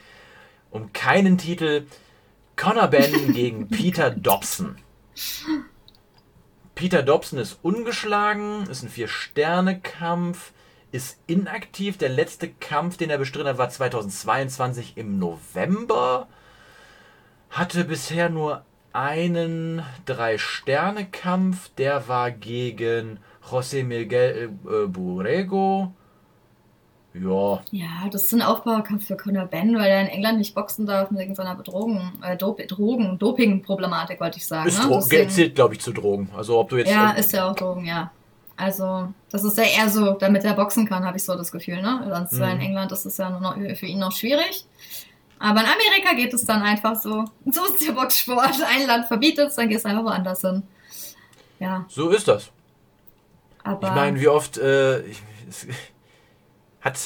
um 0.71 0.93
keinen 0.93 1.37
Titel 1.37 1.87
Conor 2.55 2.87
Benn 2.87 3.33
gegen 3.35 3.67
Peter 3.67 4.11
Dobson. 4.11 4.77
Peter 6.77 7.03
Dobson 7.03 7.41
ist 7.41 7.59
ungeschlagen, 7.61 8.69
ist 8.71 8.85
ein 8.85 8.89
Vier-Sterne-Kampf, 8.89 10.53
ist 10.93 11.19
inaktiv. 11.27 11.99
Der 11.99 12.09
letzte 12.09 12.49
Kampf, 12.49 12.99
den 12.99 13.11
er 13.11 13.19
bestritten 13.19 13.49
hat, 13.49 13.59
war 13.59 13.69
2022 13.69 14.97
im 14.97 15.19
November 15.19 16.29
hatte 17.59 17.85
bisher 17.85 18.29
nur 18.29 18.63
einen 18.93 19.83
Drei-Sterne-Kampf. 20.07 21.71
Der 21.77 22.09
war 22.09 22.31
gegen 22.31 23.19
José 23.51 23.85
Miguel 23.85 24.51
äh, 24.67 24.87
Burego. 24.87 25.93
Ja, 27.15 27.63
Ja, 27.71 28.09
das 28.11 28.25
ist 28.25 28.35
ein 28.35 28.43
Aufbaukampf 28.43 29.07
für 29.07 29.17
Conor 29.17 29.47
Ben, 29.47 29.75
weil 29.79 29.87
er 29.91 30.03
in 30.03 30.09
England 30.09 30.37
nicht 30.39 30.55
boxen 30.55 30.85
darf 30.85 31.09
wegen 31.13 31.35
seiner 31.35 31.55
Bedrohung, 31.55 32.13
äh, 32.23 32.37
Dop 32.37 32.59
Drogen, 32.69 33.19
Doping-Problematik, 33.19 34.21
wollte 34.21 34.37
ich 34.37 34.47
sagen. 34.47 34.69
ist 34.69 34.83
ne? 34.83 34.91
Deswegen- 34.97 35.31
zählt, 35.31 35.55
glaube 35.55 35.75
ich, 35.75 35.81
zu 35.81 35.93
Drogen. 35.93 36.29
Also 36.37 36.59
ob 36.59 36.69
du 36.69 36.77
jetzt. 36.77 36.91
Ja, 36.91 37.13
ist 37.13 37.33
ja 37.33 37.49
auch 37.51 37.55
Drogen, 37.55 37.87
ja. 37.87 38.11
Also, 38.59 39.09
das 39.31 39.45
ist 39.45 39.57
ja 39.59 39.65
eher 39.65 39.89
so, 39.91 40.13
damit 40.13 40.45
er 40.45 40.55
boxen 40.55 40.87
kann, 40.87 41.05
habe 41.05 41.17
ich 41.17 41.25
so 41.25 41.35
das 41.37 41.53
Gefühl, 41.53 41.81
ne? 41.81 42.07
Sonst 42.09 42.33
Mhm. 42.35 42.43
in 42.43 42.61
England 42.61 42.93
ist 42.93 43.05
es 43.07 43.17
ja 43.19 43.31
noch, 43.31 43.55
für 43.77 43.87
ihn 43.87 43.99
noch 43.99 44.13
schwierig. 44.13 44.67
Aber 45.39 45.61
in 45.61 45.67
Amerika 45.67 46.15
geht 46.15 46.33
es 46.33 46.45
dann 46.45 46.63
einfach 46.63 46.97
so. 46.97 47.25
So 47.45 47.65
ist 47.67 47.87
der 47.87 47.93
Boxsport. 47.93 48.63
Ein 48.63 48.87
Land 48.87 49.07
verbietet 49.07 49.49
es, 49.49 49.57
dann 49.57 49.69
gehst 49.69 49.85
du 49.85 49.91
einfach 49.91 50.05
woanders 50.05 50.41
hin. 50.41 50.63
Ja, 51.59 51.85
so 51.89 52.11
ist 52.11 52.29
das. 52.29 52.51
aber. 53.65 53.89
Ich 53.89 53.95
meine, 53.95 54.21
wie 54.21 54.29
oft 54.29 54.59
äh, 54.59 55.01
ich, 55.03 55.23
es, 55.49 55.67
hat. 56.81 56.99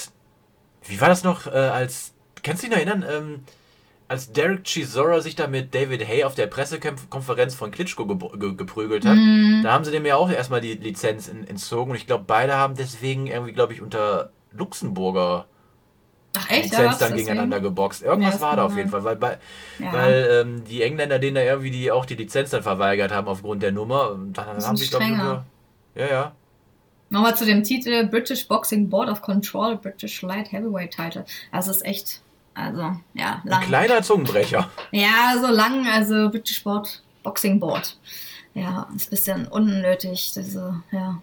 Wie 0.85 1.01
war 1.01 1.09
das 1.09 1.25
noch, 1.25 1.47
äh, 1.47 1.51
als. 1.51 2.15
Kannst 2.43 2.63
du 2.63 2.69
dich 2.69 2.77
noch 2.77 2.85
erinnern, 2.85 3.05
ähm, 3.09 3.45
als 4.09 4.33
Derek 4.33 4.65
Chisora 4.65 5.21
sich 5.21 5.37
da 5.37 5.47
mit 5.47 5.75
David 5.75 6.07
Hay 6.07 6.25
auf 6.25 6.35
der 6.35 6.47
Pressekonferenz 6.47 7.55
von 7.55 7.71
Klitschko 7.71 8.07
ge 8.07 8.17
ge 8.39 8.55
geprügelt 8.55 9.05
hat? 9.05 9.17
Mhm. 9.17 9.61
Da 9.63 9.73
haben 9.73 9.85
sie 9.85 9.91
dem 9.93 10.07
ja 10.07 10.17
auch 10.17 10.31
erstmal 10.31 10.61
die 10.61 10.75
Lizenz 10.75 11.29
in, 11.29 11.47
entzogen 11.47 11.91
und 11.91 11.97
ich 11.97 12.07
glaube, 12.07 12.25
beide 12.27 12.57
haben 12.57 12.75
deswegen 12.75 13.27
irgendwie, 13.27 13.53
glaube 13.53 13.75
ich, 13.75 13.83
unter 13.83 14.31
Luxemburger 14.53 15.47
Ach 16.37 16.49
echt? 16.51 16.65
Lizenz 16.71 16.99
dann 16.99 17.17
gegeneinander 17.17 17.61
geboxt. 17.61 18.03
Irgendwas 18.03 18.35
Ja, 18.35 18.39
das 18.39 18.41
war 18.41 18.57
da 18.57 18.65
auf 18.67 18.77
jeden 18.77 18.89
Fall, 18.89 19.03
weil, 19.05 19.17
bei, 19.17 19.39
Ja. 19.79 19.93
weil 19.93 20.29
ähm, 20.43 20.65
die 20.65 20.83
Engländer 20.83 21.19
denen 21.19 21.35
da 21.35 21.43
irgendwie 21.43 21.71
die, 21.71 21.91
auch 21.91 22.07
die 22.07 22.15
Lizenz 22.15 22.51
dann 22.51 22.63
verweigert 22.63 23.13
haben 23.13 23.27
aufgrund 23.29 23.63
der 23.63 23.73
Nummer. 23.73 24.13
Und 24.13 24.35
dann 24.35 24.59
Die 24.59 24.65
haben 24.65 24.77
sie, 24.77 24.89
glaube 24.89 25.05
ich, 25.05 26.01
ja, 26.01 26.09
ja. 26.09 26.33
Nochmal 27.13 27.37
zu 27.37 27.45
dem 27.45 27.65
Titel 27.65 28.07
British 28.07 28.47
Boxing 28.47 28.89
Board 28.89 29.09
of 29.09 29.21
Control, 29.23 29.77
British 29.77 30.23
Light 30.23 30.53
Heavyweight 30.53 30.93
Title. 30.93 31.25
Also 31.51 31.73
ist 31.73 31.85
echt, 31.85 32.21
also 32.55 32.93
ja, 33.15 33.41
Ein 33.43 33.49
lang. 33.49 33.63
kleiner 33.63 34.03
Zungenbrecher. 34.03 34.71
Ja, 34.93 35.35
so 35.41 35.49
lang, 35.49 35.89
also 35.89 36.31
British 36.31 36.63
Board, 36.63 37.03
Boxing 37.25 37.59
Board. 37.59 37.97
Ja, 38.55 38.89
ist 38.95 39.09
ein 39.09 39.11
bisschen 39.11 39.49
unnötig, 39.49 40.33
diese, 40.37 40.81
ja. 40.93 41.21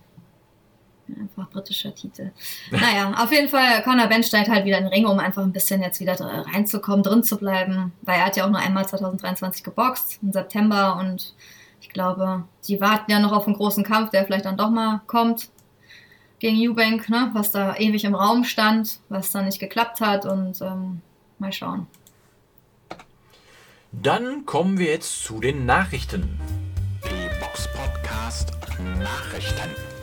Einfach 1.20 1.50
britischer 1.50 1.93
Titel. 1.93 2.32
Naja, 2.72 3.13
auf 3.17 3.32
jeden 3.32 3.48
Fall, 3.48 3.82
Conor 3.84 4.08
Ben 4.08 4.24
steigt 4.24 4.50
halt 4.50 4.65
wieder 4.65 4.78
in 4.78 4.86
den 4.86 4.93
Ring, 4.93 5.06
um 5.06 5.20
einfach 5.20 5.43
ein 5.43 5.54
bisschen 5.54 5.82
jetzt 5.82 6.00
wieder 6.00 6.20
reinzukommen, 6.20 7.04
drin 7.04 7.24
zu 7.24 7.38
bleiben. 7.38 7.93
Weil 8.02 8.20
er 8.20 8.26
hat 8.26 8.38
ja 8.38 8.46
auch 8.46 8.50
nur 8.50 8.60
einmal 8.60 8.88
2023 8.88 9.63
geboxt, 9.63 10.20
im 10.22 10.32
September. 10.32 10.98
Und 10.98 11.34
ich 11.82 11.89
glaube, 11.89 12.43
die 12.67 12.82
warten 12.82 13.12
ja 13.12 13.20
noch 13.20 13.32
auf 13.32 13.48
einen 13.48 13.56
großen 13.56 13.84
Kampf, 13.84 14.10
der 14.12 14.26
vielleicht 14.26 14.46
dann 14.46 14.58
doch 14.58 14.70
mal 14.70 15.02
kommt 15.08 15.50
gegen 16.39 16.58
Eubank, 16.58 17.10
ne? 17.10 17.32
was 17.34 17.52
da 17.52 17.76
ewig 17.78 18.04
im 18.04 18.13
Raum 18.13 18.43
stand, 18.43 19.00
was 19.10 19.32
dann 19.32 19.46
nicht 19.46 19.60
geklappt 19.60 20.02
hat. 20.02 20.26
Und 20.26 20.62
ähm, 20.62 21.02
mal 21.39 21.52
schauen. 21.52 21.88
Dann 23.91 24.46
kommen 24.46 24.78
wir 24.78 24.88
jetzt 24.88 25.24
zu 25.24 25.39
den 25.39 25.65
Nachrichten. 25.65 26.39
Die 27.04 27.39
Box 27.39 27.67
Podcast 27.74 28.58
Nachrichten. 28.80 29.97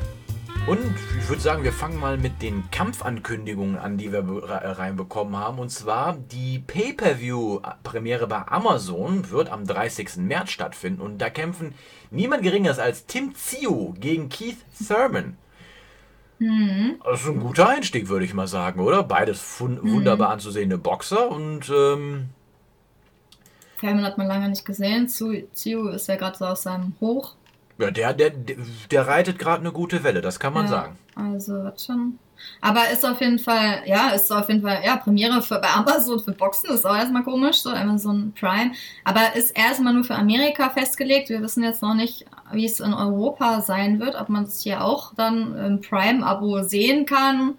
Und 0.66 0.94
ich 1.20 1.28
würde 1.28 1.42
sagen, 1.42 1.62
wir 1.62 1.74
fangen 1.74 2.00
mal 2.00 2.16
mit 2.16 2.40
den 2.40 2.70
Kampfankündigungen 2.70 3.76
an, 3.76 3.98
die 3.98 4.12
wir 4.12 4.22
be- 4.22 4.48
re- 4.48 4.78
reinbekommen 4.78 5.36
haben. 5.36 5.58
Und 5.58 5.68
zwar 5.68 6.16
die 6.16 6.58
Pay-Per-View-Premiere 6.58 8.26
bei 8.26 8.48
Amazon 8.48 9.30
wird 9.30 9.50
am 9.52 9.66
30. 9.66 10.16
März 10.16 10.50
stattfinden. 10.52 11.02
Und 11.02 11.18
da 11.18 11.28
kämpfen 11.28 11.74
niemand 12.10 12.42
Geringeres 12.42 12.78
als 12.78 13.04
Tim 13.04 13.34
Zio 13.34 13.94
gegen 14.00 14.30
Keith 14.30 14.56
Thurman. 14.88 15.36
Das 17.04 17.20
ist 17.20 17.28
ein 17.28 17.40
guter 17.40 17.68
Einstieg, 17.68 18.08
würde 18.08 18.24
ich 18.24 18.32
mal 18.32 18.48
sagen, 18.48 18.80
oder? 18.80 19.02
Beides 19.02 19.40
fun- 19.40 19.80
wunderbar 19.82 20.30
anzusehende 20.30 20.78
Boxer. 20.78 21.30
Und 21.30 21.68
ähm, 21.68 22.30
Thurman 23.80 24.04
hat 24.04 24.16
man 24.16 24.28
lange 24.28 24.48
nicht 24.48 24.64
gesehen. 24.64 25.08
Ziu 25.08 25.88
ist 25.88 26.08
ja 26.08 26.16
gerade 26.16 26.38
so 26.38 26.46
aus 26.46 26.62
seinem 26.62 26.94
Hoch. 27.00 27.34
Ja, 27.78 27.90
der, 27.90 28.12
der, 28.12 28.32
der, 28.90 29.06
reitet 29.06 29.38
gerade 29.38 29.60
eine 29.60 29.72
gute 29.72 30.04
Welle, 30.04 30.20
das 30.20 30.38
kann 30.38 30.52
man 30.52 30.64
ja, 30.64 30.70
sagen. 30.70 30.98
Also 31.16 31.70
schon. 31.76 32.18
Aber 32.60 32.90
ist 32.90 33.04
auf 33.04 33.20
jeden 33.20 33.38
Fall, 33.38 33.82
ja, 33.86 34.10
ist 34.10 34.30
auf 34.32 34.48
jeden 34.48 34.62
Fall, 34.62 34.80
ja, 34.84 34.96
Premiere 34.96 35.42
für 35.42 35.58
bei 35.60 35.70
Amazon 35.70 36.20
für 36.20 36.32
Boxen 36.32 36.70
ist 36.70 36.84
auch 36.84 36.96
erstmal 36.96 37.22
komisch, 37.22 37.62
so 37.62 37.70
Amazon 37.70 38.32
Prime. 38.38 38.72
Aber 39.04 39.34
ist 39.34 39.56
erstmal 39.56 39.94
nur 39.94 40.04
für 40.04 40.14
Amerika 40.14 40.70
festgelegt. 40.70 41.28
Wir 41.28 41.42
wissen 41.42 41.62
jetzt 41.62 41.82
noch 41.82 41.94
nicht, 41.94 42.26
wie 42.52 42.66
es 42.66 42.80
in 42.80 42.92
Europa 42.92 43.60
sein 43.62 44.00
wird, 44.00 44.14
ob 44.14 44.28
man 44.28 44.44
es 44.44 44.60
hier 44.62 44.84
auch 44.84 45.14
dann 45.14 45.56
im 45.56 45.80
Prime-Abo 45.80 46.62
sehen 46.62 47.06
kann. 47.06 47.54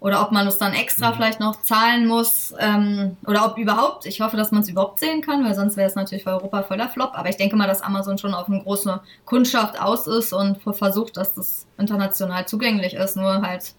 Oder 0.00 0.22
ob 0.22 0.32
man 0.32 0.46
es 0.46 0.56
dann 0.56 0.72
extra 0.72 1.10
Mhm. 1.10 1.14
vielleicht 1.14 1.40
noch 1.40 1.60
zahlen 1.62 2.06
muss. 2.06 2.54
Ähm, 2.58 3.18
oder 3.26 3.44
ob 3.44 3.58
überhaupt. 3.58 4.06
Ich 4.06 4.22
hoffe, 4.22 4.36
dass 4.38 4.50
man 4.50 4.62
es 4.62 4.68
überhaupt 4.70 4.98
sehen 4.98 5.20
kann, 5.20 5.44
weil 5.44 5.54
sonst 5.54 5.76
wäre 5.76 5.88
es 5.88 5.94
natürlich 5.94 6.24
für 6.24 6.30
Europa 6.30 6.62
voller 6.62 6.88
Flop. 6.88 7.10
Aber 7.14 7.28
ich 7.28 7.36
denke 7.36 7.54
mal, 7.56 7.66
dass 7.66 7.82
Amazon 7.82 8.16
schon 8.16 8.32
auf 8.32 8.48
eine 8.48 8.62
große 8.62 9.00
Kundschaft 9.26 9.78
aus 9.80 10.06
ist 10.06 10.32
und 10.32 10.58
versucht, 10.74 11.18
dass 11.18 11.34
das 11.34 11.66
international 11.78 12.46
zugänglich 12.48 12.94
ist. 12.94 13.16
Nur 13.16 13.42
halt 13.42 13.74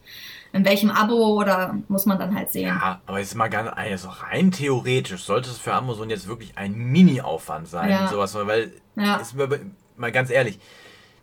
in 0.53 0.63
welchem 0.65 0.91
Abo 0.91 1.39
oder 1.39 1.75
muss 1.87 2.05
man 2.05 2.19
dann 2.19 2.35
halt 2.35 2.51
sehen. 2.51 2.67
Ja, 2.67 3.01
aber 3.07 3.19
jetzt 3.19 3.33
mal 3.35 3.49
ganz, 3.49 3.71
also 3.75 4.09
rein 4.09 4.51
theoretisch 4.51 5.23
sollte 5.23 5.49
es 5.49 5.57
für 5.57 5.73
Amazon 5.73 6.09
jetzt 6.09 6.27
wirklich 6.27 6.57
ein 6.57 6.73
Mini-Aufwand 6.75 7.67
sein, 7.69 7.89
Ja. 7.89 8.07
sowas, 8.09 8.35
weil, 8.35 8.73
Ja. 8.95 9.15
ist 9.15 9.33
mir, 9.33 9.47
mal 9.97 10.11
ganz 10.11 10.29
ehrlich, 10.29 10.59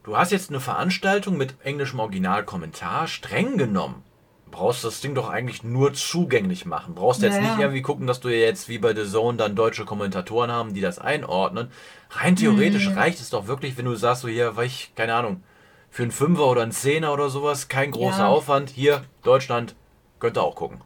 du 0.02 0.16
hast 0.16 0.32
jetzt 0.32 0.48
eine 0.48 0.61
Veranstaltung 0.61 1.37
mit 1.37 1.54
englischem 1.62 2.00
Originalkommentar, 2.00 3.06
streng 3.06 3.58
genommen, 3.58 4.02
brauchst 4.50 4.84
das 4.84 5.00
Ding 5.00 5.14
doch 5.14 5.28
eigentlich 5.28 5.62
nur 5.62 5.92
zugänglich 5.94 6.64
machen. 6.66 6.94
Brauchst 6.94 7.22
jetzt 7.22 7.40
Ja, 7.40 7.40
nicht 7.40 7.58
irgendwie 7.58 7.82
gucken, 7.82 8.06
dass 8.06 8.20
du 8.20 8.28
jetzt 8.28 8.68
wie 8.68 8.78
bei 8.78 8.94
The 8.94 9.04
Zone 9.11 9.37
dann 9.38 9.54
deutsche 9.56 9.84
Kommentatoren 9.84 10.50
haben, 10.50 10.74
die 10.74 10.80
das 10.80 10.98
einordnen. 10.98 11.70
Rein 12.11 12.37
theoretisch 12.37 12.88
Mhm. 12.88 12.94
reicht 12.94 13.20
es 13.20 13.30
doch 13.30 13.46
wirklich, 13.46 13.76
wenn 13.78 13.84
du 13.87 13.94
sagst, 13.96 14.22
so 14.22 14.28
hier, 14.28 14.56
weil 14.56 14.66
ich, 14.66 14.92
keine 14.94 15.14
Ahnung, 15.14 15.42
für 15.90 16.02
einen 16.02 16.12
Fünfer 16.12 16.46
oder 16.46 16.62
einen 16.62 16.72
Zehner 16.72 17.12
oder 17.12 17.30
sowas, 17.30 17.68
kein 17.68 17.90
großer 17.92 18.24
Ja. 18.24 18.28
Aufwand, 18.28 18.70
hier, 18.70 19.04
Deutschland, 19.22 19.76
könnt 20.18 20.37
ihr 20.38 20.42
auch 20.42 20.54
gucken. 20.56 20.82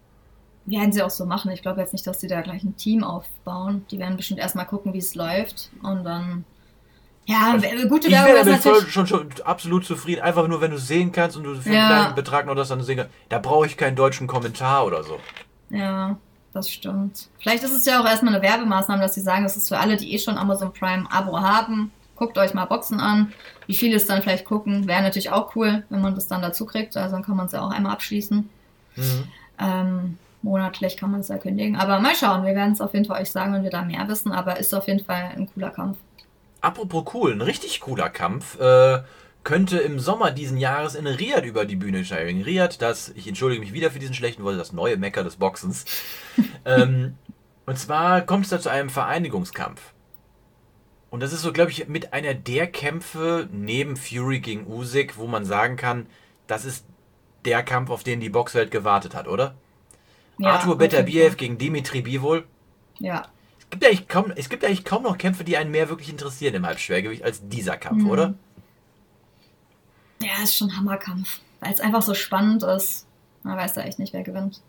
Werden 0.65 0.93
sie 0.93 1.03
auch 1.03 1.11
so 1.11 1.27
machen. 1.27 1.51
Ich 1.51 1.63
glaube 1.63 1.81
jetzt 1.81 1.93
nicht, 1.93 2.07
dass 2.07 2.21
sie 2.21 2.29
da 2.29 2.41
gleich 2.41 2.63
ein 2.63 2.77
Team 2.77 3.03
aufbauen. 3.05 3.85
Die 3.91 3.99
werden 3.99 4.17
bestimmt 4.17 4.39
erstmal 4.41 4.67
gucken, 4.67 4.93
wie 4.93 4.99
es 4.99 5.15
läuft. 5.15 5.73
Und 5.83 6.05
dann. 6.05 6.45
Ja, 7.25 7.53
Also, 7.53 7.65
w- 7.67 7.89
gute 7.89 8.09
Ich 8.09 8.13
Werbung 8.15 8.35
wäre 8.35 8.51
ist 8.51 8.67
damit 8.67 8.91
schon, 8.91 9.07
schon 9.07 9.29
absolut 9.45 9.85
zufrieden. 9.87 10.23
Einfach 10.23 10.49
nur, 10.49 10.61
wenn 10.61 10.73
du 10.73 10.79
sehen 10.79 11.13
kannst 11.13 11.37
und 11.37 11.45
du 11.45 11.55
für 11.55 11.67
einen 11.69 11.75
Ja. 11.79 11.87
kleinen 11.87 12.15
Betrag 12.17 12.47
noch 12.47 12.55
das 12.57 12.69
dann 12.69 12.83
sehen 12.83 12.97
kannst. 12.97 13.13
Da 13.29 13.39
brauche 13.39 13.67
ich 13.67 13.77
keinen 13.77 13.95
deutschen 13.97 14.27
Kommentar 14.27 14.85
oder 14.87 15.05
so. 15.05 15.19
Ja, 15.71 16.17
das 16.53 16.69
stimmt. 16.69 17.29
Vielleicht 17.39 17.63
ist 17.63 17.73
es 17.73 17.87
ja 17.87 18.01
auch 18.01 18.05
erstmal 18.07 18.35
eine 18.35 18.43
Werbemaßnahme, 18.43 19.01
dass 19.03 19.15
sie 19.15 19.21
sagen, 19.21 19.45
das 19.45 19.57
ist 19.57 19.69
für 19.69 19.79
alle, 19.79 19.97
die 19.97 20.13
eh 20.13 20.19
schon 20.19 20.37
Amazon 20.37 20.73
Prime 20.73 21.07
Abo 21.13 21.41
haben. 21.41 21.93
Guckt 22.17 22.37
euch 22.39 22.55
mal 22.55 22.67
Boxen 22.67 23.01
an. 23.01 23.33
Wie 23.67 23.75
viele 23.75 23.97
es 23.97 24.07
dann 24.07 24.21
vielleicht 24.23 24.45
gucken, 24.45 24.87
wäre 24.89 25.03
natürlich 25.03 25.31
auch 25.31 25.55
cool, 25.57 25.85
wenn 25.91 26.03
man 26.03 26.15
das 26.15 26.27
dann 26.29 26.43
dazu 26.43 26.67
kriegt. 26.67 26.97
Also 26.97 27.15
dann 27.17 27.25
kann 27.25 27.37
man 27.37 27.47
es 27.47 27.53
ja 27.53 27.63
auch 27.63 27.71
einmal 27.71 27.93
abschließen. 27.93 28.49
Ähm, 29.59 30.19
monatlich 30.43 30.97
kann 30.97 31.11
man 31.11 31.21
es 31.21 31.29
ja 31.29 31.39
kündigen. 31.39 31.77
Aber 31.77 32.01
mal 32.01 32.15
schauen, 32.15 32.45
wir 32.45 32.55
werden 32.55 32.73
es 32.73 32.81
auf 32.81 32.93
jeden 32.95 33.07
Fall 33.07 33.23
euch 33.23 33.31
sagen, 33.31 33.55
wenn 33.55 33.63
wir 33.63 33.71
da 33.71 33.83
mehr 33.83 34.07
wissen. 34.09 34.33
Aber 34.33 34.59
ist 34.59 34.75
auf 34.75 34.87
jeden 34.89 35.05
Fall 35.05 35.31
ein 35.37 35.49
cooler 35.55 35.71
Kampf. 35.71 35.97
Apropos 36.63 37.13
cool, 37.13 37.33
ein 37.33 37.43
richtig 37.43 37.81
cooler 37.81 38.09
Kampf. 38.09 38.59
Äh, 38.59 39.03
könnte 39.45 39.79
im 39.79 39.99
Sommer 39.99 40.31
diesen 40.31 40.57
Jahres 40.57 40.95
in 40.95 41.07
Riyadh 41.07 41.45
über 41.45 41.65
die 41.65 41.77
Bühne 41.77 42.05
steigen. 42.05 42.43
Riyadh, 42.43 42.79
das, 42.79 43.11
ich 43.11 43.27
entschuldige 43.27 43.61
mich 43.61 43.73
wieder 43.73 43.91
für 43.91 43.99
diesen 43.99 44.15
schlechten 44.15 44.45
Wort, 44.45 44.59
das 44.59 44.73
neue 44.73 44.97
Mecker 44.97 45.25
des 45.25 45.37
Boxens. 45.37 45.85
ähm, 46.65 47.17
und 47.67 47.79
zwar 47.79 48.23
kommt 48.23 48.45
es 48.45 48.51
da 48.51 48.61
zu 48.61 48.69
einem 48.69 48.89
Vereinigungskampf. 48.89 49.81
Und 51.11 51.21
das 51.21 51.33
ist 51.33 51.43
so, 51.43 51.53
glaube 51.53 51.73
ich, 51.73 51.89
mit 51.89 52.13
einer 52.13 52.35
der 52.35 52.69
Kämpfe 52.69 53.49
neben 53.53 53.97
Fury 53.97 54.41
gegen 54.41 54.67
Usyk, 54.67 55.19
wo 55.19 55.27
man 55.27 55.45
sagen 55.45 55.77
kann, 55.77 56.07
das 56.47 56.65
ist 56.65 56.87
der 57.45 57.63
Kampf, 57.63 57.91
auf 57.91 58.05
den 58.05 58.21
die 58.21 58.31
Boxwelt 58.31 58.71
gewartet 58.71 59.15
hat, 59.15 59.27
oder? 59.27 59.55
Arthur 60.41 60.75
auf 60.75 60.81
jeden 60.81 60.91
Beterbiev 60.91 61.37
gegen 61.37 61.59
Dimitri 61.59 62.03
Bivol. 62.03 62.45
Ja. 62.99 63.29
Es 63.73 63.79
gibt, 63.79 63.85
eigentlich 63.87 64.09
kaum, 64.09 64.33
es 64.37 64.49
gibt 64.51 64.65
eigentlich 64.65 64.85
kaum 64.85 65.03
noch 65.05 65.17
Kämpfe, 65.17 65.45
die 65.45 65.57
einen 65.57 65.71
mehr 65.71 65.89
wirklich 65.89 66.11
interessieren 66.11 66.55
im 66.55 66.67
Halbschwergewicht 66.67 67.23
als 67.23 67.41
dieser 67.49 67.77
Kampf, 67.79 68.03
Mhm. 68.03 68.11
oder? 68.11 68.35
Ja, 70.21 70.43
ist 70.43 70.57
schon 70.57 70.69
ein 70.71 70.77
Hammerkampf. 70.77 71.41
Weil 71.61 71.73
es 71.73 71.81
einfach 71.81 72.03
so 72.03 72.15
spannend 72.15 72.63
ist. 72.63 73.07
Man 73.43 73.57
weiß 73.57 73.75
da 73.75 73.83
echt 73.83 73.99
nicht, 73.99 74.13
wer 74.13 74.23
gewinnt. 74.23 74.61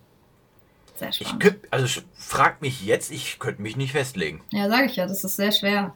Sehr 0.96 1.10
Ich 1.10 1.16
spannend. 1.18 1.42
könnt, 1.44 1.58
also 1.74 2.02
frag 2.16 2.62
mich 2.62 2.84
jetzt, 2.86 3.12
ich 3.12 3.40
könnte 3.40 3.62
mich 3.62 3.76
nicht 3.76 3.92
festlegen. 3.92 4.42
Ja, 4.52 4.70
sage 4.70 4.86
ich 4.86 4.96
ja, 4.96 5.06
das 5.06 5.24
ist 5.24 5.36
sehr 5.36 5.52
schwer. 5.52 5.94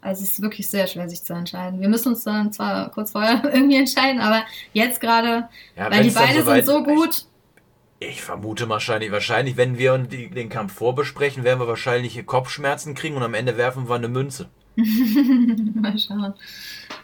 Also 0.00 0.22
es 0.24 0.32
ist 0.32 0.42
wirklich 0.42 0.68
sehr 0.68 0.86
schwer, 0.88 1.08
sich 1.08 1.22
zu 1.22 1.32
entscheiden. 1.32 1.80
Wir 1.80 1.88
müssen 1.88 2.08
uns 2.08 2.24
dann 2.24 2.52
zwar 2.52 2.90
kurz 2.90 3.12
vorher 3.12 3.42
irgendwie 3.54 3.76
entscheiden, 3.76 4.20
aber 4.20 4.44
jetzt 4.72 5.00
gerade, 5.00 5.48
Ja, 5.76 5.90
weil 5.90 6.02
die 6.02 6.10
Beine 6.10 6.40
soweit- 6.42 6.66
sind 6.66 6.74
so 6.74 6.82
gut. 6.84 7.24
Ich, 8.08 8.22
vermute 8.22 8.68
wahrscheinlich, 8.68 9.12
wahrscheinlich, 9.12 9.56
wenn 9.56 9.78
wir 9.78 9.96
den 9.98 10.48
Kampf 10.48 10.74
vorbesprechen, 10.74 11.44
werden 11.44 11.60
wir 11.60 11.68
wahrscheinlich 11.68 12.24
Kopfschmerzen 12.26 12.94
kriegen 12.94 13.16
und 13.16 13.22
am 13.22 13.34
Ende 13.34 13.56
werfen 13.56 13.88
wir 13.88 13.94
eine 13.94 14.08
Münze. 14.08 14.48
Mal 14.76 15.96
schauen. 15.98 16.34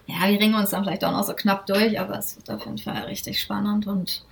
Ja, 0.06 0.28
wir 0.28 0.40
ringen 0.40 0.54
uns 0.54 0.70
dann 0.70 0.82
vielleicht 0.82 1.04
auch 1.04 1.12
noch 1.12 1.24
so 1.24 1.34
knapp 1.34 1.66
durch, 1.66 2.00
aber 2.00 2.18
es 2.18 2.36
wird 2.36 2.50
auf 2.50 2.64
jeden 2.64 2.78
Fall 2.78 3.04
richtig 3.04 3.40
spannend 3.40 3.86
und 3.86 4.24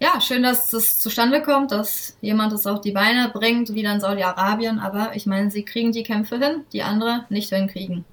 ja, 0.00 0.20
schön, 0.20 0.42
dass 0.42 0.72
es 0.72 0.98
zustande 0.98 1.42
kommt, 1.42 1.72
dass 1.72 2.16
jemand 2.20 2.52
es 2.52 2.66
auf 2.66 2.80
die 2.80 2.92
Beine 2.92 3.30
bringt, 3.32 3.74
wieder 3.74 3.92
in 3.92 4.00
Saudi-Arabien, 4.00 4.78
aber 4.78 5.14
ich 5.14 5.26
meine, 5.26 5.50
sie 5.50 5.64
kriegen 5.64 5.92
die 5.92 6.04
Kämpfe 6.04 6.38
hin, 6.38 6.64
die 6.72 6.82
andere 6.82 7.26
nicht 7.28 7.52
hinkriegen. 7.52 8.04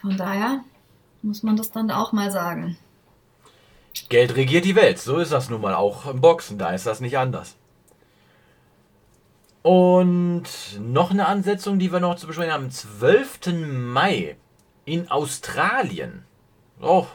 Von 0.00 0.16
daher 0.16 0.62
muss 1.22 1.42
man 1.42 1.56
das 1.56 1.72
dann 1.72 1.90
auch 1.90 2.12
mal 2.12 2.30
sagen. 2.30 2.76
Geld 4.08 4.36
regiert 4.36 4.64
die 4.64 4.74
Welt, 4.74 4.98
so 4.98 5.18
ist 5.18 5.32
das 5.32 5.50
nun 5.50 5.60
mal 5.60 5.74
auch 5.74 6.06
im 6.06 6.20
Boxen, 6.20 6.58
da 6.58 6.70
ist 6.70 6.86
das 6.86 7.00
nicht 7.00 7.18
anders. 7.18 7.56
Und 9.62 10.44
noch 10.80 11.10
eine 11.10 11.26
Ansetzung, 11.26 11.78
die 11.78 11.92
wir 11.92 12.00
noch 12.00 12.16
zu 12.16 12.26
besprechen 12.26 12.52
haben, 12.52 12.64
am 12.64 12.70
12. 12.70 13.40
Mai 13.66 14.36
in 14.84 15.10
Australien. 15.10 16.24
Oh, 16.80 17.06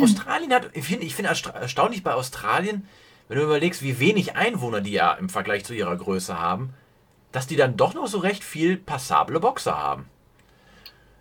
Australien 0.00 0.52
hat, 0.52 0.70
ich 0.74 0.84
finde 0.84 1.06
ich 1.06 1.14
find 1.14 1.28
erstaunlich 1.28 2.02
bei 2.02 2.14
Australien, 2.14 2.88
wenn 3.28 3.38
du 3.38 3.44
überlegst, 3.44 3.82
wie 3.82 3.98
wenig 3.98 4.36
Einwohner 4.36 4.80
die 4.80 4.92
ja 4.92 5.12
im 5.14 5.28
Vergleich 5.28 5.64
zu 5.64 5.74
ihrer 5.74 5.96
Größe 5.96 6.38
haben, 6.38 6.74
dass 7.32 7.46
die 7.46 7.56
dann 7.56 7.76
doch 7.76 7.94
noch 7.94 8.06
so 8.06 8.18
recht 8.18 8.44
viel 8.44 8.76
passable 8.76 9.40
Boxer 9.40 9.78
haben. 9.78 10.08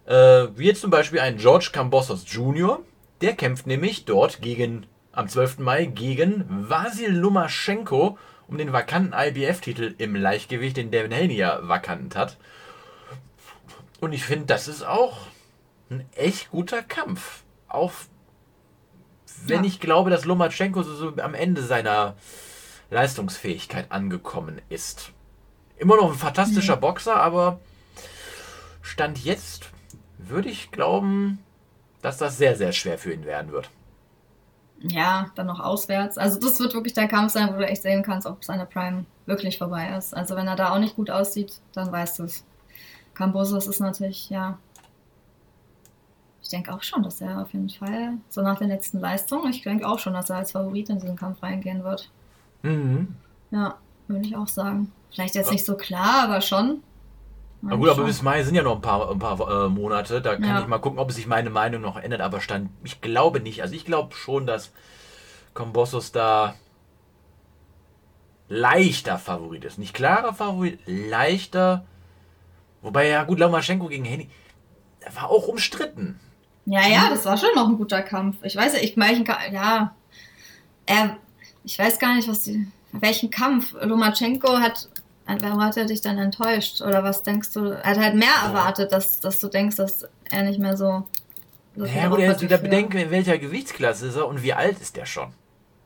Äh, 0.05 0.47
wie 0.55 0.65
jetzt 0.65 0.81
zum 0.81 0.91
Beispiel 0.91 1.19
ein 1.19 1.37
George 1.37 1.69
Cambosos 1.71 2.25
Jr., 2.27 2.79
der 3.21 3.35
kämpft 3.35 3.67
nämlich 3.67 4.05
dort 4.05 4.41
gegen, 4.41 4.85
am 5.11 5.27
12. 5.27 5.59
Mai 5.59 5.85
gegen 5.85 6.45
Vasil 6.47 7.11
Lumaschenko 7.11 8.17
um 8.47 8.57
den 8.57 8.73
vakanten 8.73 9.13
IBF-Titel 9.17 9.95
im 9.97 10.15
Leichtgewicht, 10.15 10.75
den 10.75 10.91
Devin 10.91 11.13
Haney 11.13 11.35
ja 11.35 11.59
vakant 11.63 12.17
hat. 12.17 12.37
Und 14.01 14.11
ich 14.11 14.25
finde, 14.25 14.47
das 14.47 14.67
ist 14.67 14.83
auch 14.83 15.27
ein 15.89 16.05
echt 16.15 16.51
guter 16.51 16.81
Kampf. 16.81 17.43
Auch 17.69 17.93
wenn 19.45 19.63
Ja. 19.63 19.69
ich 19.69 19.79
glaube, 19.79 20.09
dass 20.09 20.25
Lomachenko 20.25 20.83
so, 20.83 20.95
so 20.95 21.21
am 21.21 21.33
Ende 21.33 21.63
seiner 21.63 22.15
Leistungsfähigkeit 22.89 23.89
angekommen 23.91 24.61
ist. 24.67 25.11
Immer 25.77 25.95
noch 25.95 26.11
ein 26.11 26.17
fantastischer 26.17 26.75
Boxer, 26.77 27.15
aber 27.15 27.59
Stand 28.81 29.23
jetzt 29.23 29.69
würde 30.17 30.49
ich 30.49 30.71
glauben, 30.71 31.39
dass 32.01 32.17
das 32.17 32.37
sehr, 32.37 32.55
sehr 32.55 32.71
schwer 32.71 32.97
für 32.97 33.13
ihn 33.13 33.25
werden 33.25 33.51
wird. 33.51 33.69
ja, 34.83 35.27
dann 35.35 35.47
noch 35.47 35.59
auswärts. 35.59 36.17
Also 36.17 36.39
das 36.39 36.59
wird 36.59 36.73
wirklich 36.73 36.93
der 36.93 37.07
Kampf 37.07 37.31
sein, 37.33 37.53
wo 37.53 37.57
du 37.59 37.67
echt 37.67 37.83
sehen 37.83 38.03
kannst, 38.03 38.25
ob 38.27 38.43
seine 38.43 38.65
Prime 38.65 39.05
wirklich 39.25 39.57
vorbei 39.57 39.95
ist. 39.97 40.15
Also 40.15 40.35
wenn 40.35 40.47
er 40.47 40.55
da 40.55 40.73
auch 40.73 40.79
nicht 40.79 40.95
gut 40.95 41.09
aussieht, 41.11 41.53
dann 41.73 41.91
weißt 41.91 42.19
du 42.19 42.23
es. 42.23 42.43
Cambosos 43.13 43.67
ist 43.67 43.79
natürlich, 43.79 44.29
ja. 44.29 44.57
Ich 46.41 46.49
denke 46.49 46.73
auch 46.73 46.81
schon, 46.81 47.03
dass 47.03 47.21
er 47.21 47.41
auf 47.41 47.53
jeden 47.53 47.69
Fall, 47.69 48.13
so 48.29 48.41
nach 48.41 48.57
der 48.57 48.67
letzten 48.67 48.99
Leistung, 48.99 49.47
ich 49.49 49.61
denke 49.61 49.87
auch 49.87 49.99
schon, 49.99 50.13
dass 50.13 50.29
er 50.29 50.37
als 50.37 50.51
Favorit 50.51 50.89
in 50.89 50.99
diesen 50.99 51.15
Kampf 51.15 51.43
reingehen 51.43 51.83
wird. 51.83 52.09
Mhm. 52.63 53.15
Ja, 53.51 53.75
würde 54.07 54.25
ich 54.25 54.35
auch 54.35 54.47
sagen. 54.47 54.91
Vielleicht 55.11 55.35
jetzt 55.35 55.51
nicht 55.51 55.65
so 55.65 55.77
klar, 55.77 56.23
aber 56.23 56.41
schon. 56.41 56.81
Na 57.63 57.75
gut, 57.75 57.89
aber 57.89 58.05
bis 58.05 58.21
Mai 58.23 58.41
sind 58.43 58.55
ja 58.55 58.63
noch 58.63 58.75
ein 58.75 58.81
paar, 58.81 59.11
ein 59.11 59.19
paar 59.19 59.65
äh, 59.65 59.69
Monate. 59.69 60.21
Da 60.21 60.35
kann 60.35 60.43
Ja. 60.43 60.61
ich 60.61 60.67
mal 60.67 60.79
gucken, 60.79 60.99
ob 60.99 61.11
sich 61.11 61.27
meine 61.27 61.49
Meinung 61.49 61.81
noch 61.81 61.97
ändert. 61.97 62.21
Aber 62.21 62.41
stand, 62.41 62.69
ich 62.83 63.01
glaube 63.01 63.39
nicht. 63.39 63.61
Also 63.61 63.75
ich 63.75 63.85
glaube 63.85 64.15
schon, 64.15 64.47
dass 64.47 64.71
Kombossos 65.53 66.11
da 66.11 66.55
leichter 68.49 69.17
Favorit 69.17 69.63
ist. 69.65 69.77
Nicht 69.77 69.93
klarer 69.93 70.33
Favorit, 70.33 70.79
leichter. 70.85 71.85
Wobei, 72.81 73.07
ja 73.07 73.23
gut, 73.23 73.39
Lomaschenko 73.39 73.87
gegen 73.87 74.05
Henny 74.05 74.29
der 75.03 75.15
war 75.15 75.29
auch 75.29 75.47
umstritten. 75.47 76.19
Ja, 76.65 76.87
ja, 76.87 77.09
das 77.09 77.25
war 77.25 77.37
schon 77.37 77.49
noch 77.55 77.67
ein 77.67 77.77
guter 77.77 78.01
Kampf. 78.03 78.37
Ich 78.43 78.55
weiß 78.55 78.73
ja, 78.73 78.79
ich 78.81 78.95
Ka- 79.25 79.51
ja, 79.51 79.95
er, 80.85 81.17
ich 81.63 81.77
weiß 81.77 81.97
gar 81.97 82.15
nicht, 82.15 82.27
was 82.27 82.43
die, 82.43 82.67
welchen 82.91 83.31
Kampf. 83.31 83.73
Lomachenko 83.81 84.59
hat, 84.59 84.89
warum 85.39 85.63
hat 85.63 85.77
er 85.77 85.85
dich 85.85 86.01
dann 86.01 86.17
enttäuscht? 86.17 86.81
Oder 86.81 87.03
was 87.03 87.23
denkst 87.23 87.53
du? 87.53 87.65
Er 87.65 87.83
hat 87.83 87.99
halt 87.99 88.15
mehr 88.15 88.33
erwartet, 88.43 88.91
dass, 88.91 89.19
dass 89.19 89.39
du 89.39 89.47
denkst, 89.47 89.77
dass 89.77 90.07
er 90.31 90.43
nicht 90.43 90.59
mehr 90.59 90.77
so. 90.77 91.03
Ja 91.75 92.07
gut, 92.07 92.17
Bock 92.17 92.19
er 92.19 92.31
hat 92.31 92.41
wieder 92.41 92.57
bedenken, 92.57 92.97
in 92.97 93.11
welcher 93.11 93.37
Gewichtsklasse 93.37 94.07
ist 94.07 94.15
er 94.15 94.27
und 94.27 94.43
wie 94.43 94.53
alt 94.53 94.79
ist 94.79 94.97
der 94.97 95.05
schon. 95.05 95.33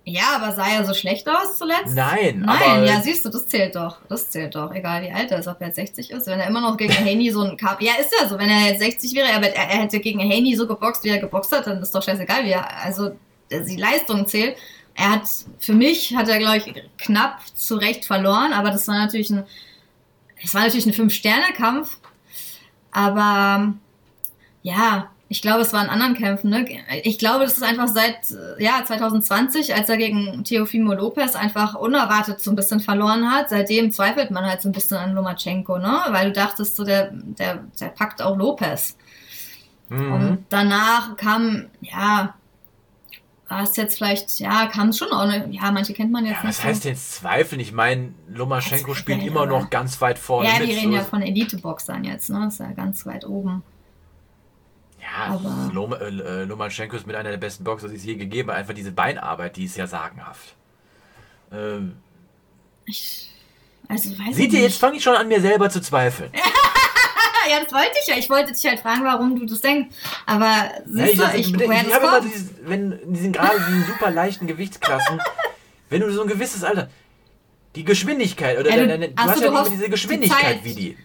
Ja, 0.08 0.36
aber 0.36 0.56
sah 0.56 0.68
er 0.68 0.86
so 0.86 0.94
schlecht 0.94 1.28
aus 1.28 1.58
zuletzt? 1.58 1.96
Nein, 1.96 2.44
Nein, 2.46 2.50
aber 2.50 2.86
ja, 2.86 3.02
siehst 3.02 3.26
du, 3.26 3.30
das 3.30 3.48
zählt 3.48 3.76
doch. 3.76 3.98
Das 4.08 4.30
zählt 4.30 4.54
doch. 4.54 4.72
Egal 4.72 5.02
wie 5.02 5.12
alt 5.12 5.32
er 5.32 5.40
ist, 5.40 5.48
ob 5.48 5.60
er 5.60 5.68
jetzt 5.68 5.78
60 5.78 6.12
ist. 6.12 6.28
Wenn 6.28 6.40
er 6.40 6.48
immer 6.48 6.62
noch 6.62 6.78
gegen 6.78 6.94
Haney 7.06 7.32
so 7.32 7.42
ein 7.42 7.58
Kampf. 7.58 7.82
Ja, 7.82 7.94
ist 8.00 8.14
ja 8.20 8.28
so. 8.28 8.38
Wenn 8.38 8.50
er 8.50 8.70
jetzt 8.70 8.82
60 8.82 9.16
wäre, 9.16 9.34
aber 9.36 9.48
er, 9.48 9.68
er 9.68 9.82
hätte 9.82 10.00
gegen 10.00 10.20
Haney 10.20 10.56
so 10.56 10.68
geboxt, 10.68 11.04
wie 11.04 11.10
er 11.10 11.18
geboxt 11.18 11.52
hat, 11.52 11.66
dann 11.66 11.82
ist 11.82 11.94
doch 11.94 12.04
scheißegal, 12.04 12.46
wie 12.46 12.52
er. 12.52 12.84
Also, 12.84 13.12
die 13.52 13.78
Leistung 13.78 14.28
zählt. 14.28 14.58
Er 14.96 15.12
hat, 15.12 15.28
für 15.60 15.74
mich 15.74 16.16
hat 16.16 16.30
er, 16.30 16.40
glaube 16.40 16.58
ich, 16.58 16.84
knapp 16.98 17.46
zu 17.54 17.76
Recht 17.76 18.06
verloren, 18.06 18.54
aber 18.54 18.72
das 18.72 18.88
war 18.88 18.96
natürlich 18.96 19.30
ein. 19.30 19.44
Es 20.42 20.54
war 20.54 20.62
natürlich 20.62 20.86
ein 20.86 20.94
Fünf-Sterne-Kampf. 20.94 21.98
Aber, 22.92 23.74
ja, 24.62 25.10
ich 25.28 25.42
glaube, 25.42 25.62
es 25.62 25.74
war 25.74 25.84
in 25.84 25.90
anderen 25.90 26.14
Kämpfen. 26.14 26.50
Ne? 26.50 26.66
Ich 27.04 27.18
glaube, 27.18 27.44
das 27.46 27.58
ist 27.58 27.64
einfach 27.64 27.88
seit 27.88 28.18
ja, 28.60 28.84
2020, 28.86 29.74
als 29.74 29.90
er 29.90 29.98
gegen 29.98 30.44
Teofimo 30.44 30.94
Lopez 30.94 31.36
einfach 31.36 31.76
unerwartet 31.76 32.42
so 32.42 32.52
ein 32.52 32.56
bisschen 32.56 32.80
verloren 32.80 33.32
hat. 33.32 33.50
Seitdem 33.50 33.92
zweifelt 33.92 34.30
man 34.32 34.46
halt 34.46 34.62
so 34.62 34.70
ein 34.70 34.72
bisschen 34.72 34.98
an 34.98 35.14
Lomachenko, 35.14 35.80
ne? 35.80 36.00
weil 36.10 36.28
du 36.28 36.32
dachtest, 36.34 36.76
so 36.76 36.84
der, 36.84 37.12
der, 37.12 37.64
der 37.80 37.88
packt 37.88 38.22
auch 38.22 38.38
Lopez. 38.38 38.98
Mhm. 39.90 40.12
Und 40.14 40.46
danach 40.50 41.16
kam, 41.18 41.66
ja, 41.82 42.36
war 43.48 43.62
es 43.64 43.76
jetzt 43.76 43.98
vielleicht, 43.98 44.40
ja, 44.40 44.66
kam 44.68 44.90
es 44.90 44.98
schon 44.98 45.10
auch, 45.12 45.26
ne, 45.28 45.48
ja, 45.52 45.72
manche 45.72 45.94
kennt 45.94 46.12
man 46.12 46.26
jetzt 46.26 46.38
Ja, 46.42 46.48
nicht 46.48 46.58
was 46.60 46.64
heißt 46.64 46.84
so. 46.84 46.90
denn 46.90 46.98
zweifeln? 46.98 47.62
Ich 47.62 47.72
meine, 47.72 48.14
Lomaschenko 48.28 48.92
Jetzt 48.92 49.00
spielt 49.00 49.24
immer 49.24 49.46
noch 49.46 49.70
ganz 49.70 50.02
weit 50.02 50.18
vorne 50.18 50.50
Ja, 50.50 50.60
mit. 50.60 50.68
wir 50.70 50.76
reden 50.78 50.92
so 50.92 50.98
ja 50.98 51.04
von 51.04 51.22
Elite-Boxern 51.22 52.04
jetzt, 52.04 52.30
ne? 52.32 52.48
Ist 52.48 52.60
ja 52.60 52.72
ganz 52.72 53.06
weit 53.06 53.26
oben. 53.26 53.64
Ja, 55.00 55.36
Aber- 55.36 55.70
Loma, 55.72 55.98
äh, 55.98 56.44
Lomachenko 56.46 56.96
ist 56.96 57.06
mit 57.06 57.16
einer 57.16 57.30
der 57.30 57.38
besten 57.38 57.64
Boxer, 57.64 57.88
die 57.88 57.96
es 57.96 58.04
je 58.04 58.16
gegeben 58.16 58.50
hat. 58.50 58.58
Einfach 58.58 58.74
diese 58.74 58.92
Beinarbeit, 58.92 59.56
die 59.58 59.66
ist 59.66 59.78
ja 59.78 59.86
sagenhaft. 59.86 60.56
Ähm, 61.52 61.98
Ich, 62.86 63.32
also, 63.88 64.10
weiß 64.10 64.36
seht 64.36 64.48
ich 64.52 64.54
ihr, 64.60 64.62
jetzt 64.66 64.80
fange 64.80 64.98
ich 64.98 65.04
schon 65.04 65.16
an, 65.16 65.28
mir 65.28 65.40
selber 65.42 65.70
zu 65.70 65.80
zweifeln. 65.82 66.32
Ja, 67.50 67.60
das 67.64 67.72
wollte 67.74 67.92
ich 68.02 68.08
ja. 68.08 68.16
Ich 68.18 68.30
wollte 68.30 68.52
dich 68.54 68.66
halt 68.66 68.80
fragen, 68.80 69.04
warum 69.04 69.40
du 69.40 69.46
das 69.46 69.62
denkst. 69.62 69.94
Aber 70.26 70.70
siehst 70.86 71.16
Ja, 71.16 71.28
du, 71.30 71.38
ich, 71.38 71.48
ich 71.54 71.60
woher 71.60 71.82
ich 71.82 71.84
das 71.88 71.94
habe 71.96 72.06
immer 72.06 72.20
kommt? 72.20 72.34
dieses, 72.34 72.50
wenn 72.64 72.92
in 72.94 73.14
diesen 73.14 73.32
gerade 73.34 73.58
diesen 73.68 73.86
super 73.86 74.12
leichten 74.12 74.48
Gewichtsklassen, 74.48 75.22
wenn 75.90 76.02
du 76.02 76.12
so 76.12 76.22
ein 76.24 76.28
gewisses 76.28 76.64
Alter, 76.64 76.90
die 77.76 77.84
Geschwindigkeit 77.86 78.58
oder 78.60 78.70
Ja, 78.70 78.78
du- 78.78 78.88
deine, 78.88 79.10
du 79.10 79.16
hast 79.22 79.30
ja 79.30 79.36
nicht 79.36 79.46
immer 79.46 79.70
diese 79.70 79.84
die 79.86 79.90
Geschwindigkeit 79.92 80.42
Zeit. 80.58 80.64
wie 80.64 80.74
die. 80.74 80.98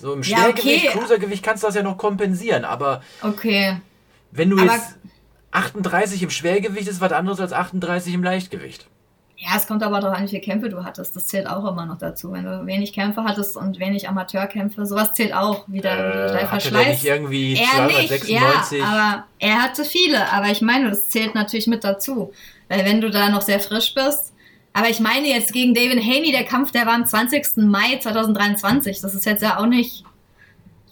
So 0.00 0.12
im 0.12 0.22
Ja, 0.22 0.38
Schwergewicht, 0.38 0.88
okay. 0.88 0.98
Cruisergewicht 0.98 1.42
kannst 1.42 1.62
du 1.62 1.68
das 1.68 1.74
ja 1.74 1.82
noch 1.82 1.96
kompensieren, 1.98 2.64
aber 2.64 3.02
Okay. 3.22 3.80
wenn 4.30 4.50
du 4.50 4.58
Aber- 4.58 4.72
jetzt 4.72 4.96
38 5.52 6.22
im 6.22 6.30
Schwergewicht 6.30 6.86
ist 6.86 7.00
was 7.00 7.12
anderes 7.12 7.40
als 7.40 7.52
38 7.52 8.12
im 8.12 8.22
Leichtgewicht. 8.22 8.86
Ja, 9.38 9.50
es 9.56 9.66
kommt 9.66 9.82
aber 9.82 10.00
darauf 10.00 10.16
an, 10.16 10.24
wie 10.24 10.28
viele 10.28 10.40
Kämpfe 10.40 10.70
du 10.70 10.82
hattest. 10.82 11.14
Das 11.14 11.26
zählt 11.26 11.46
auch 11.46 11.70
immer 11.70 11.84
noch 11.84 11.98
dazu. 11.98 12.32
Wenn 12.32 12.44
du 12.44 12.64
wenig 12.64 12.94
Kämpfe 12.94 13.22
hattest 13.22 13.56
und 13.56 13.78
wenig 13.78 14.08
Amateurkämpfe, 14.08 14.86
sowas 14.86 15.12
zählt 15.12 15.34
auch. 15.34 15.68
Wieder 15.68 15.90
Äh, 15.92 15.96
der 15.96 16.22
hatte 16.22 16.38
der 16.38 16.48
Verschleiß. 16.48 16.88
nicht 16.88 17.04
irgendwie 17.04 17.52
er 17.52 17.86
nicht, 17.86 18.08
296? 18.08 18.78
ja, 18.80 18.84
aber 18.86 19.24
er 19.38 19.62
hatte 19.62 19.84
viele. 19.84 20.32
Aber 20.32 20.46
ich 20.46 20.62
meine, 20.62 20.88
das 20.88 21.08
zählt 21.10 21.34
natürlich 21.34 21.66
mit 21.66 21.84
dazu. 21.84 22.32
Weil 22.68 22.86
wenn 22.86 23.02
du 23.02 23.10
da 23.10 23.28
noch 23.28 23.42
sehr 23.42 23.60
frisch 23.60 23.92
bist. 23.94 24.32
Aber 24.72 24.88
ich 24.88 25.00
meine 25.00 25.28
jetzt 25.28 25.52
gegen 25.52 25.74
David 25.74 26.02
Haney, 26.02 26.32
der 26.32 26.44
Kampf, 26.44 26.70
der 26.70 26.86
war 26.86 26.94
am 26.94 27.06
20. 27.06 27.56
Mai 27.56 27.98
2023. 28.00 29.00
Das 29.02 29.14
ist 29.14 29.26
jetzt 29.26 29.42
ja 29.42 29.58
auch 29.58 29.66
nicht. 29.66 30.05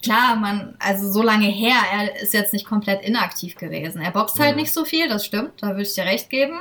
Klar, 0.04 0.36
man, 0.36 0.76
also 0.78 1.10
so 1.10 1.22
lange 1.22 1.46
her, 1.46 1.76
er 1.92 2.20
ist 2.20 2.34
jetzt 2.34 2.52
nicht 2.52 2.66
komplett 2.66 3.02
inaktiv 3.02 3.56
gewesen. 3.56 4.00
Er 4.02 4.10
boxt 4.10 4.38
halt 4.38 4.54
Mhm. 4.56 4.62
nicht 4.62 4.72
so 4.72 4.84
viel, 4.84 5.08
das 5.08 5.24
stimmt, 5.24 5.52
da 5.62 5.68
würde 5.68 5.82
ich 5.82 5.94
dir 5.94 6.04
recht 6.04 6.30
geben. 6.30 6.58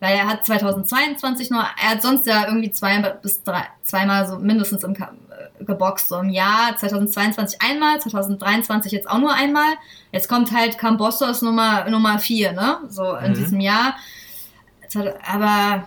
Weil 0.00 0.16
er 0.16 0.26
hat 0.26 0.44
2022 0.44 1.50
nur, 1.50 1.60
er 1.82 1.90
hat 1.90 2.02
sonst 2.02 2.26
ja 2.26 2.46
irgendwie 2.46 2.70
zwei 2.70 2.98
bis 3.22 3.42
drei, 3.42 3.64
zweimal 3.84 4.26
so 4.28 4.38
mindestens 4.38 4.84
im, 4.84 4.94
äh, 4.94 5.64
geboxt, 5.64 6.08
so 6.08 6.18
im 6.18 6.28
Jahr. 6.30 6.76
2022 6.76 7.60
einmal, 7.62 8.00
2023 8.00 8.92
jetzt 8.92 9.08
auch 9.08 9.18
nur 9.18 9.32
einmal. 9.32 9.74
Jetzt 10.12 10.28
kommt 10.28 10.52
halt 10.52 10.76
Cambossos 10.78 11.40
Nummer, 11.42 11.88
Nummer 11.88 12.18
vier, 12.18 12.52
ne? 12.52 12.78
So 12.88 13.14
in 13.16 13.30
Mhm. 13.30 13.34
diesem 13.34 13.60
Jahr. 13.60 13.96
Aber 15.26 15.86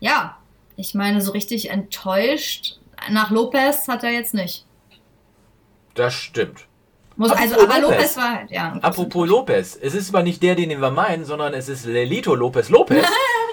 ja, 0.00 0.36
ich 0.76 0.94
meine, 0.94 1.20
so 1.20 1.32
richtig 1.32 1.70
enttäuscht 1.70 2.76
nach 3.10 3.30
Lopez 3.30 3.86
hat 3.88 4.02
er 4.02 4.10
jetzt 4.10 4.34
nicht. 4.34 4.64
Das 5.94 6.14
stimmt. 6.14 6.66
Muss, 7.16 7.30
also, 7.30 7.54
Apropos 7.54 7.70
aber 7.70 7.80
Lopez, 7.80 7.96
Lopez. 7.96 8.16
war 8.16 8.34
halt, 8.34 8.50
ja. 8.50 8.78
Apropos 8.82 9.28
Lopez, 9.28 9.78
es 9.80 9.94
ist 9.94 10.08
zwar 10.08 10.22
nicht 10.22 10.42
der, 10.42 10.56
den 10.56 10.80
wir 10.80 10.90
meinen, 10.90 11.24
sondern 11.24 11.54
es 11.54 11.68
ist 11.68 11.86
Lelito 11.86 12.34
Lopez 12.34 12.68
Lopez. 12.70 13.06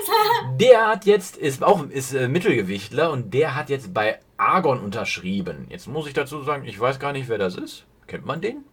der 0.60 0.88
hat 0.88 1.06
jetzt, 1.06 1.38
ist 1.38 1.64
auch 1.64 1.88
ist 1.90 2.14
äh, 2.14 2.28
Mittelgewichtler 2.28 3.12
und 3.12 3.34
der 3.34 3.56
hat 3.56 3.70
jetzt 3.70 3.94
bei 3.94 4.20
Argon 4.38 4.80
unterschrieben. 4.80 5.68
Jetzt 5.70 5.88
muss 5.88 6.08
ich 6.08 6.14
dazu 6.14 6.42
sagen, 6.42 6.66
ich 6.66 6.80
weiß 6.80 7.00
gar 7.00 7.14
nicht, 7.14 7.30
wer 7.30 7.38
das 7.38 7.56
ist. 7.56 7.86
Kennt 8.08 8.26
man 8.26 8.42
den? 8.42 8.64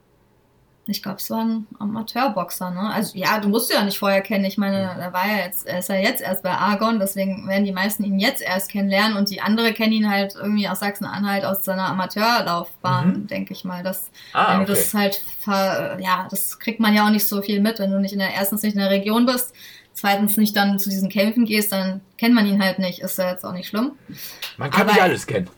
Ich 0.91 1.03
glaube, 1.03 1.19
es 1.19 1.29
war 1.29 1.45
ein 1.45 1.67
Amateurboxer, 1.79 2.71
ne? 2.71 2.91
Also 2.95 3.17
ja, 3.19 3.39
du 3.41 3.49
musst 3.49 3.71
ja 3.71 3.85
nicht 3.85 3.99
vorher 3.99 4.23
kennen. 4.23 4.47
Ich 4.47 4.57
meine, 4.57 4.77
er 4.99 5.13
war 5.13 5.27
ja 5.29 5.45
jetzt, 5.45 5.67
er 5.67 5.81
ist 5.81 5.91
ja 5.91 5.97
jetzt 5.97 6.23
erst 6.23 6.43
bei 6.43 6.51
Argon, 6.51 6.99
deswegen 6.99 7.47
werden 7.47 7.67
die 7.67 7.73
meisten 7.73 8.05
ihn 8.05 8.19
jetzt 8.19 8.41
erst 8.41 8.71
kennenlernen 8.71 9.17
und 9.19 9.29
die 9.29 9.43
andere 9.43 9.75
kennen 9.75 9.93
ihn 9.93 10.11
halt 10.11 10.35
irgendwie 10.35 10.67
aus 10.67 10.81
Sachsen-Anhalt 10.81 11.45
aus 11.45 11.63
seiner 11.65 11.89
Amateurlaufbahn, 11.91 13.09
Mhm. 13.09 13.27
denke 13.27 13.53
ich 13.53 13.65
mal. 13.65 13.83
Das, 13.83 14.11
Ah, 14.33 14.57
okay. 14.57 14.65
das 14.67 14.95
halt, 14.95 15.23
ver, 15.41 15.99
ja, 16.01 16.27
das 16.31 16.59
kriegt 16.59 16.81
man 16.81 16.95
ja 16.95 17.05
auch 17.07 17.11
nicht 17.11 17.29
so 17.29 17.43
viel 17.43 17.61
mit, 17.61 17.79
wenn 17.79 17.91
du 17.91 18.01
nicht 18.01 18.13
in 18.13 18.19
der 18.19 18.33
erstens 18.35 18.63
nicht 18.63 18.75
in 18.75 18.81
der 18.81 18.91
Region 18.91 19.27
bist, 19.27 19.53
zweitens 19.93 20.37
nicht 20.37 20.57
dann 20.57 20.79
zu 20.79 20.89
diesen 20.89 21.09
Kämpfen 21.11 21.45
gehst, 21.45 21.73
dann 21.73 22.01
kennt 22.17 22.35
man 22.35 22.47
ihn 22.47 22.63
halt 22.63 22.79
nicht. 22.79 23.01
Ist 23.01 23.19
ja 23.19 23.31
jetzt 23.31 23.45
auch 23.45 23.53
nicht 23.53 23.69
schlimm. 23.69 23.93
Man 24.57 24.71
kann 24.71 24.83
aber- 24.83 24.93
nicht 24.93 25.03
alles 25.03 25.27
kennen. 25.27 25.51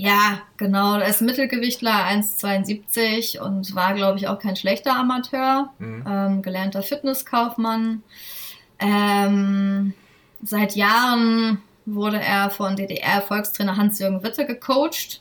Ja, 0.00 0.42
genau. 0.56 0.96
Er 0.96 1.08
ist 1.08 1.22
Mittelgewichtler, 1.22 1.90
1,72 1.90 3.40
und 3.40 3.74
war, 3.74 3.94
glaube 3.94 4.16
ich, 4.18 4.28
auch 4.28 4.38
kein 4.38 4.54
schlechter 4.54 4.94
Amateur. 4.94 5.70
Mhm. 5.80 6.04
Ähm, 6.08 6.42
gelernter 6.42 6.82
Fitnesskaufmann. 6.82 8.04
Ähm, 8.78 9.92
seit 10.40 10.76
Jahren 10.76 11.60
wurde 11.84 12.20
er 12.20 12.50
von 12.50 12.76
DDR-Erfolgstrainer 12.76 13.76
Hans-Jürgen 13.76 14.22
Witte 14.22 14.46
gecoacht. 14.46 15.20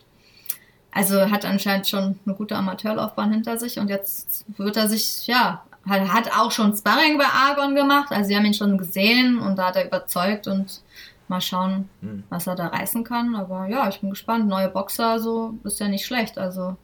Also 0.91 1.32
hat 1.32 1.43
anscheinend 1.43 1.88
schon 1.88 2.19
eine 2.25 2.36
gute 2.36 2.55
Amateurlaufbahn 2.55 3.32
hinter 3.32 3.57
sich 3.57 3.80
und 3.80 3.89
jetzt 3.89 4.45
wird 4.57 4.78
er 4.78 4.88
sich, 4.88 5.25
ja, 5.25 5.63
hat, 5.88 6.13
hat 6.13 6.32
auch 6.38 6.51
schon 6.51 6.75
Sparring 6.75 7.17
bei 7.17 7.25
Argon 7.25 7.73
gemacht. 7.73 8.11
Also 8.11 8.30
sie 8.30 8.36
haben 8.36 8.45
ihn 8.45 8.53
schon 8.53 8.78
gesehen 8.78 9.39
und 9.39 9.57
da 9.57 9.67
hat 9.67 9.75
er 9.75 9.86
überzeugt 9.86 10.47
und 10.47 10.82
mal 11.30 11.41
schauen, 11.41 11.89
Hm. 12.01 12.23
was 12.30 12.47
er 12.47 12.55
da 12.55 12.67
reißen 12.67 13.03
kann. 13.03 13.36
Aber 13.36 13.67
ja, 13.67 13.88
ich 13.89 13.99
bin 14.01 14.09
gespannt. 14.09 14.47
Neue 14.47 14.69
Boxer, 14.69 15.19
so 15.19 15.53
ist 15.63 15.80
ja 15.80 15.88
nicht 15.88 16.05
schlecht. 16.05 16.38
Also 16.38 16.75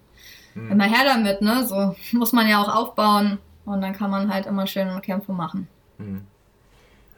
Hm. 0.54 0.72
immer 0.72 0.86
her 0.86 1.04
damit, 1.06 1.42
ne? 1.42 1.66
So 1.66 1.96
muss 2.12 2.32
man 2.34 2.48
ja 2.48 2.62
auch 2.62 2.74
aufbauen 2.76 3.40
und 3.66 3.82
dann 3.82 3.94
kann 3.94 4.12
man 4.12 4.34
halt 4.34 4.46
immer 4.46 4.68
schöne 4.68 5.00
Kämpfe 5.02 5.32
machen. 5.34 5.68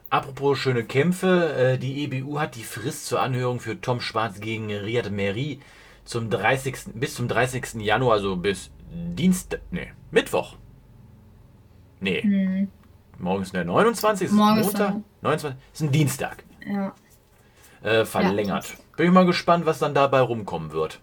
Apropos 0.10 0.58
schöne 0.60 0.84
Kämpfe, 0.84 1.54
äh, 1.56 1.78
die 1.78 2.04
EBU 2.04 2.40
hat 2.40 2.56
die 2.56 2.64
Frist 2.64 3.08
zur 3.08 3.22
Anhörung 3.22 3.60
für 3.60 3.80
Tom 3.82 4.00
Schwarz 4.00 4.40
gegen 4.40 4.68
Riyad 4.72 5.12
Meri 5.12 5.60
zum 6.06 6.30
30. 6.30 6.94
bis 6.94 7.16
zum 7.16 7.28
30. 7.28 7.82
Januar, 7.82 8.14
also 8.14 8.36
bis 8.38 8.70
Dienstag, 8.92 9.62
nee, 9.72 9.88
Mittwoch. 10.12 10.56
Nee, 12.00 12.22
Hm. 12.22 12.68
morgen 13.18 13.42
ist 13.42 13.54
der 13.54 13.66
29. 13.66 14.32
Morgen 14.32 14.60
ist 14.60 14.68
ist 14.68 14.74
Montag. 14.78 14.92
der- 14.94 15.02
29. 15.24 15.60
Ist 15.74 15.82
ein 15.82 15.92
Dienstag. 15.92 16.44
Ja. 16.66 16.94
Äh, 17.86 18.06
verlängert. 18.06 18.66
Bin 18.98 19.08
ich 19.08 19.12
mal 19.12 19.26
gespannt, 19.26 19.66
was 19.66 19.80
dann 19.80 19.94
dabei 19.94 20.22
rumkommen 20.22 20.72
wird. 20.72 21.00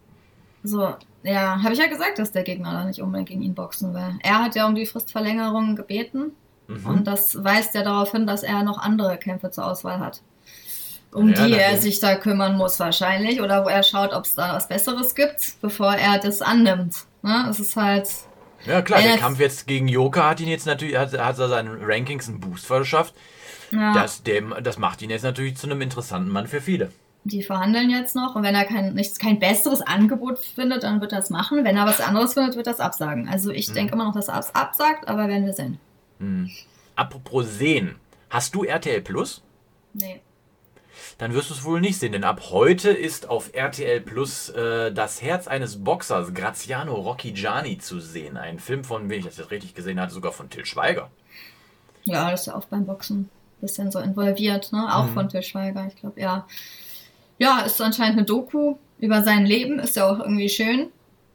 So, 0.65 0.95
ja, 1.23 1.63
habe 1.63 1.73
ich 1.75 1.79
ja 1.79 1.87
gesagt, 1.87 2.19
dass 2.19 2.33
der 2.33 2.43
Gegner 2.43 2.73
da 2.73 2.85
nicht 2.85 3.01
unbedingt 3.01 3.29
gegen 3.29 3.43
ihn 3.43 3.55
boxen 3.55 3.95
will. 3.95 4.19
Er 4.23 4.43
hat 4.43 4.55
ja 4.55 4.67
um 4.67 4.75
die 4.75 4.87
Fristverlängerung 4.87 5.77
gebeten 5.77 6.33
Mhm. 6.69 6.87
und 6.87 7.07
das 7.07 7.43
weist 7.43 7.75
ja 7.75 7.83
darauf 7.83 8.13
hin, 8.13 8.27
dass 8.27 8.43
er 8.43 8.63
noch 8.63 8.79
andere 8.79 9.17
Kämpfe 9.19 9.51
zur 9.51 9.67
Auswahl 9.67 9.99
hat. 9.99 10.23
Um 11.13 11.29
Ja, 11.33 11.47
die 11.47 11.53
er 11.55 11.77
sich 11.77 12.01
da 12.01 12.15
kümmern 12.15 12.57
muss 12.57 12.81
wahrscheinlich 12.81 13.41
oder 13.43 13.65
wo 13.65 13.69
er 13.69 13.83
schaut, 13.83 14.13
ob 14.15 14.25
es 14.25 14.35
da 14.35 14.55
was 14.55 14.69
Besseres 14.69 15.15
gibt, 15.15 15.61
bevor 15.61 15.93
er 15.95 16.19
das 16.19 16.41
annimmt. 16.41 17.05
Ne? 17.23 17.47
Es 17.51 17.61
ist 17.61 17.77
halt, 17.77 18.09
Ja 18.65 18.81
klar, 18.81 19.03
der 19.03 19.19
Kampf 19.19 19.39
jetzt 19.41 19.67
gegen 19.67 19.89
Joker 19.89 20.29
hat 20.31 20.41
ihn 20.41 20.49
jetzt 20.49 20.67
natürlich, 20.67 20.97
hat, 20.97 21.13
hat 21.19 21.39
er 21.39 21.49
seinen 21.49 21.85
Rankings 21.85 22.29
einen 22.29 22.41
Boost 22.41 22.65
verschafft. 22.67 23.15
Ja, 23.73 23.93
Das, 23.95 24.23
dem, 24.23 24.55
das 24.63 24.79
macht 24.79 25.03
ihn 25.03 25.11
jetzt 25.11 25.23
natürlich 25.25 25.57
zu 25.57 25.67
einem 25.67 25.81
interessanten 25.81 26.31
Mann 26.31 26.47
für 26.47 26.61
viele. 26.61 26.93
die 27.25 27.43
verhandeln 27.45 27.89
jetzt 27.91 28.17
noch 28.17 28.35
und 28.35 28.43
wenn 28.43 28.55
er 28.55 28.65
kein, 28.65 28.95
nichts, 28.95 29.19
kein 29.19 29.39
besseres 29.39 29.81
Angebot 29.81 30.39
findet, 30.41 30.83
dann 30.83 31.01
wird 31.01 31.13
er 31.13 31.21
es 31.21 31.31
machen. 31.31 31.65
Wenn 31.65 31.77
er 31.77 31.87
was 31.87 32.01
anderes 32.01 32.35
findet, 32.35 32.57
wird 32.57 32.67
er 32.67 32.73
es 32.73 32.81
absagen. 32.81 33.29
Also 33.29 33.51
ich 33.53 33.69
Mhm. 33.69 33.75
denke 33.75 33.93
immer 33.95 34.05
noch, 34.05 34.15
dass 34.15 34.29
er 34.29 34.39
es 34.41 34.53
absagt, 34.55 35.07
aber 35.09 35.29
werden 35.29 35.47
wir 35.47 35.53
sehen. 35.53 35.79
Apropos 36.97 37.47
sehen, 37.59 37.97
hast 38.31 38.55
du 38.55 38.65
RTL 38.65 39.01
Plus? 39.01 39.43
Nee. 39.93 40.21
Dann 41.19 41.33
wirst 41.35 41.51
du 41.51 41.55
es 41.55 41.65
wohl 41.65 41.81
nicht 41.81 41.99
sehen, 41.99 42.13
denn 42.13 42.25
ab 42.25 42.41
heute 42.51 42.91
ist 42.91 43.29
auf 43.29 43.51
RTL 43.55 44.01
Plus 44.01 44.49
äh, 44.51 44.93
das 44.93 45.23
Herz 45.23 45.47
eines 45.49 45.83
Boxers, 45.85 46.35
Graziano 46.35 46.95
Rocchigiani, 46.95 47.79
zu 47.79 48.01
sehen. 48.01 48.37
Ein 48.37 48.59
Film 48.59 48.83
von, 48.85 49.09
wenn 49.09 49.21
ich 49.21 49.27
das 49.27 49.37
jetzt 49.37 49.51
richtig 49.51 49.75
gesehen 49.75 50.01
hatte, 50.01 50.13
sogar 50.15 50.33
von 50.33 50.51
Till 50.51 50.65
Schweiger. 50.65 51.11
Ja, 52.05 52.31
das 52.31 52.41
ist 52.41 52.47
ja 52.49 52.55
auch 52.57 52.65
beim 52.65 52.85
Boxen 52.87 53.29
bisschen 53.63 53.91
so 53.91 53.99
involviert, 54.01 54.73
ne? 54.73 54.95
Auch 54.95 55.07
Mhm. 55.07 55.15
von 55.15 55.29
Til 55.31 55.43
Schweiger, 55.43 55.87
ich 55.89 55.97
glaube, 55.97 56.21
ja. 56.21 56.47
Ja, 57.39 57.61
ist 57.61 57.81
anscheinend 57.81 58.19
eine 58.19 58.27
Doku 58.27 58.77
über 58.99 59.23
sein 59.23 59.47
Leben, 59.47 59.79
ist 59.79 59.97
ja 59.97 60.07
auch 60.11 60.19
irgendwie 60.21 60.49
schön. 60.51 60.89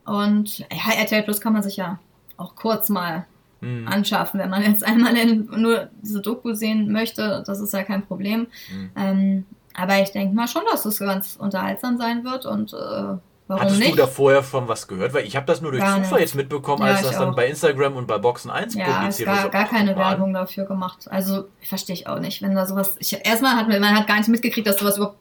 Und 0.05 0.59
ja, 0.59 0.93
RTL 0.95 1.23
Plus 1.23 1.41
kann 1.41 1.53
man 1.53 1.63
sich 1.63 1.77
ja 1.77 1.99
auch 2.37 2.55
kurz 2.55 2.89
mal 2.89 3.25
Mhm. 3.59 3.87
anschaffen, 3.87 4.39
wenn 4.39 4.51
man 4.51 4.61
jetzt 4.63 4.83
einmal 4.85 5.17
in, 5.17 5.47
nur 5.55 5.89
diese 6.03 6.21
Doku 6.21 6.53
sehen 6.53 6.91
möchte, 6.91 7.43
das 7.47 7.59
ist 7.59 7.73
ja 7.73 7.81
kein 7.83 8.05
Problem. 8.05 8.45
Mhm. 8.71 8.91
Ähm, 8.95 9.45
aber 9.73 9.99
ich 10.01 10.11
denke 10.11 10.35
mal 10.35 10.47
schon, 10.47 10.61
dass 10.71 10.85
es 10.85 10.99
ganz 10.99 11.35
unterhaltsam 11.39 11.97
sein 11.97 12.23
wird 12.23 12.45
und 12.45 12.73
äh, 12.73 13.17
warum 13.47 13.63
Hattest 13.63 13.79
nicht? 13.79 13.91
du 13.93 13.95
da 13.95 14.07
vorher 14.07 14.43
schon 14.43 14.67
was 14.67 14.87
gehört? 14.87 15.13
Weil 15.13 15.25
ich 15.25 15.35
habe 15.35 15.45
das 15.45 15.61
nur 15.61 15.71
durch 15.71 15.83
Gar 15.83 15.97
Zufall 16.03 16.19
nicht. 16.19 16.29
jetzt 16.29 16.35
mitbekommen, 16.35 16.83
Ja, 16.85 16.93
als 16.93 17.01
das 17.03 17.17
dann 17.17 17.29
auch. 17.29 17.35
bei 17.35 17.47
Instagram 17.47 17.95
und 17.95 18.07
bei 18.07 18.17
Boxen 18.17 18.51
1 18.51 18.75
Ja, 18.75 18.85
publiziert 18.85 19.29
wurde. 19.29 19.49
gar 19.49 19.65
keine 19.67 19.91
Mann. 19.95 19.99
Werbung 20.11 20.33
dafür 20.33 20.65
gemacht. 20.65 21.07
Also 21.09 21.47
verstehe 21.67 21.93
ich 21.95 22.07
auch 22.07 22.19
nicht, 22.19 22.41
wenn 22.41 22.53
da 22.55 22.65
sowas. 22.65 22.95
Ich, 22.99 23.13
erstmal 23.25 23.55
hat 23.55 23.67
man, 23.67 23.83
hat 23.95 24.07
gar 24.07 24.17
nicht 24.17 24.29
mitgekriegt, 24.29 24.67
dass 24.67 24.77
sowas 24.77 24.97
überhaupt 24.97 25.17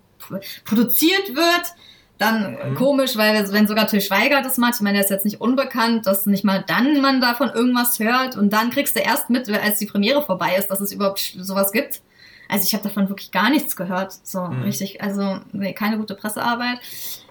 produziert 0.64 1.35
wird. 1.35 1.62
Dann 2.18 2.57
Mhm. 2.70 2.74
komisch, 2.77 3.16
weil 3.18 3.53
wenn 3.53 3.66
sogar 3.66 3.87
Til 3.89 4.01
Schweiger 4.01 4.41
das 4.41 4.57
macht, 4.57 4.77
ich 4.77 4.81
meine, 4.81 4.95
der 4.97 5.05
ist 5.05 5.11
jetzt 5.11 5.27
nicht 5.27 5.39
unbekannt, 5.43 6.07
dass 6.07 6.24
nicht 6.24 6.45
mal 6.45 6.64
dann 6.66 7.03
man 7.03 7.20
davon 7.20 7.51
irgendwas 7.51 7.99
hört 7.99 8.37
und 8.37 8.51
dann 8.55 8.70
kriegst 8.70 8.97
du 8.97 9.01
erst 9.01 9.29
mit, 9.29 9.51
als 9.51 9.79
die 9.79 9.85
Premiere 9.87 10.22
vorbei 10.22 10.57
ist, 10.59 10.68
dass 10.70 10.81
es 10.81 10.93
überhaupt 10.93 11.35
sowas 11.39 11.72
gibt. 11.72 12.01
Also 12.49 12.64
ich 12.64 12.72
habe 12.72 12.85
davon 12.85 13.11
wirklich 13.11 13.33
gar 13.33 13.51
nichts 13.51 13.77
gehört. 13.77 14.14
So 14.22 14.41
Mhm. 14.41 14.62
richtig, 14.62 15.03
also 15.03 15.41
nee, 15.53 15.74
keine 15.74 15.99
gute 15.99 16.14
Pressearbeit, 16.14 16.79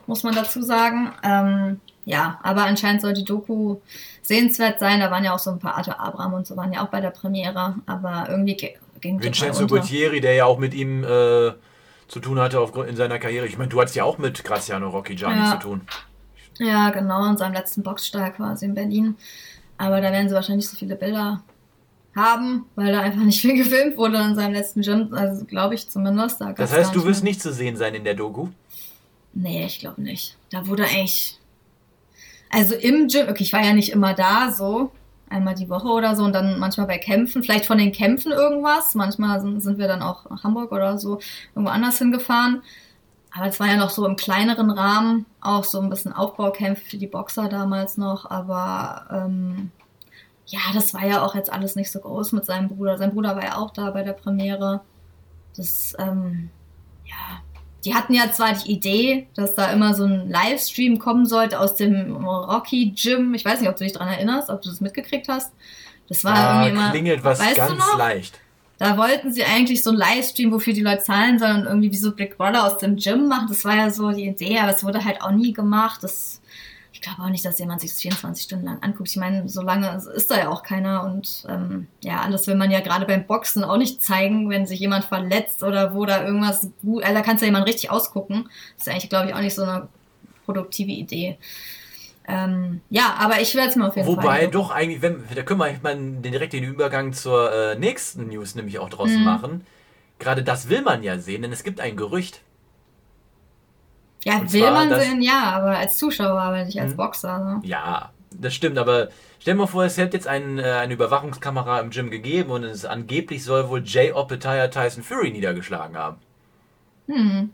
muss 0.07 0.23
man 0.23 0.35
dazu 0.35 0.61
sagen. 0.61 1.11
Ähm, 1.23 1.79
ja, 2.05 2.39
aber 2.43 2.63
anscheinend 2.65 3.01
soll 3.01 3.13
die 3.13 3.25
Doku 3.25 3.77
sehenswert 4.21 4.79
sein. 4.79 4.99
Da 4.99 5.09
waren 5.11 5.23
ja 5.23 5.33
auch 5.33 5.39
so 5.39 5.51
ein 5.51 5.59
paar 5.59 5.75
Arthur 5.75 5.99
Abraham 5.99 6.33
und 6.33 6.47
so 6.47 6.55
waren 6.55 6.71
ja 6.73 6.83
auch 6.83 6.89
bei 6.89 7.01
der 7.01 7.09
Premiere, 7.11 7.75
aber 7.85 8.27
irgendwie 8.29 8.55
ge- 8.55 8.75
ging 9.01 9.17
total 9.19 9.25
Vincenzo 9.25 9.61
unter. 9.63 9.77
Guttieri, 9.77 10.21
der 10.21 10.33
ja 10.35 10.45
auch 10.45 10.57
mit 10.59 10.73
ihm 10.73 11.03
äh, 11.03 11.51
zu 12.07 12.19
tun 12.21 12.39
hatte 12.39 12.59
aufgrund 12.59 12.89
in 12.89 12.95
seiner 12.95 13.17
Karriere. 13.19 13.47
Ich 13.47 13.57
meine, 13.57 13.69
du 13.69 13.79
hattest 13.81 13.95
ja 13.95 14.03
auch 14.03 14.17
mit 14.19 14.43
Graziano 14.43 14.89
Rocchigiani 14.89 15.39
Ja. 15.39 15.51
zu 15.59 15.67
tun. 15.67 15.81
Ja, 16.59 16.89
genau, 16.91 17.25
in 17.29 17.37
seinem 17.37 17.53
letzten 17.53 17.81
Boxstall 17.83 18.31
quasi 18.31 18.65
in 18.65 18.75
Berlin. 18.75 19.15
Aber 19.77 19.99
da 19.99 20.11
werden 20.11 20.29
sie 20.29 20.35
wahrscheinlich 20.35 20.65
nicht 20.65 20.71
so 20.71 20.77
viele 20.77 20.95
Bilder 20.95 21.41
haben, 22.15 22.65
weil 22.75 22.93
da 22.93 23.01
einfach 23.01 23.21
nicht 23.23 23.41
viel 23.41 23.57
gefilmt 23.57 23.97
wurde 23.97 24.17
in 24.19 24.35
seinem 24.35 24.53
letzten 24.53 24.81
Gym. 24.81 25.13
Also 25.13 25.43
glaube 25.45 25.75
ich 25.75 25.89
zumindest. 25.89 26.39
Da 26.39 26.53
Das 26.53 26.71
heißt, 26.71 26.95
du 26.95 27.03
wirst 27.03 27.23
nicht 27.23 27.41
zu 27.41 27.51
sehen 27.51 27.75
sein 27.75 27.93
in 27.95 28.03
der 28.03 28.13
Doku? 28.13 28.47
Nee, 29.35 29.65
ich 29.65 29.79
glaube 29.79 30.01
nicht. 30.01 30.37
Da 30.49 30.65
wurde 30.65 30.85
eigentlich. 30.85 31.39
Also 32.49 32.73
im 32.73 33.07
Gym, 33.07 33.27
okay, 33.29 33.43
ich 33.43 33.53
war 33.53 33.63
ja 33.63 33.73
nicht 33.73 33.91
immer 33.91 34.13
da 34.13 34.51
so. 34.51 34.91
Einmal 35.29 35.55
die 35.55 35.69
Woche 35.69 35.87
oder 35.87 36.15
so 36.15 36.23
und 36.23 36.33
dann 36.33 36.59
manchmal 36.59 36.87
bei 36.87 36.97
Kämpfen, 36.97 37.43
vielleicht 37.43 37.65
von 37.65 37.77
den 37.77 37.91
Kämpfen 37.91 38.31
irgendwas. 38.31 38.95
Manchmal 38.95 39.41
sind, 39.41 39.77
wir 39.77 39.87
dann 39.87 40.01
auch 40.01 40.29
nach 40.29 40.43
Hamburg 40.43 40.71
oder 40.71 40.97
so 40.97 41.19
irgendwo 41.53 41.71
anders 41.71 41.97
hingefahren. 41.97 42.61
Aber 43.31 43.47
es 43.47 43.59
war 43.59 43.67
ja 43.67 43.75
noch 43.75 43.89
so 43.89 44.05
im 44.05 44.15
kleineren 44.15 44.69
Rahmen, 44.69 45.25
auch 45.41 45.65
so 45.65 45.81
ein 45.81 45.89
bisschen 45.89 46.13
Aufbaukämpfe 46.13 46.85
für 46.85 46.97
die 46.97 47.07
Boxer 47.07 47.49
damals 47.49 47.97
noch. 47.97 48.29
Aber 48.29 49.07
ähm, 49.11 49.71
ja, 50.45 50.59
das 50.73 50.93
war 50.93 51.05
ja 51.05 51.25
auch 51.25 51.35
jetzt 51.35 51.51
alles 51.51 51.75
nicht 51.75 51.91
so 51.91 51.99
groß 51.99 52.31
mit 52.31 52.45
seinem 52.45 52.69
Bruder. 52.69 52.97
Sein 52.97 53.13
Bruder 53.13 53.35
war 53.35 53.43
ja 53.43 53.57
auch 53.57 53.71
da 53.71 53.91
bei 53.91 54.03
der 54.03 54.13
Premiere. 54.13 54.81
Das, 55.57 55.93
ähm, 55.99 56.49
ja, 57.03 57.41
die 57.85 57.93
hatten 57.93 58.13
ja 58.13 58.31
zwar 58.31 58.53
die 58.53 58.71
Idee, 58.71 59.27
dass 59.35 59.53
da 59.53 59.71
immer 59.71 59.93
so 59.93 60.05
ein 60.05 60.29
Livestream 60.29 60.97
kommen 60.97 61.25
sollte 61.25 61.59
aus 61.59 61.75
dem 61.75 62.25
Rocky 62.25 62.93
Gym. 62.95 63.33
Ich 63.35 63.45
weiß 63.45 63.61
nicht, 63.61 63.69
ob 63.69 63.77
du 63.77 63.83
dich 63.83 63.93
daran 63.93 64.09
erinnerst, 64.09 64.49
ob 64.49 64.61
du 64.61 64.69
das 64.69 64.81
mitgekriegt 64.81 65.27
hast. 65.29 65.53
Das 66.09 66.23
war 66.23 66.33
Da 66.33 66.53
irgendwie 66.53 66.69
immer. 66.71 66.87
Ah, 66.87 66.91
klingelt 66.91 67.23
was 67.23 67.39
ganz 67.55 67.83
leicht. 67.97 68.39
Da 68.77 68.97
wollten 68.97 69.31
sie 69.31 69.43
eigentlich 69.45 69.83
so 69.83 69.91
ein 69.91 69.95
Livestream, 69.95 70.51
wofür 70.51 70.73
die 70.73 70.81
Leute 70.81 71.03
zahlen 71.03 71.39
sollen 71.39 71.61
und 71.61 71.65
irgendwie 71.65 71.91
wie 71.91 71.97
so 71.97 72.11
Big 72.11 72.37
Brother 72.37 72.65
aus 72.65 72.77
dem 72.79 72.97
Gym 72.97 73.27
machen. 73.27 73.47
Das 73.47 73.63
war 73.63 73.75
ja 73.75 73.89
so 73.89 74.11
die 74.11 74.27
Idee, 74.27 74.59
aber 74.59 74.71
es 74.71 74.83
wurde 74.83 75.05
halt 75.05 75.21
auch 75.21 75.31
nie 75.31 75.53
gemacht. 75.53 76.03
Das, 76.03 76.41
ich 76.95 77.01
glaube 77.01 77.21
auch 77.23 77.29
nicht, 77.29 77.43
dass 77.43 77.59
jemand 77.59 77.81
sich 77.81 77.91
das 77.91 77.99
24 77.99 78.45
Stunden 78.45 78.65
lang 78.65 78.81
anguckt. 78.81 79.09
Ich 79.09 79.17
meine, 79.17 79.49
so 79.49 79.61
lange 79.61 80.01
ist 80.15 80.31
da 80.31 80.37
ja 80.37 80.49
auch 80.49 80.63
keiner 80.63 81.03
und 81.03 81.45
ähm, 81.49 81.87
ja, 82.01 82.21
alles 82.21 82.47
will 82.47 82.55
man 82.55 82.71
ja 82.71 82.79
gerade 82.79 83.05
beim 83.05 83.27
Boxen 83.27 83.65
auch 83.65 83.75
nicht 83.75 84.01
zeigen, 84.01 84.49
wenn 84.49 84.65
sich 84.65 84.79
jemand 84.79 85.03
verletzt 85.03 85.61
oder 85.61 85.93
wo 85.93 86.05
da 86.05 86.25
irgendwas 86.25 86.69
gut, 86.81 87.03
also 87.03 87.13
da 87.13 87.21
kannst 87.21 87.41
du 87.41 87.45
ja 87.45 87.49
jemand 87.49 87.67
richtig 87.67 87.91
ausgucken. 87.91 88.49
Das 88.77 88.87
ist 88.87 88.93
eigentlich, 88.93 89.09
glaube 89.09 89.27
ich, 89.27 89.35
auch 89.35 89.41
nicht 89.41 89.55
so 89.55 89.63
eine 89.63 89.89
produktive 90.45 90.91
Idee. 90.91 91.37
Ähm, 92.29 92.79
ja, 92.89 93.15
aber 93.19 93.41
ich 93.41 93.53
werde 93.55 93.71
es 93.71 93.75
mir 93.75 93.87
auf 93.89 93.97
jeden 93.97 94.07
Fall. 94.07 94.23
Wobei 94.23 94.47
doch 94.47 94.71
eigentlich, 94.71 95.01
wenn, 95.01 95.21
da 95.35 95.43
können 95.43 95.59
wir 95.59 95.77
mal 95.83 95.95
den 95.95 96.21
direkt 96.23 96.53
den 96.53 96.63
Übergang 96.63 97.11
zur 97.11 97.51
äh, 97.51 97.75
nächsten 97.77 98.27
News 98.27 98.55
nämlich 98.55 98.79
auch 98.79 98.89
draußen 98.89 99.19
Mhm. 99.19 99.25
machen. 99.25 99.67
Gerade 100.17 100.43
das 100.43 100.69
will 100.69 100.81
man 100.81 101.03
ja 101.03 101.19
sehen, 101.19 101.41
denn 101.41 101.51
es 101.51 101.65
gibt 101.65 101.81
ein 101.81 101.97
Gerücht. 101.97 102.39
Ja, 104.25 104.39
Und 104.39 104.51
will 104.51 104.71
man 104.71 104.89
sehen, 104.99 105.21
ja, 105.21 105.51
aber 105.53 105.77
als 105.77 105.97
Zuschauer, 105.97 106.41
aber 106.41 106.65
nicht 106.65 106.81
als 106.81 106.93
Mhm. 106.93 106.97
Boxer. 106.97 107.37
Ne? 107.39 107.61
Ja, 107.63 108.11
das 108.31 108.53
stimmt, 108.55 108.77
aber 108.79 109.09
stell 109.39 109.53
dir 109.53 109.59
mal 109.59 109.67
vor, 109.67 109.85
es 109.85 109.97
hätte 109.97 110.17
jetzt 110.17 110.27
ein, 110.27 110.57
äh, 110.57 110.63
eine 110.63 110.93
Überwachungskamera 110.95 111.79
im 111.79 111.91
Gym 111.91 112.09
gegeben 112.09 112.49
und 112.49 112.63
es 112.63 112.85
angeblich 112.85 113.43
soll 113.43 113.69
wohl 113.69 113.83
Jay 113.85 114.11
Opetaya 114.11 114.67
Tyson 114.67 115.03
Fury 115.03 115.29
niedergeschlagen 115.31 115.95
haben. 115.95 116.17
Hm. 117.07 117.51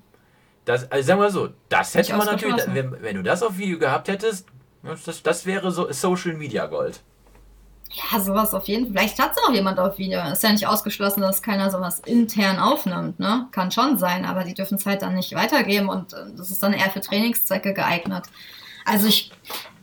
Das, 0.64 0.90
also 0.90 1.06
sagen 1.06 1.20
wir 1.20 1.26
mal 1.26 1.32
so, 1.32 1.50
das 1.68 1.94
hätte 1.94 2.16
man 2.16 2.26
natürlich, 2.26 2.64
wenn, 2.68 3.02
wenn 3.02 3.16
du 3.18 3.24
das 3.24 3.44
auf 3.44 3.58
Video 3.58 3.78
gehabt 3.78 4.08
hättest, 4.08 4.48
das, 5.06 5.22
das 5.24 5.46
wäre 5.46 5.72
so 5.72 5.92
Social 5.92 6.34
Media 6.36 6.68
Gold. 6.68 7.02
Ja, 7.94 8.20
sowas 8.20 8.54
auf 8.54 8.68
jeden 8.68 8.86
Fall. 8.86 8.94
Vielleicht 8.94 9.20
hat 9.20 9.32
es 9.32 9.44
auch 9.44 9.54
jemand 9.54 9.78
auf 9.80 9.98
Video. 9.98 10.22
Ist 10.32 10.44
ja 10.44 10.52
nicht 10.52 10.66
ausgeschlossen, 10.68 11.22
dass 11.22 11.42
keiner 11.42 11.70
sowas 11.70 12.00
intern 12.06 12.58
aufnimmt, 12.58 13.20
ne? 13.20 13.48
Kann 13.52 13.72
schon 13.72 13.98
sein, 13.98 14.26
aber 14.26 14.46
die 14.46 14.54
dürfen 14.54 14.76
es 14.76 14.86
halt 14.86 15.02
dann 15.02 15.16
nicht 15.16 15.34
weitergeben 15.36 15.90
und 15.90 16.14
äh, 16.14 16.18
das 16.38 16.52
ist 16.52 16.64
dann 16.64 16.74
eher 16.74 16.90
für 16.90 17.02
Trainingszwecke 17.02 17.74
geeignet. 17.74 18.26
Also 18.86 19.08
ich. 19.08 19.32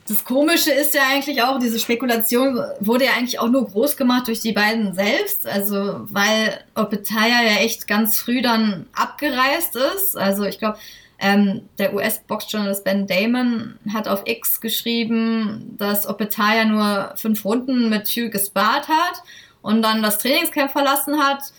Das 0.09 0.25
Komische 0.25 0.71
ist 0.71 0.95
ja 0.95 1.03
eigentlich 1.13 1.43
auch, 1.43 1.59
diese 1.59 1.79
Spekulation 1.79 2.59
wurde 2.81 3.05
ja 3.05 3.11
eigentlich 3.13 3.41
auch 3.41 3.51
nur 3.51 3.67
groß 3.67 3.99
gemacht 3.99 4.27
durch 4.27 4.41
die 4.41 4.53
beiden 4.53 4.95
selbst. 4.95 5.47
Also, 5.47 6.07
weil 6.09 6.65
Opetaya 6.75 7.43
ja 7.43 7.57
echt 7.59 7.87
ganz 7.87 8.19
früh 8.19 8.41
dann 8.41 8.87
abgereist 8.95 9.77
ist. 9.77 10.17
Also, 10.17 10.45
ich 10.45 10.59
glaube, 10.59 10.79
ähm, 11.19 11.69
der 11.79 11.95
US-Boxjournalist 11.95 12.85
Ben 12.85 13.07
Damon 13.07 13.79
hat 13.93 14.07
auf 14.07 14.23
X 14.25 14.61
geschrieben, 14.61 15.75
dass 15.77 16.07
Opetaya 16.09 16.65
nur 16.65 17.13
fünf 17.17 17.45
Runden 17.45 17.89
mit 17.89 18.09
Fury 18.09 18.31
gespart 18.31 18.89
hat 18.89 19.23
und 19.61 19.83
dann 19.83 20.03
das 20.03 20.19
Trainingscamp 20.19 20.71
verlassen 20.71 21.21
hat, 21.21 21.53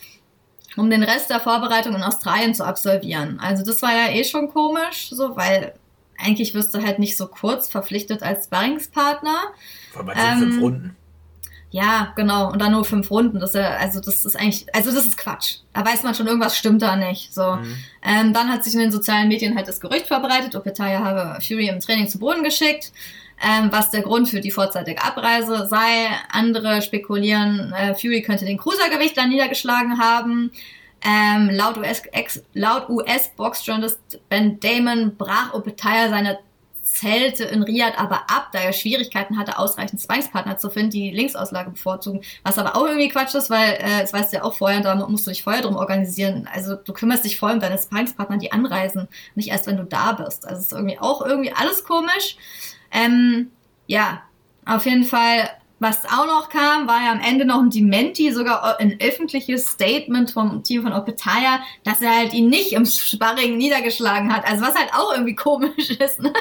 um 0.76 0.88
den 0.88 1.02
Rest 1.02 1.28
der 1.30 1.40
Vorbereitung 1.40 1.94
in 1.94 2.02
Australien 2.02 2.54
zu 2.54 2.64
absolvieren. 2.64 3.38
Also 3.40 3.64
das 3.64 3.82
war 3.82 3.92
ja 3.92 4.10
eh 4.12 4.24
schon 4.24 4.48
komisch, 4.48 5.10
so, 5.10 5.36
weil 5.36 5.74
eigentlich 6.18 6.54
wirst 6.54 6.74
du 6.74 6.82
halt 6.82 6.98
nicht 6.98 7.16
so 7.16 7.26
kurz 7.26 7.68
verpflichtet 7.68 8.22
als 8.22 8.46
Sparringspartner. 8.46 9.38
Vor 9.92 10.00
allem 10.00 10.06
bei 10.06 10.14
den 10.14 10.38
fünf 10.38 10.54
Ähm, 10.56 10.62
Runden. 10.62 10.96
Ja, 11.72 12.12
genau. 12.16 12.50
Und 12.50 12.60
dann 12.60 12.72
nur 12.72 12.84
fünf 12.84 13.10
Runden. 13.10 13.38
Das 13.38 13.50
ist 13.50 13.60
ja, 13.60 13.76
also 13.76 14.00
das 14.00 14.24
ist 14.24 14.36
eigentlich, 14.36 14.66
also 14.74 14.92
das 14.92 15.06
ist 15.06 15.16
Quatsch. 15.16 15.58
Da 15.72 15.84
weiß 15.84 16.02
man 16.02 16.14
schon, 16.14 16.26
irgendwas 16.26 16.56
stimmt 16.56 16.82
da 16.82 16.96
nicht. 16.96 17.32
So. 17.32 17.56
Mhm. 17.56 17.76
Ähm, 18.02 18.32
dann 18.32 18.50
hat 18.50 18.64
sich 18.64 18.74
in 18.74 18.80
den 18.80 18.90
sozialen 18.90 19.28
Medien 19.28 19.54
halt 19.54 19.68
das 19.68 19.80
Gerücht 19.80 20.08
verbreitet, 20.08 20.56
Opetaya 20.56 21.00
habe 21.00 21.40
Fury 21.40 21.68
im 21.68 21.78
Training 21.78 22.08
zu 22.08 22.18
Boden 22.18 22.42
geschickt. 22.42 22.92
ähm, 23.42 23.72
was 23.72 23.90
der 23.90 24.02
Grund 24.02 24.28
für 24.28 24.40
die 24.40 24.50
vorzeitige 24.50 25.02
Abreise 25.02 25.66
sei. 25.68 26.08
Andere 26.30 26.82
spekulieren, 26.82 27.72
äh, 27.72 27.94
Fury 27.94 28.22
könnte 28.22 28.44
den 28.44 28.58
Cruisergewichtler 28.58 29.26
niedergeschlagen 29.26 29.98
haben. 29.98 30.50
Ähm, 31.02 31.48
laut 31.50 31.78
US-Box-Journalist 32.90 33.98
US 34.12 34.20
Ben 34.28 34.60
Damon 34.60 35.16
brach 35.16 35.54
Opetaya 35.54 36.10
seine 36.10 36.38
Zelte 37.00 37.44
in 37.44 37.62
Riyadh 37.62 37.98
aber 37.98 38.22
ab, 38.30 38.50
da 38.52 38.58
er 38.58 38.72
Schwierigkeiten 38.72 39.38
hatte, 39.38 39.58
ausreichend 39.58 40.02
Sparringspartner 40.02 40.58
zu 40.58 40.68
finden, 40.68 40.90
die 40.90 41.10
Linksauslage 41.10 41.70
bevorzugen. 41.70 42.20
Was 42.42 42.58
aber 42.58 42.76
auch 42.76 42.86
irgendwie 42.86 43.08
Quatsch 43.08 43.34
ist, 43.34 43.48
weil, 43.48 43.74
äh, 43.74 44.00
das 44.02 44.12
weißt 44.12 44.32
du 44.32 44.38
ja 44.38 44.42
auch 44.44 44.54
vorher, 44.54 44.80
da 44.80 44.94
musst 44.94 45.26
du 45.26 45.30
dich 45.30 45.42
vorher 45.42 45.62
drum 45.62 45.76
organisieren. 45.76 46.48
Also 46.52 46.76
du 46.76 46.92
kümmerst 46.92 47.24
dich 47.24 47.38
vorher 47.38 47.56
um 47.56 47.60
deine 47.60 47.78
Sparringspartner, 47.78 48.36
die 48.36 48.52
anreisen, 48.52 49.08
nicht 49.34 49.48
erst, 49.48 49.66
wenn 49.66 49.78
du 49.78 49.84
da 49.84 50.12
bist. 50.12 50.46
Also 50.46 50.60
es 50.60 50.66
ist 50.66 50.72
irgendwie 50.72 50.98
auch 50.98 51.24
irgendwie 51.24 51.52
alles 51.52 51.84
komisch. 51.84 52.36
Ähm, 52.92 53.50
ja, 53.86 54.22
auf 54.66 54.84
jeden 54.84 55.04
Fall 55.04 55.48
was 55.80 56.04
auch 56.04 56.26
noch 56.26 56.50
kam, 56.50 56.86
war 56.86 57.02
ja 57.02 57.10
am 57.10 57.20
Ende 57.20 57.46
noch 57.46 57.58
ein 57.58 57.70
Dementi, 57.70 58.32
sogar 58.32 58.78
ein 58.78 58.98
öffentliches 59.00 59.66
Statement 59.66 60.30
vom 60.30 60.62
Team 60.62 60.82
von 60.82 60.92
Opetaya, 60.92 61.60
dass 61.84 62.02
er 62.02 62.14
halt 62.14 62.34
ihn 62.34 62.50
nicht 62.50 62.72
im 62.72 62.84
Sparring 62.84 63.56
niedergeschlagen 63.56 64.30
hat. 64.32 64.46
Also 64.46 64.62
was 64.62 64.74
halt 64.74 64.92
auch 64.92 65.12
irgendwie 65.12 65.34
komisch 65.34 65.90
ist, 65.98 66.20
ne? 66.20 66.34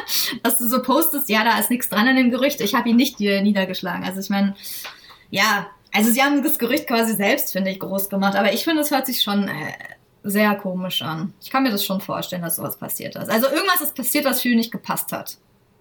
dass 0.44 0.58
du 0.58 0.68
so 0.68 0.82
postest, 0.82 1.30
ja, 1.30 1.46
da 1.46 1.58
ist 1.58 1.70
nichts 1.70 1.88
dran 1.88 2.06
an 2.06 2.18
dem 2.18 2.32
Gerücht, 2.32 2.60
ich 2.60 2.76
habe 2.76 2.90
ihn 2.90 2.98
nicht 2.98 3.22
niedergeschlagen. 3.22 4.04
Also 4.04 4.20
ich 4.20 4.30
meine, 4.30 4.56
ja, 5.30 5.68
also 5.94 6.12
sie 6.12 6.22
haben 6.22 6.44
das 6.44 6.60
Gerücht 6.60 6.88
quasi 6.88 7.16
selbst, 7.16 7.54
finde 7.54 7.72
ich, 7.72 7.80
groß 7.80 8.10
gemacht, 8.10 8.36
aber 8.36 8.52
ich 8.52 8.66
finde, 8.66 8.82
es 8.82 8.92
hört 8.92 9.06
sich 9.06 9.22
schon 9.22 9.48
äh, 9.48 9.72
sehr 10.24 10.54
komisch 10.56 11.02
an. 11.02 11.34
Ich 11.42 11.50
kann 11.50 11.64
mir 11.64 11.72
das 11.72 11.86
schon 11.86 12.02
vorstellen, 12.02 12.42
dass 12.42 12.58
sowas 12.58 12.78
passiert 12.78 13.16
ist. 13.16 13.30
Also 13.30 13.48
irgendwas 13.48 13.80
ist 13.80 13.96
passiert, 13.96 14.26
was 14.26 14.42
für 14.42 14.50
ihn 14.50 14.58
nicht 14.58 14.72
gepasst 14.72 15.14
hat. 15.14 15.38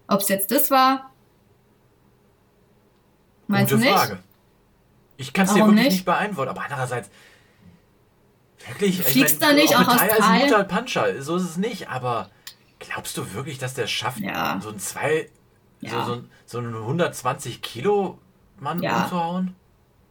Ob 0.07 0.21
es 0.21 0.29
jetzt 0.29 0.49
das 0.49 0.71
war, 0.71 1.11
Meinst 3.49 3.71
Gute 3.71 3.83
du 3.83 3.89
nicht? 3.89 3.97
Frage. 3.99 4.19
Ich 5.17 5.33
kann 5.33 5.45
es 5.47 5.53
dir 5.53 5.65
wirklich 5.65 5.83
nicht? 5.83 5.91
nicht 5.91 6.05
beantworten, 6.05 6.49
aber 6.51 6.61
andererseits. 6.63 7.09
Wirklich, 8.67 9.01
fliegst 9.01 9.41
da 9.41 9.53
nicht 9.53 9.75
auch 9.75 9.87
aus 9.87 9.95
ist 10.01 10.21
ein 10.21 10.41
guter 10.41 10.63
Puncher, 10.65 11.21
so 11.23 11.35
ist 11.37 11.43
es 11.43 11.57
nicht, 11.57 11.89
aber 11.89 12.29
glaubst 12.77 13.17
du 13.17 13.33
wirklich, 13.33 13.57
dass 13.57 13.73
der 13.73 13.87
schafft, 13.87 14.19
Ja. 14.19 14.59
so 14.61 14.69
ein 14.69 14.77
zwei, 14.79 15.29
Ja. 15.81 16.05
so, 16.05 16.15
so, 16.15 16.21
so 16.45 16.57
einen 16.59 16.75
120 16.75 17.61
Kilo 17.61 18.19
Mann 18.59 18.83
Ja. 18.83 19.03
umzuhauen? 19.03 19.55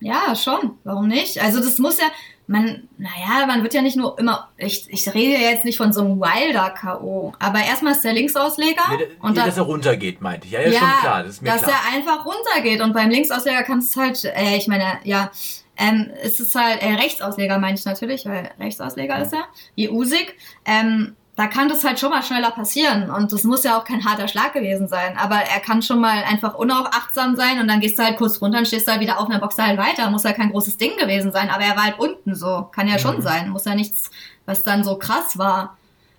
Ja, 0.00 0.34
schon. 0.34 0.78
Warum 0.84 1.06
nicht? 1.08 1.40
Also 1.40 1.60
das 1.60 1.78
muss 1.78 1.98
ja, 1.98 2.06
man, 2.48 2.88
naja, 2.96 3.46
man 3.46 3.62
wird 3.62 3.74
ja 3.74 3.82
nicht 3.82 3.96
nur 3.96 4.18
immer, 4.18 4.48
ich, 4.56 4.90
ich 4.90 5.14
rede 5.14 5.34
ja 5.34 5.50
jetzt 5.50 5.66
nicht 5.66 5.76
von 5.76 5.92
so 5.92 6.00
einem 6.00 6.18
wilder 6.18 6.70
K.O., 6.70 7.34
aber 7.38 7.62
erstmal 7.62 7.92
ist 7.92 8.02
der 8.02 8.14
Linksausleger 8.14 8.82
der- 8.98 9.08
und 9.20 9.30
nee, 9.30 9.36
dann, 9.36 9.46
dass 9.46 9.58
er 9.58 9.64
runtergeht, 9.64 10.22
meinte 10.22 10.46
ich. 10.46 10.52
Ja, 10.54 10.62
ja, 10.62 10.72
schon 10.72 10.88
klar, 11.00 11.22
das 11.22 11.34
ist 11.34 11.42
mir 11.42 11.50
dass 11.50 11.62
klar. 11.62 11.76
er 11.76 11.96
einfach 11.96 12.24
runtergeht 12.24 12.80
und 12.80 12.94
beim 12.94 13.10
Linksausleger 13.10 13.62
kannst 13.64 13.94
du 13.94 14.00
halt, 14.00 14.24
äh, 14.24 14.56
ich 14.56 14.66
meine, 14.66 14.98
ja, 15.04 15.30
ähm, 15.76 16.10
es 16.22 16.40
ist 16.40 16.54
halt, 16.54 16.82
äh, 16.82 16.94
Rechtsausleger 16.94 17.58
meine 17.58 17.76
ich 17.76 17.84
natürlich, 17.84 18.24
weil 18.24 18.50
Rechtsausleger 18.58 19.20
ist 19.20 19.34
er, 19.34 19.44
wie 19.74 19.90
Usik, 19.90 20.36
ähm, 20.64 21.16
da 21.38 21.46
kann 21.46 21.68
das 21.68 21.84
halt 21.84 22.00
schon 22.00 22.10
mal 22.10 22.24
schneller 22.24 22.50
passieren 22.50 23.10
und 23.12 23.30
das 23.30 23.44
muss 23.44 23.62
ja 23.62 23.78
auch 23.78 23.84
kein 23.84 24.04
harter 24.04 24.26
Schlag 24.26 24.54
gewesen 24.54 24.88
sein, 24.88 25.16
aber 25.16 25.36
er 25.36 25.60
kann 25.60 25.82
schon 25.82 26.00
mal 26.00 26.24
einfach 26.24 26.56
unaufachtsam 26.56 27.36
sein 27.36 27.60
und 27.60 27.68
dann 27.68 27.78
gehst 27.78 27.96
du 27.96 28.02
halt 28.02 28.16
kurz 28.16 28.42
runter 28.42 28.58
und 28.58 28.66
stehst 28.66 28.88
halt 28.88 28.98
wieder 28.98 29.20
auf 29.20 29.26
und 29.26 29.30
dann 29.30 29.40
boxt 29.40 29.56
er 29.60 29.68
halt 29.68 29.78
weiter, 29.78 30.10
muss 30.10 30.24
ja 30.24 30.32
kein 30.32 30.50
großes 30.50 30.78
Ding 30.78 30.96
gewesen 30.98 31.30
sein, 31.30 31.48
aber 31.48 31.62
er 31.62 31.76
war 31.76 31.84
halt 31.84 32.00
unten 32.00 32.34
so, 32.34 32.68
kann 32.72 32.88
ja 32.88 32.98
schon 32.98 33.18
Mhm. 33.18 33.22
sein, 33.22 33.48
muss 33.50 33.66
ja 33.66 33.76
nichts, 33.76 34.10
was 34.46 34.64
dann 34.64 34.82
so 34.82 34.96
krass 34.96 35.38
war. 35.38 35.76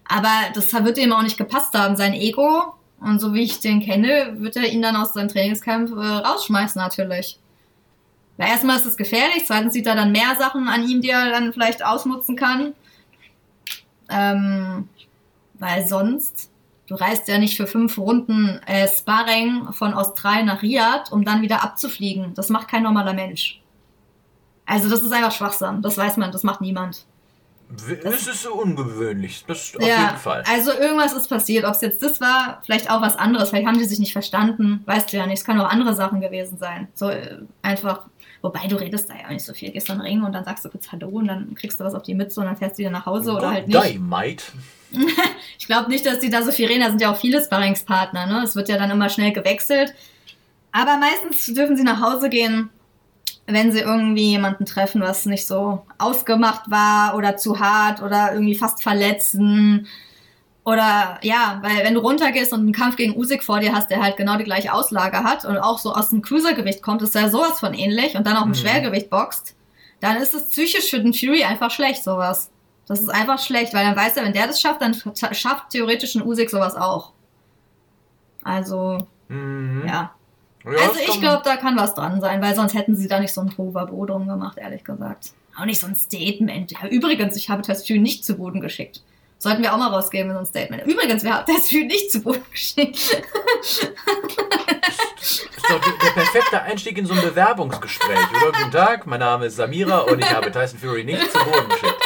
Aber 0.08 0.32
das 0.54 0.72
wird 0.74 0.98
ihm 0.98 1.12
auch 1.12 1.22
nicht 1.22 1.38
gepasst 1.38 1.74
haben, 1.78 1.98
sein 1.98 2.14
Ego. 2.14 2.74
Und 3.02 3.20
so 3.20 3.34
wie 3.34 3.44
ich 3.44 3.60
den 3.60 3.82
kenne, 3.82 4.36
wird 4.38 4.56
er 4.56 4.68
ihn 4.68 4.82
dann 4.82 4.96
aus 4.96 5.14
seinem 5.14 5.28
Trainingscamp 5.28 5.92
äh, 5.92 6.28
rausschmeißen 6.28 6.82
natürlich. 6.82 7.40
Weil 8.38 8.48
erstmal 8.48 8.78
ist 8.78 8.86
es 8.86 8.96
gefährlich, 8.96 9.44
zweitens 9.46 9.74
sieht 9.74 9.86
er 9.86 9.96
dann 9.96 10.14
mehr 10.14 10.36
Sachen 10.40 10.70
an 10.70 10.88
ihm, 10.88 11.02
die 11.02 11.10
er 11.10 11.30
dann 11.30 11.52
vielleicht 11.52 11.86
ausnutzen 11.86 12.38
kann. 12.38 12.74
Ähm, 14.10 14.88
weil 15.60 15.88
sonst, 15.88 16.52
du 16.88 16.96
reist 16.96 17.28
ja 17.28 17.38
nicht 17.38 17.56
für 17.56 17.68
fünf 17.68 17.98
Runden 17.98 18.60
äh, 18.66 18.88
Sparring 18.88 19.72
von 19.74 19.94
Australien 19.94 20.48
nach 20.48 20.62
Riyadh, 20.62 21.12
um 21.12 21.24
dann 21.24 21.42
wieder 21.42 21.64
abzufliegen. 21.64 22.34
Das 22.34 22.50
macht 22.50 22.68
kein 22.68 22.84
normaler 22.84 23.14
Mensch. 23.14 23.62
Also 24.66 24.90
das 24.90 25.02
ist 25.02 25.12
einfach 25.12 25.32
Schwachsinn, 25.32 25.82
das 25.82 25.98
weiß 25.98 26.18
man, 26.18 26.32
das 26.32 26.44
macht 26.44 26.62
niemand. 26.62 27.06
Es 28.04 28.28
ist 28.28 28.44
so 28.44 28.54
ungewöhnlich, 28.54 29.46
das 29.46 29.76
auf 29.76 29.86
ja, 29.86 30.06
jeden 30.06 30.18
Fall. 30.18 30.44
also 30.48 30.72
irgendwas 30.72 31.14
ist 31.14 31.28
passiert. 31.28 31.66
Ob 31.66 31.76
es 31.76 31.82
jetzt 31.82 32.02
das 32.02 32.20
war, 32.20 32.62
vielleicht 32.66 32.90
auch 32.90 33.02
was 33.02 33.16
anderes. 33.16 33.50
Vielleicht 33.50 33.68
haben 33.68 33.78
die 33.78 33.86
sich 33.86 34.00
nicht 34.00 34.14
verstanden. 34.14 34.82
Weißt 34.88 35.14
du 35.14 35.18
ja 35.18 35.28
nicht. 35.28 35.40
Es 35.40 35.46
kann 35.46 35.60
auch 35.62 35.70
andere 35.70 35.94
Sachen 35.94 36.20
gewesen 36.20 36.58
sein. 36.58 36.88
So 36.96 37.10
äh, 37.10 37.38
einfach. 37.62 38.08
Wobei 38.42 38.68
du 38.68 38.78
redest 38.78 39.10
da 39.10 39.16
ja 39.16 39.26
auch 39.26 39.32
nicht 39.32 39.44
so 39.44 39.54
viel. 39.54 39.72
Gehst 39.72 39.90
dann 39.90 40.02
Ring 40.02 40.24
und 40.24 40.32
dann 40.32 40.46
sagst 40.46 40.64
du 40.64 40.70
kurz 40.70 40.92
Hallo 40.92 41.10
und 41.10 41.28
dann 41.28 41.56
kriegst 41.56 41.80
du 41.80 41.84
was 41.84 41.94
auf 41.94 42.04
die 42.04 42.14
Mütze 42.14 42.40
und 42.40 42.46
dann 42.46 42.58
fährst 42.58 42.78
du 42.78 42.80
wieder 42.80 42.90
nach 42.90 43.06
Hause 43.06 43.34
oder 43.34 43.52
halt 43.52 43.68
nicht. 43.68 43.96
Dynamite. 43.96 44.46
Ich 45.60 45.68
glaube 45.68 45.90
nicht, 45.90 46.04
dass 46.04 46.20
die 46.20 46.32
da 46.32 46.42
so 46.42 46.52
viel 46.52 46.66
reden. 46.66 46.82
Da 46.82 46.90
sind 46.90 47.02
ja 47.02 47.12
auch 47.12 47.18
viele 47.18 47.44
Sparringspartner. 47.44 48.26
Ne? 48.26 48.42
Es 48.44 48.56
wird 48.56 48.70
ja 48.70 48.78
dann 48.78 48.90
immer 48.90 49.10
schnell 49.10 49.32
gewechselt. 49.32 49.94
Aber 50.72 50.98
meistens 50.98 51.54
dürfen 51.54 51.78
sie 51.78 51.84
nach 51.84 52.02
Hause 52.02 52.30
gehen, 52.30 52.70
wenn 53.46 53.72
sie 53.72 53.80
irgendwie 53.80 54.32
jemanden 54.32 54.66
treffen, 54.66 55.02
was 55.02 55.26
nicht 55.26 55.46
so 55.46 55.86
ausgemacht 55.98 56.72
war 56.72 57.16
oder 57.16 57.38
zu 57.38 57.60
hart 57.60 58.02
oder 58.02 58.34
irgendwie 58.34 58.56
fast 58.56 58.82
verletzen. 58.82 59.88
Oder 60.70 61.18
ja, 61.24 61.60
weil 61.64 61.84
wenn 61.84 61.96
du 61.96 62.00
runtergehst 62.02 62.54
und 62.54 62.60
einen 62.60 62.74
Kampf 62.74 62.96
gegen 62.96 63.18
Usyk 63.18 63.44
vor 63.44 63.60
dir 63.60 63.74
hast, 63.74 63.90
der 63.90 64.04
halt 64.04 64.18
genau 64.18 64.38
die 64.38 64.44
gleiche 64.44 64.72
Auslage 64.72 65.24
hat 65.24 65.44
und 65.46 65.58
auch 65.58 65.80
so 65.80 65.94
aus 65.94 66.10
dem 66.12 66.22
Cruisergewicht 66.22 66.84
kommt, 66.84 67.02
ist 67.02 67.16
ja 67.16 67.28
sowas 67.30 67.60
von 67.60 67.74
ähnlich 67.74 68.16
und 68.16 68.28
dann 68.28 68.38
auch 68.38 68.44
im 68.44 68.50
Mhm. 68.50 68.56
Schwergewicht 68.56 69.10
boxt, 69.10 69.56
dann 70.00 70.18
ist 70.18 70.34
es 70.36 70.50
psychisch 70.50 70.90
für 70.92 71.00
den 71.00 71.14
Fury 71.14 71.44
einfach 71.44 71.72
schlecht, 71.72 72.04
sowas. 72.04 72.52
Das 72.88 73.00
ist 73.02 73.10
einfach 73.10 73.40
schlecht, 73.40 73.74
weil 73.74 73.84
dann 73.84 73.96
weiß 73.96 74.18
er, 74.18 74.24
wenn 74.26 74.34
der 74.34 74.46
das 74.48 74.62
schafft, 74.62 74.82
dann 74.82 74.94
schafft 75.32 75.72
theoretisch 75.72 76.14
ein 76.16 76.24
Usyk 76.26 76.50
sowas 76.52 76.76
auch. 76.76 77.14
Also, 78.44 79.00
Mhm. 79.28 79.84
ja. 79.88 80.12
Ja, 80.66 80.72
also 80.88 81.00
ich 81.00 81.20
glaube, 81.22 81.42
da 81.46 81.56
kann 81.56 81.78
was 81.78 81.96
dran 81.96 82.20
sein, 82.22 82.42
weil 82.42 82.54
sonst 82.54 82.74
hätten 82.74 82.96
sie 82.96 83.08
da 83.08 83.20
nicht 83.20 83.34
so 83.34 83.42
ein 83.42 83.58
Hovabo 83.58 84.06
drum 84.06 84.28
gemacht, 84.28 84.58
ehrlich 84.58 84.84
gesagt. 84.84 85.32
Auch 85.58 85.66
nicht 85.66 85.80
so 85.80 85.88
ein 85.88 85.96
Statement. 85.96 86.72
Ja, 86.72 86.88
übrigens, 86.90 87.36
ich 87.38 87.50
habe 87.50 87.62
das 87.62 87.88
Fury 87.88 88.00
nicht 88.00 88.24
zu 88.26 88.36
Boden 88.36 88.60
geschickt. 88.62 89.02
Sollten 89.42 89.64
wir 89.64 89.74
auch 89.74 89.78
mal 89.78 89.88
rausgeben 89.88 90.32
in 90.32 90.36
so 90.36 90.42
ein 90.42 90.46
Statement. 90.46 90.86
Übrigens, 90.86 91.24
wir 91.24 91.34
haben 91.34 91.46
das 91.48 91.70
Fury 91.70 91.86
nicht 91.86 92.12
zu 92.12 92.22
Boden 92.22 92.44
geschickt. 92.52 93.24
Das 93.58 93.82
ist 95.32 95.48
doch 95.70 95.80
der 95.80 96.12
perfekte 96.12 96.62
Einstieg 96.62 96.98
in 96.98 97.06
so 97.06 97.14
ein 97.14 97.22
Bewerbungsgespräch, 97.22 98.20
oder? 98.36 98.52
Guten 98.58 98.72
Tag, 98.72 99.08
mein 99.08 99.22
Name 99.22 99.46
ist 99.46 99.56
Samira 99.56 100.00
und 100.00 100.20
ich 100.20 100.30
habe 100.30 100.52
Tyson 100.52 100.78
Fury 100.78 101.06
nicht 101.06 101.32
zu 101.32 101.40
Boden 101.40 101.70
geschickt. 101.70 102.02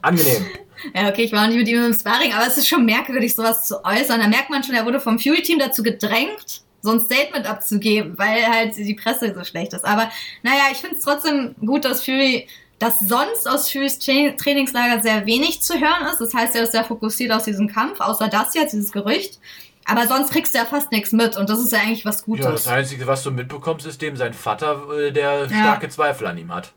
Angenehm. 0.00 0.46
Ja, 0.94 1.08
okay, 1.08 1.24
ich 1.24 1.32
war 1.32 1.44
auch 1.44 1.48
nicht 1.48 1.58
mit 1.58 1.68
ihm 1.68 1.84
im 1.84 1.92
Sparring, 1.92 2.32
aber 2.32 2.46
es 2.46 2.56
ist 2.56 2.68
schon 2.68 2.86
merkwürdig, 2.86 3.34
sowas 3.34 3.66
zu 3.66 3.84
äußern. 3.84 4.18
Da 4.20 4.26
merkt 4.26 4.48
man 4.48 4.64
schon, 4.64 4.74
er 4.74 4.86
wurde 4.86 5.00
vom 5.00 5.18
Fury-Team 5.18 5.58
dazu 5.58 5.82
gedrängt, 5.82 6.62
so 6.80 6.90
ein 6.90 7.00
Statement 7.00 7.44
abzugeben, 7.44 8.16
weil 8.16 8.46
halt 8.46 8.76
die 8.76 8.94
Presse 8.94 9.34
so 9.34 9.44
schlecht 9.44 9.74
ist. 9.74 9.84
Aber 9.84 10.10
naja, 10.42 10.68
ich 10.72 10.78
finde 10.78 10.96
es 10.96 11.02
trotzdem 11.02 11.54
gut, 11.60 11.84
dass 11.84 12.02
Fury, 12.02 12.48
dass 12.78 12.98
sonst 13.00 13.48
aus 13.48 13.70
Tra 13.70 14.30
Trainingslager 14.36 15.02
sehr 15.02 15.26
wenig 15.26 15.62
zu 15.62 15.74
hören 15.74 16.06
ist. 16.10 16.20
Das 16.20 16.34
heißt, 16.34 16.54
er 16.54 16.64
ist 16.64 16.72
sehr 16.72 16.84
fokussiert 16.84 17.32
auf 17.32 17.44
diesen 17.44 17.68
Kampf, 17.68 18.00
außer 18.00 18.28
das 18.28 18.54
jetzt, 18.54 18.72
dieses 18.72 18.92
Gerücht. 18.92 19.38
Aber 19.86 20.06
sonst 20.06 20.32
kriegst 20.32 20.52
du 20.52 20.58
ja 20.58 20.64
fast 20.64 20.90
nichts 20.90 21.12
mit 21.12 21.36
und 21.36 21.48
das 21.48 21.60
ist 21.60 21.72
ja 21.72 21.78
eigentlich 21.78 22.04
was 22.04 22.24
Gutes. 22.24 22.44
Ja, 22.44 22.50
das 22.50 22.66
Einzige, 22.66 23.06
was 23.06 23.22
du 23.22 23.30
mitbekommst, 23.30 23.86
ist 23.86 24.02
dem 24.02 24.16
sein 24.16 24.34
Vater, 24.34 24.82
äh, 24.92 25.12
der 25.12 25.48
starke 25.48 25.88
Zweifel 25.88 26.26
an 26.26 26.36
ihm 26.36 26.52
hat. 26.52 26.72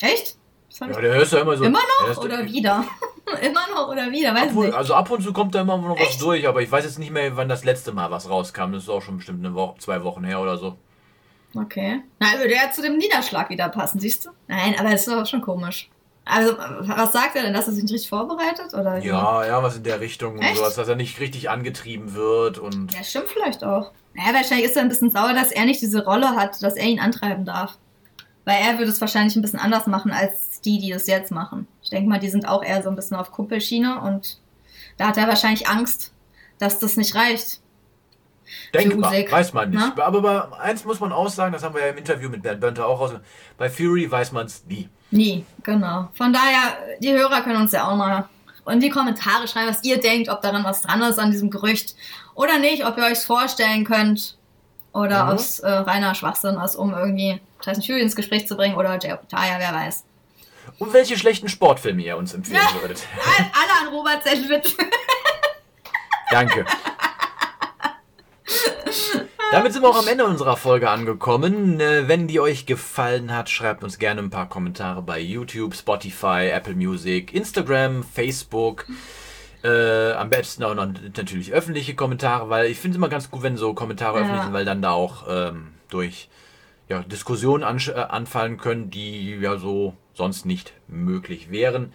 Echt? 0.00 0.36
Ja, 0.78 0.86
der 0.86 1.14
hörst 1.14 1.32
ja 1.32 1.40
immer 1.40 1.56
so. 1.56 1.64
Immer 1.64 1.80
noch 2.06 2.16
oder 2.18 2.44
wieder? 2.44 2.84
Immer 3.42 3.68
noch 3.74 3.88
oder 3.88 4.10
wieder? 4.10 4.34
Weiß 4.34 4.48
Obwohl, 4.50 4.66
nicht. 4.66 4.74
also 4.74 4.94
ab 4.94 5.10
und 5.10 5.22
zu 5.22 5.34
kommt 5.34 5.54
da 5.54 5.60
immer 5.60 5.76
noch 5.76 5.98
was 5.98 6.08
Echt? 6.08 6.22
durch, 6.22 6.48
aber 6.48 6.62
ich 6.62 6.72
weiß 6.72 6.84
jetzt 6.84 6.98
nicht 6.98 7.10
mehr, 7.10 7.36
wann 7.36 7.46
das 7.46 7.62
letzte 7.62 7.92
Mal 7.92 8.10
was 8.10 8.30
rauskam. 8.30 8.72
Das 8.72 8.84
ist 8.84 8.88
auch 8.88 9.02
schon 9.02 9.18
bestimmt 9.18 9.44
eine 9.44 9.54
Woche, 9.54 9.76
zwei 9.80 10.02
Wochen 10.02 10.24
her 10.24 10.40
oder 10.40 10.56
so. 10.56 10.78
Okay. 11.54 12.02
Na, 12.18 12.38
würde 12.38 12.54
ja 12.54 12.70
zu 12.70 12.82
dem 12.82 12.98
Niederschlag 12.98 13.48
wieder 13.50 13.68
passen, 13.68 14.00
siehst 14.00 14.26
du? 14.26 14.30
Nein, 14.48 14.74
aber 14.78 14.92
es 14.92 15.06
ist 15.06 15.08
doch 15.08 15.26
schon 15.26 15.40
komisch. 15.40 15.88
Also, 16.24 16.58
was 16.58 17.12
sagt 17.12 17.36
er 17.36 17.42
denn, 17.42 17.54
dass 17.54 17.68
er 17.68 17.72
sich 17.72 17.82
nicht 17.84 17.94
richtig 17.94 18.10
vorbereitet? 18.10 18.74
Oder? 18.74 18.98
Ja, 18.98 19.46
ja, 19.46 19.62
was 19.62 19.76
in 19.76 19.82
der 19.82 20.00
Richtung 20.00 20.34
und 20.34 20.42
Echt? 20.42 20.58
sowas, 20.58 20.74
dass 20.74 20.86
er 20.86 20.94
nicht 20.94 21.20
richtig 21.20 21.48
angetrieben 21.48 22.14
wird 22.14 22.58
und. 22.58 22.92
Ja, 22.92 23.02
stimmt 23.02 23.28
vielleicht 23.28 23.64
auch. 23.64 23.92
Naja, 24.12 24.34
wahrscheinlich 24.34 24.66
ist 24.66 24.76
er 24.76 24.82
ein 24.82 24.88
bisschen 24.88 25.10
sauer, 25.10 25.32
dass 25.32 25.52
er 25.52 25.64
nicht 25.64 25.80
diese 25.80 26.04
Rolle 26.04 26.36
hat, 26.36 26.62
dass 26.62 26.74
er 26.74 26.84
ihn 26.84 27.00
antreiben 27.00 27.46
darf. 27.46 27.78
Weil 28.44 28.60
er 28.62 28.78
würde 28.78 28.90
es 28.90 29.00
wahrscheinlich 29.00 29.36
ein 29.36 29.42
bisschen 29.42 29.58
anders 29.58 29.86
machen 29.86 30.10
als 30.10 30.60
die, 30.60 30.78
die 30.78 30.92
es 30.92 31.06
jetzt 31.06 31.30
machen. 31.30 31.66
Ich 31.82 31.90
denke 31.90 32.08
mal, 32.08 32.18
die 32.18 32.28
sind 32.28 32.46
auch 32.46 32.62
eher 32.62 32.82
so 32.82 32.90
ein 32.90 32.96
bisschen 32.96 33.16
auf 33.16 33.32
Kumpelschiene 33.32 34.00
und 34.00 34.38
da 34.98 35.08
hat 35.08 35.16
er 35.16 35.28
wahrscheinlich 35.28 35.68
Angst, 35.68 36.12
dass 36.58 36.78
das 36.78 36.96
nicht 36.96 37.14
reicht. 37.14 37.60
Denkbar, 38.74 39.12
weiß 39.12 39.52
man 39.52 39.70
nicht. 39.70 39.96
ne? 39.96 40.04
Aber 40.04 40.58
eins 40.60 40.84
muss 40.84 41.00
man 41.00 41.12
auch 41.12 41.28
sagen, 41.28 41.52
das 41.52 41.62
haben 41.62 41.74
wir 41.74 41.82
ja 41.82 41.88
im 41.88 41.98
Interview 41.98 42.28
mit 42.28 42.42
Bernd 42.42 42.60
Bönter 42.60 42.86
auch 42.86 43.00
raus. 43.00 43.12
Bei 43.56 43.68
Fury 43.70 44.10
weiß 44.10 44.32
man 44.32 44.46
es 44.46 44.64
nie. 44.66 44.88
Nie, 45.10 45.44
genau. 45.62 46.08
Von 46.14 46.32
daher, 46.32 46.78
die 47.00 47.12
Hörer 47.12 47.40
können 47.42 47.60
uns 47.62 47.72
ja 47.72 47.88
auch 47.88 47.96
mal 47.96 48.28
in 48.70 48.80
die 48.80 48.90
Kommentare 48.90 49.48
schreiben, 49.48 49.70
was 49.70 49.82
ihr 49.84 49.98
denkt, 49.98 50.28
ob 50.28 50.42
daran 50.42 50.62
was 50.64 50.82
dran 50.82 51.00
ist 51.02 51.18
an 51.18 51.30
diesem 51.30 51.50
Gerücht 51.50 51.94
oder 52.34 52.58
nicht, 52.58 52.84
ob 52.84 52.98
ihr 52.98 53.04
euch 53.04 53.18
vorstellen 53.20 53.84
könnt 53.84 54.36
oder 54.92 55.24
Mhm. 55.24 55.30
ob 55.30 55.36
es 55.38 55.58
äh, 55.60 55.68
reiner 55.70 56.14
Schwachsinn 56.14 56.56
ist, 56.62 56.76
um 56.76 56.92
irgendwie 56.92 57.40
Tyson 57.62 57.82
Fury 57.82 58.00
ins 58.02 58.14
Gespräch 58.16 58.46
zu 58.46 58.56
bringen 58.56 58.76
oder 58.76 58.98
Jay 59.02 59.12
Optaya, 59.12 59.54
wer 59.58 59.72
weiß. 59.72 60.04
Und 60.78 60.92
welche 60.92 61.16
schlechten 61.18 61.48
Sportfilme 61.48 62.02
ihr 62.02 62.16
uns 62.18 62.34
empfehlen 62.34 62.60
würdet. 62.82 63.02
All- 63.38 63.46
Alle 63.54 63.88
an 63.88 63.94
Robert 63.94 64.22
Sedlwitz. 64.24 64.74
Danke. 66.30 66.66
Damit 69.50 69.72
sind 69.72 69.82
wir 69.82 69.88
auch 69.88 69.98
am 69.98 70.08
Ende 70.08 70.24
unserer 70.26 70.56
Folge 70.56 70.90
angekommen. 70.90 71.80
Äh, 71.80 72.06
Wenn 72.06 72.26
die 72.28 72.38
euch 72.40 72.66
gefallen 72.66 73.34
hat, 73.34 73.48
schreibt 73.48 73.82
uns 73.82 73.98
gerne 73.98 74.20
ein 74.20 74.30
paar 74.30 74.48
Kommentare 74.48 75.00
bei 75.02 75.18
YouTube, 75.20 75.74
Spotify, 75.74 76.50
Apple 76.52 76.74
Music, 76.74 77.32
Instagram, 77.32 78.02
Facebook. 78.02 78.86
Äh, 79.64 80.12
am 80.12 80.28
besten 80.30 80.62
auch 80.64 80.74
noch 80.74 80.86
natürlich 81.16 81.52
öffentliche 81.52 81.94
Kommentare, 81.94 82.48
weil 82.50 82.66
ich 82.70 82.78
finde 82.78 82.92
es 82.94 82.96
immer 82.98 83.08
ganz 83.08 83.30
gut, 83.30 83.42
wenn 83.42 83.56
so 83.56 83.74
Kommentare 83.74 84.18
Ja. 84.18 84.22
öffentlich 84.22 84.42
sind, 84.44 84.52
weil 84.52 84.64
dann 84.64 84.82
da 84.82 84.92
auch 84.92 85.24
ähm, 85.28 85.68
durch 85.88 86.28
ja, 86.88 87.00
Diskussionen 87.02 87.64
ansch- 87.64 87.90
äh, 87.92 87.94
anfallen 87.98 88.58
können, 88.58 88.90
die 88.90 89.34
ja 89.36 89.56
so 89.56 89.94
sonst 90.14 90.46
nicht 90.46 90.74
möglich 90.88 91.50
wären. 91.50 91.92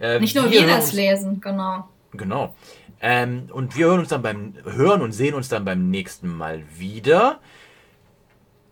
Äh, 0.00 0.18
Nicht 0.20 0.34
nur 0.34 0.50
wir 0.50 0.66
das 0.66 0.92
lesen, 0.92 1.40
genau. 1.40 1.88
Genau. 2.12 2.54
Ähm, 3.00 3.48
und 3.52 3.76
wir 3.76 3.86
hören 3.86 4.00
uns 4.00 4.08
dann 4.08 4.22
beim 4.22 4.54
hören 4.64 5.02
und 5.02 5.12
sehen 5.12 5.34
uns 5.34 5.48
dann 5.48 5.64
beim 5.64 5.90
nächsten 5.90 6.28
Mal 6.28 6.62
wieder. 6.76 7.40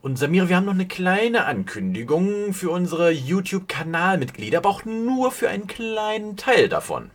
Und 0.03 0.19
Samira, 0.19 0.49
wir 0.49 0.57
haben 0.57 0.65
noch 0.65 0.75
eine 0.75 0.89
kleine 0.89 1.45
Ankündigung 1.45 2.55
für 2.55 2.71
unsere 2.71 3.13
YouTube-Kanalmitglieder, 3.13 4.59
aber 4.59 4.69
auch 4.69 4.85
nur 4.85 5.31
für 5.31 5.49
einen 5.49 5.69
kleinen 5.69 6.37
Teil 6.37 6.69
davon. 6.69 7.11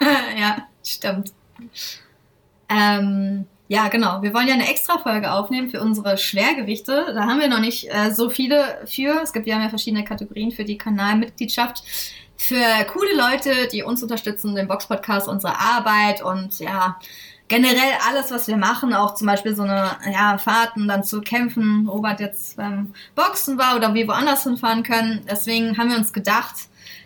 ja, 0.38 0.66
stimmt. 0.84 1.32
Ähm, 2.68 3.46
ja, 3.68 3.88
genau. 3.88 4.20
Wir 4.20 4.34
wollen 4.34 4.48
ja 4.48 4.54
eine 4.54 4.68
Extra-Folge 4.68 5.30
aufnehmen 5.30 5.70
für 5.70 5.80
unsere 5.80 6.18
Schwergewichte. 6.18 7.12
Da 7.14 7.22
haben 7.22 7.40
wir 7.40 7.48
noch 7.48 7.60
nicht 7.60 7.88
äh, 7.88 8.10
so 8.10 8.28
viele 8.28 8.80
für. 8.84 9.20
Es 9.22 9.32
gibt 9.32 9.46
ja 9.46 9.68
verschiedene 9.68 10.04
Kategorien 10.04 10.50
für 10.50 10.64
die 10.64 10.76
Kanalmitgliedschaft. 10.76 11.84
Für 12.42 12.84
coole 12.90 13.14
Leute, 13.14 13.68
die 13.70 13.82
uns 13.82 14.02
unterstützen, 14.02 14.54
den 14.54 14.66
Box-Podcast, 14.66 15.28
unsere 15.28 15.60
Arbeit 15.60 16.22
und 16.22 16.58
ja, 16.58 16.98
generell 17.48 17.92
alles, 18.08 18.30
was 18.30 18.48
wir 18.48 18.56
machen, 18.56 18.94
auch 18.94 19.14
zum 19.14 19.26
Beispiel 19.26 19.54
so 19.54 19.62
eine, 19.62 19.90
ja, 20.10 20.38
Fahrten 20.38 20.88
dann 20.88 21.04
zu 21.04 21.20
kämpfen, 21.20 21.86
Robert 21.86 22.18
jetzt 22.18 22.56
beim 22.56 22.94
Boxen 23.14 23.58
war 23.58 23.76
oder 23.76 23.92
wir 23.92 24.08
woanders 24.08 24.44
hinfahren 24.44 24.82
können. 24.82 25.20
Deswegen 25.30 25.76
haben 25.76 25.90
wir 25.90 25.98
uns 25.98 26.14
gedacht, 26.14 26.54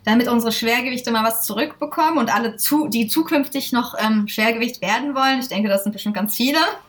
damit 0.05 0.28
unsere 0.28 0.53
Schwergewichte 0.53 1.11
mal 1.11 1.24
was 1.24 1.45
zurückbekommen 1.45 2.18
und 2.18 2.32
alle, 2.32 2.57
zu, 2.57 2.87
die 2.87 3.09
zukünftig 3.09 3.72
noch 3.72 3.97
ähm, 3.99 4.28
Schwergewicht 4.28 4.80
werden 4.82 5.16
wollen, 5.16 5.41
ich 5.41 5.49
denke, 5.49 5.68
das 5.68 5.82
sind 5.82 5.93
bestimmt 5.93 6.14
ganz 6.14 6.37
viele, 6.37 6.61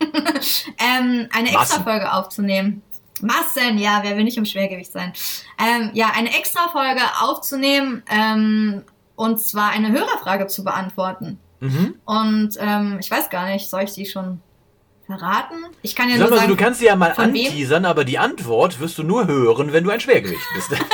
ähm, 0.78 1.28
eine. 1.32 1.50
Extra-Folge 1.50 2.12
aufzunehmen. 2.12 2.82
Massen, 3.22 3.78
ja, 3.78 4.00
wer 4.02 4.16
will 4.16 4.24
nicht 4.24 4.36
im 4.36 4.44
Schwergewicht 4.44 4.92
sein? 4.92 5.12
Ähm, 5.58 5.90
ja, 5.94 6.12
eine 6.14 6.36
Extra-Folge 6.36 7.00
aufzunehmen 7.20 8.02
ähm, 8.10 8.82
und 9.14 9.40
zwar 9.40 9.70
eine 9.70 9.92
Hörerfrage 9.92 10.46
zu 10.46 10.64
beantworten. 10.64 11.38
Mhm. 11.60 11.94
Und 12.04 12.50
ähm, 12.58 12.98
ich 13.00 13.10
weiß 13.10 13.30
gar 13.30 13.46
nicht, 13.46 13.70
soll 13.70 13.82
ich 13.84 13.92
die 13.92 14.06
schon 14.06 14.40
verraten? 15.06 15.56
Ich 15.82 15.96
kann 15.96 16.08
ja 16.10 16.16
Sag 16.16 16.28
nur 16.28 16.38
sagen, 16.38 16.50
du 16.50 16.56
kannst 16.56 16.80
sie 16.80 16.86
ja 16.86 16.96
mal 16.96 17.14
von 17.14 17.32
wem? 17.32 17.46
anteasern, 17.46 17.84
aber 17.84 18.04
die 18.04 18.18
Antwort 18.18 18.80
wirst 18.80 18.98
du 18.98 19.02
nur 19.02 19.26
hören, 19.26 19.72
wenn 19.72 19.84
du 19.84 19.90
ein 19.90 20.00
Schwergewicht 20.00 20.46
bist. 20.54 20.70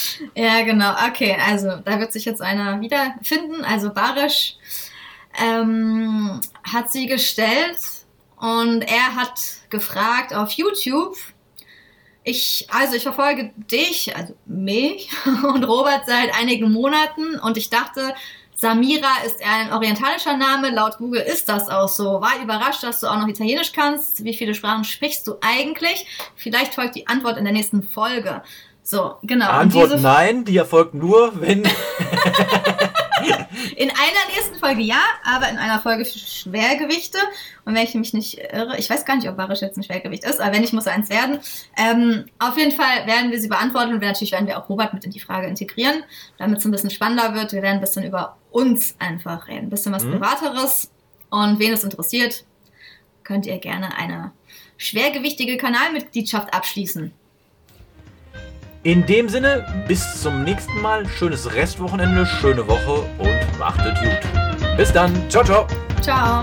Ja, 0.34 0.62
genau. 0.62 0.92
Okay, 1.08 1.36
also 1.44 1.76
da 1.84 1.98
wird 1.98 2.12
sich 2.12 2.24
jetzt 2.24 2.42
einer 2.42 2.80
wiederfinden. 2.80 3.64
Also 3.64 3.92
Barisch 3.92 4.56
ähm, 5.38 6.40
hat 6.64 6.90
sie 6.90 7.06
gestellt 7.06 7.78
und 8.36 8.82
er 8.82 9.16
hat 9.16 9.40
gefragt 9.70 10.34
auf 10.34 10.50
YouTube. 10.52 11.16
Ich, 12.28 12.66
also 12.70 12.96
ich 12.96 13.04
verfolge 13.04 13.52
dich, 13.56 14.16
also 14.16 14.34
mich 14.46 15.08
und 15.26 15.62
Robert 15.62 16.06
seit 16.06 16.34
einigen 16.34 16.72
Monaten 16.72 17.38
und 17.38 17.56
ich 17.56 17.70
dachte, 17.70 18.14
Samira 18.56 19.22
ist 19.24 19.36
ein 19.44 19.72
orientalischer 19.72 20.36
Name. 20.36 20.70
Laut 20.70 20.98
Google 20.98 21.20
ist 21.20 21.48
das 21.48 21.68
auch 21.68 21.88
so. 21.88 22.20
War 22.20 22.42
überrascht, 22.42 22.82
dass 22.82 22.98
du 22.98 23.06
auch 23.06 23.18
noch 23.18 23.28
Italienisch 23.28 23.72
kannst. 23.72 24.24
Wie 24.24 24.34
viele 24.34 24.54
Sprachen 24.54 24.82
sprichst 24.82 25.24
du 25.28 25.36
eigentlich? 25.40 26.04
Vielleicht 26.34 26.74
folgt 26.74 26.96
die 26.96 27.06
Antwort 27.06 27.36
in 27.36 27.44
der 27.44 27.52
nächsten 27.52 27.84
Folge. 27.84 28.42
So, 28.88 29.16
genau. 29.24 29.48
Antwort 29.50 29.90
diese- 29.94 30.02
nein, 30.02 30.44
die 30.44 30.56
erfolgt 30.56 30.94
nur, 30.94 31.40
wenn. 31.40 31.64
In 33.76 33.90
einer 33.90 34.34
nächsten 34.34 34.54
Folge 34.60 34.82
ja, 34.82 35.00
aber 35.24 35.48
in 35.48 35.58
einer 35.58 35.80
Folge 35.80 36.04
Schwergewichte. 36.04 37.18
Und 37.64 37.74
wenn 37.74 37.82
ich 37.82 37.94
mich 37.94 38.12
nicht 38.14 38.38
irre, 38.38 38.78
ich 38.78 38.88
weiß 38.88 39.04
gar 39.04 39.16
nicht, 39.16 39.28
ob 39.28 39.36
Barisch 39.36 39.60
jetzt 39.60 39.76
ein 39.76 39.82
Schwergewicht 39.82 40.24
ist, 40.24 40.40
aber 40.40 40.52
wenn 40.54 40.60
nicht, 40.60 40.72
muss 40.72 40.86
er 40.86 40.92
eins 40.94 41.10
werden. 41.10 41.40
Ähm, 41.76 42.26
auf 42.38 42.56
jeden 42.56 42.72
Fall 42.72 43.06
werden 43.06 43.32
wir 43.32 43.40
sie 43.40 43.48
beantworten 43.48 43.92
und 43.94 44.00
natürlich 44.02 44.32
werden 44.32 44.46
wir 44.46 44.58
auch 44.58 44.68
Robert 44.68 44.94
mit 44.94 45.04
in 45.04 45.10
die 45.10 45.20
Frage 45.20 45.46
integrieren, 45.48 46.04
damit 46.38 46.58
es 46.58 46.64
ein 46.64 46.70
bisschen 46.70 46.90
spannender 46.90 47.34
wird. 47.34 47.52
Wir 47.52 47.62
werden 47.62 47.76
ein 47.76 47.80
bisschen 47.80 48.04
über 48.04 48.36
uns 48.50 48.94
einfach 48.98 49.48
reden, 49.48 49.66
ein 49.66 49.70
bisschen 49.70 49.92
was 49.92 50.04
Mhm. 50.04 50.12
Privateres. 50.12 50.90
Und 51.30 51.58
wen 51.58 51.72
es 51.72 51.82
interessiert, 51.84 52.44
könnt 53.24 53.46
ihr 53.46 53.58
gerne 53.58 53.96
eine 53.98 54.30
schwergewichtige 54.76 55.56
Kanalmitgliedschaft 55.56 56.54
abschließen. 56.54 57.12
In 58.86 59.04
dem 59.04 59.28
Sinne, 59.28 59.66
bis 59.88 60.22
zum 60.22 60.44
nächsten 60.44 60.80
Mal. 60.80 61.08
Schönes 61.08 61.52
Restwochenende, 61.52 62.24
schöne 62.24 62.64
Woche 62.68 63.02
und 63.18 63.58
macht 63.58 63.80
es 63.80 63.98
gut. 63.98 64.76
Bis 64.76 64.92
dann. 64.92 65.12
Ciao, 65.28 65.42
ciao. 65.42 65.66
Ciao. 66.00 66.42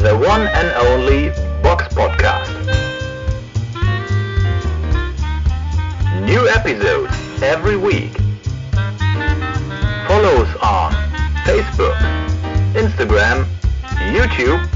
The 0.00 0.14
one 0.14 0.48
and 0.54 0.72
only 0.88 1.30
Box 1.62 1.94
Podcast. 1.94 2.50
New 6.24 6.46
episodes 6.46 7.12
every 7.42 7.76
week. 7.76 8.16
Follow 10.08 10.40
us 10.40 10.56
on 10.62 10.94
Facebook, 11.44 11.94
Instagram, 12.72 13.44
YouTube, 14.14 14.66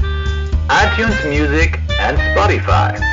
iTunes 0.69 1.17
Music 1.27 1.79
and 1.99 2.19
Spotify. 2.19 3.10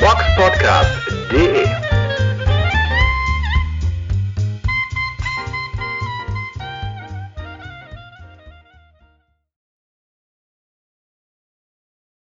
Boxpodcast.de 0.00 1.89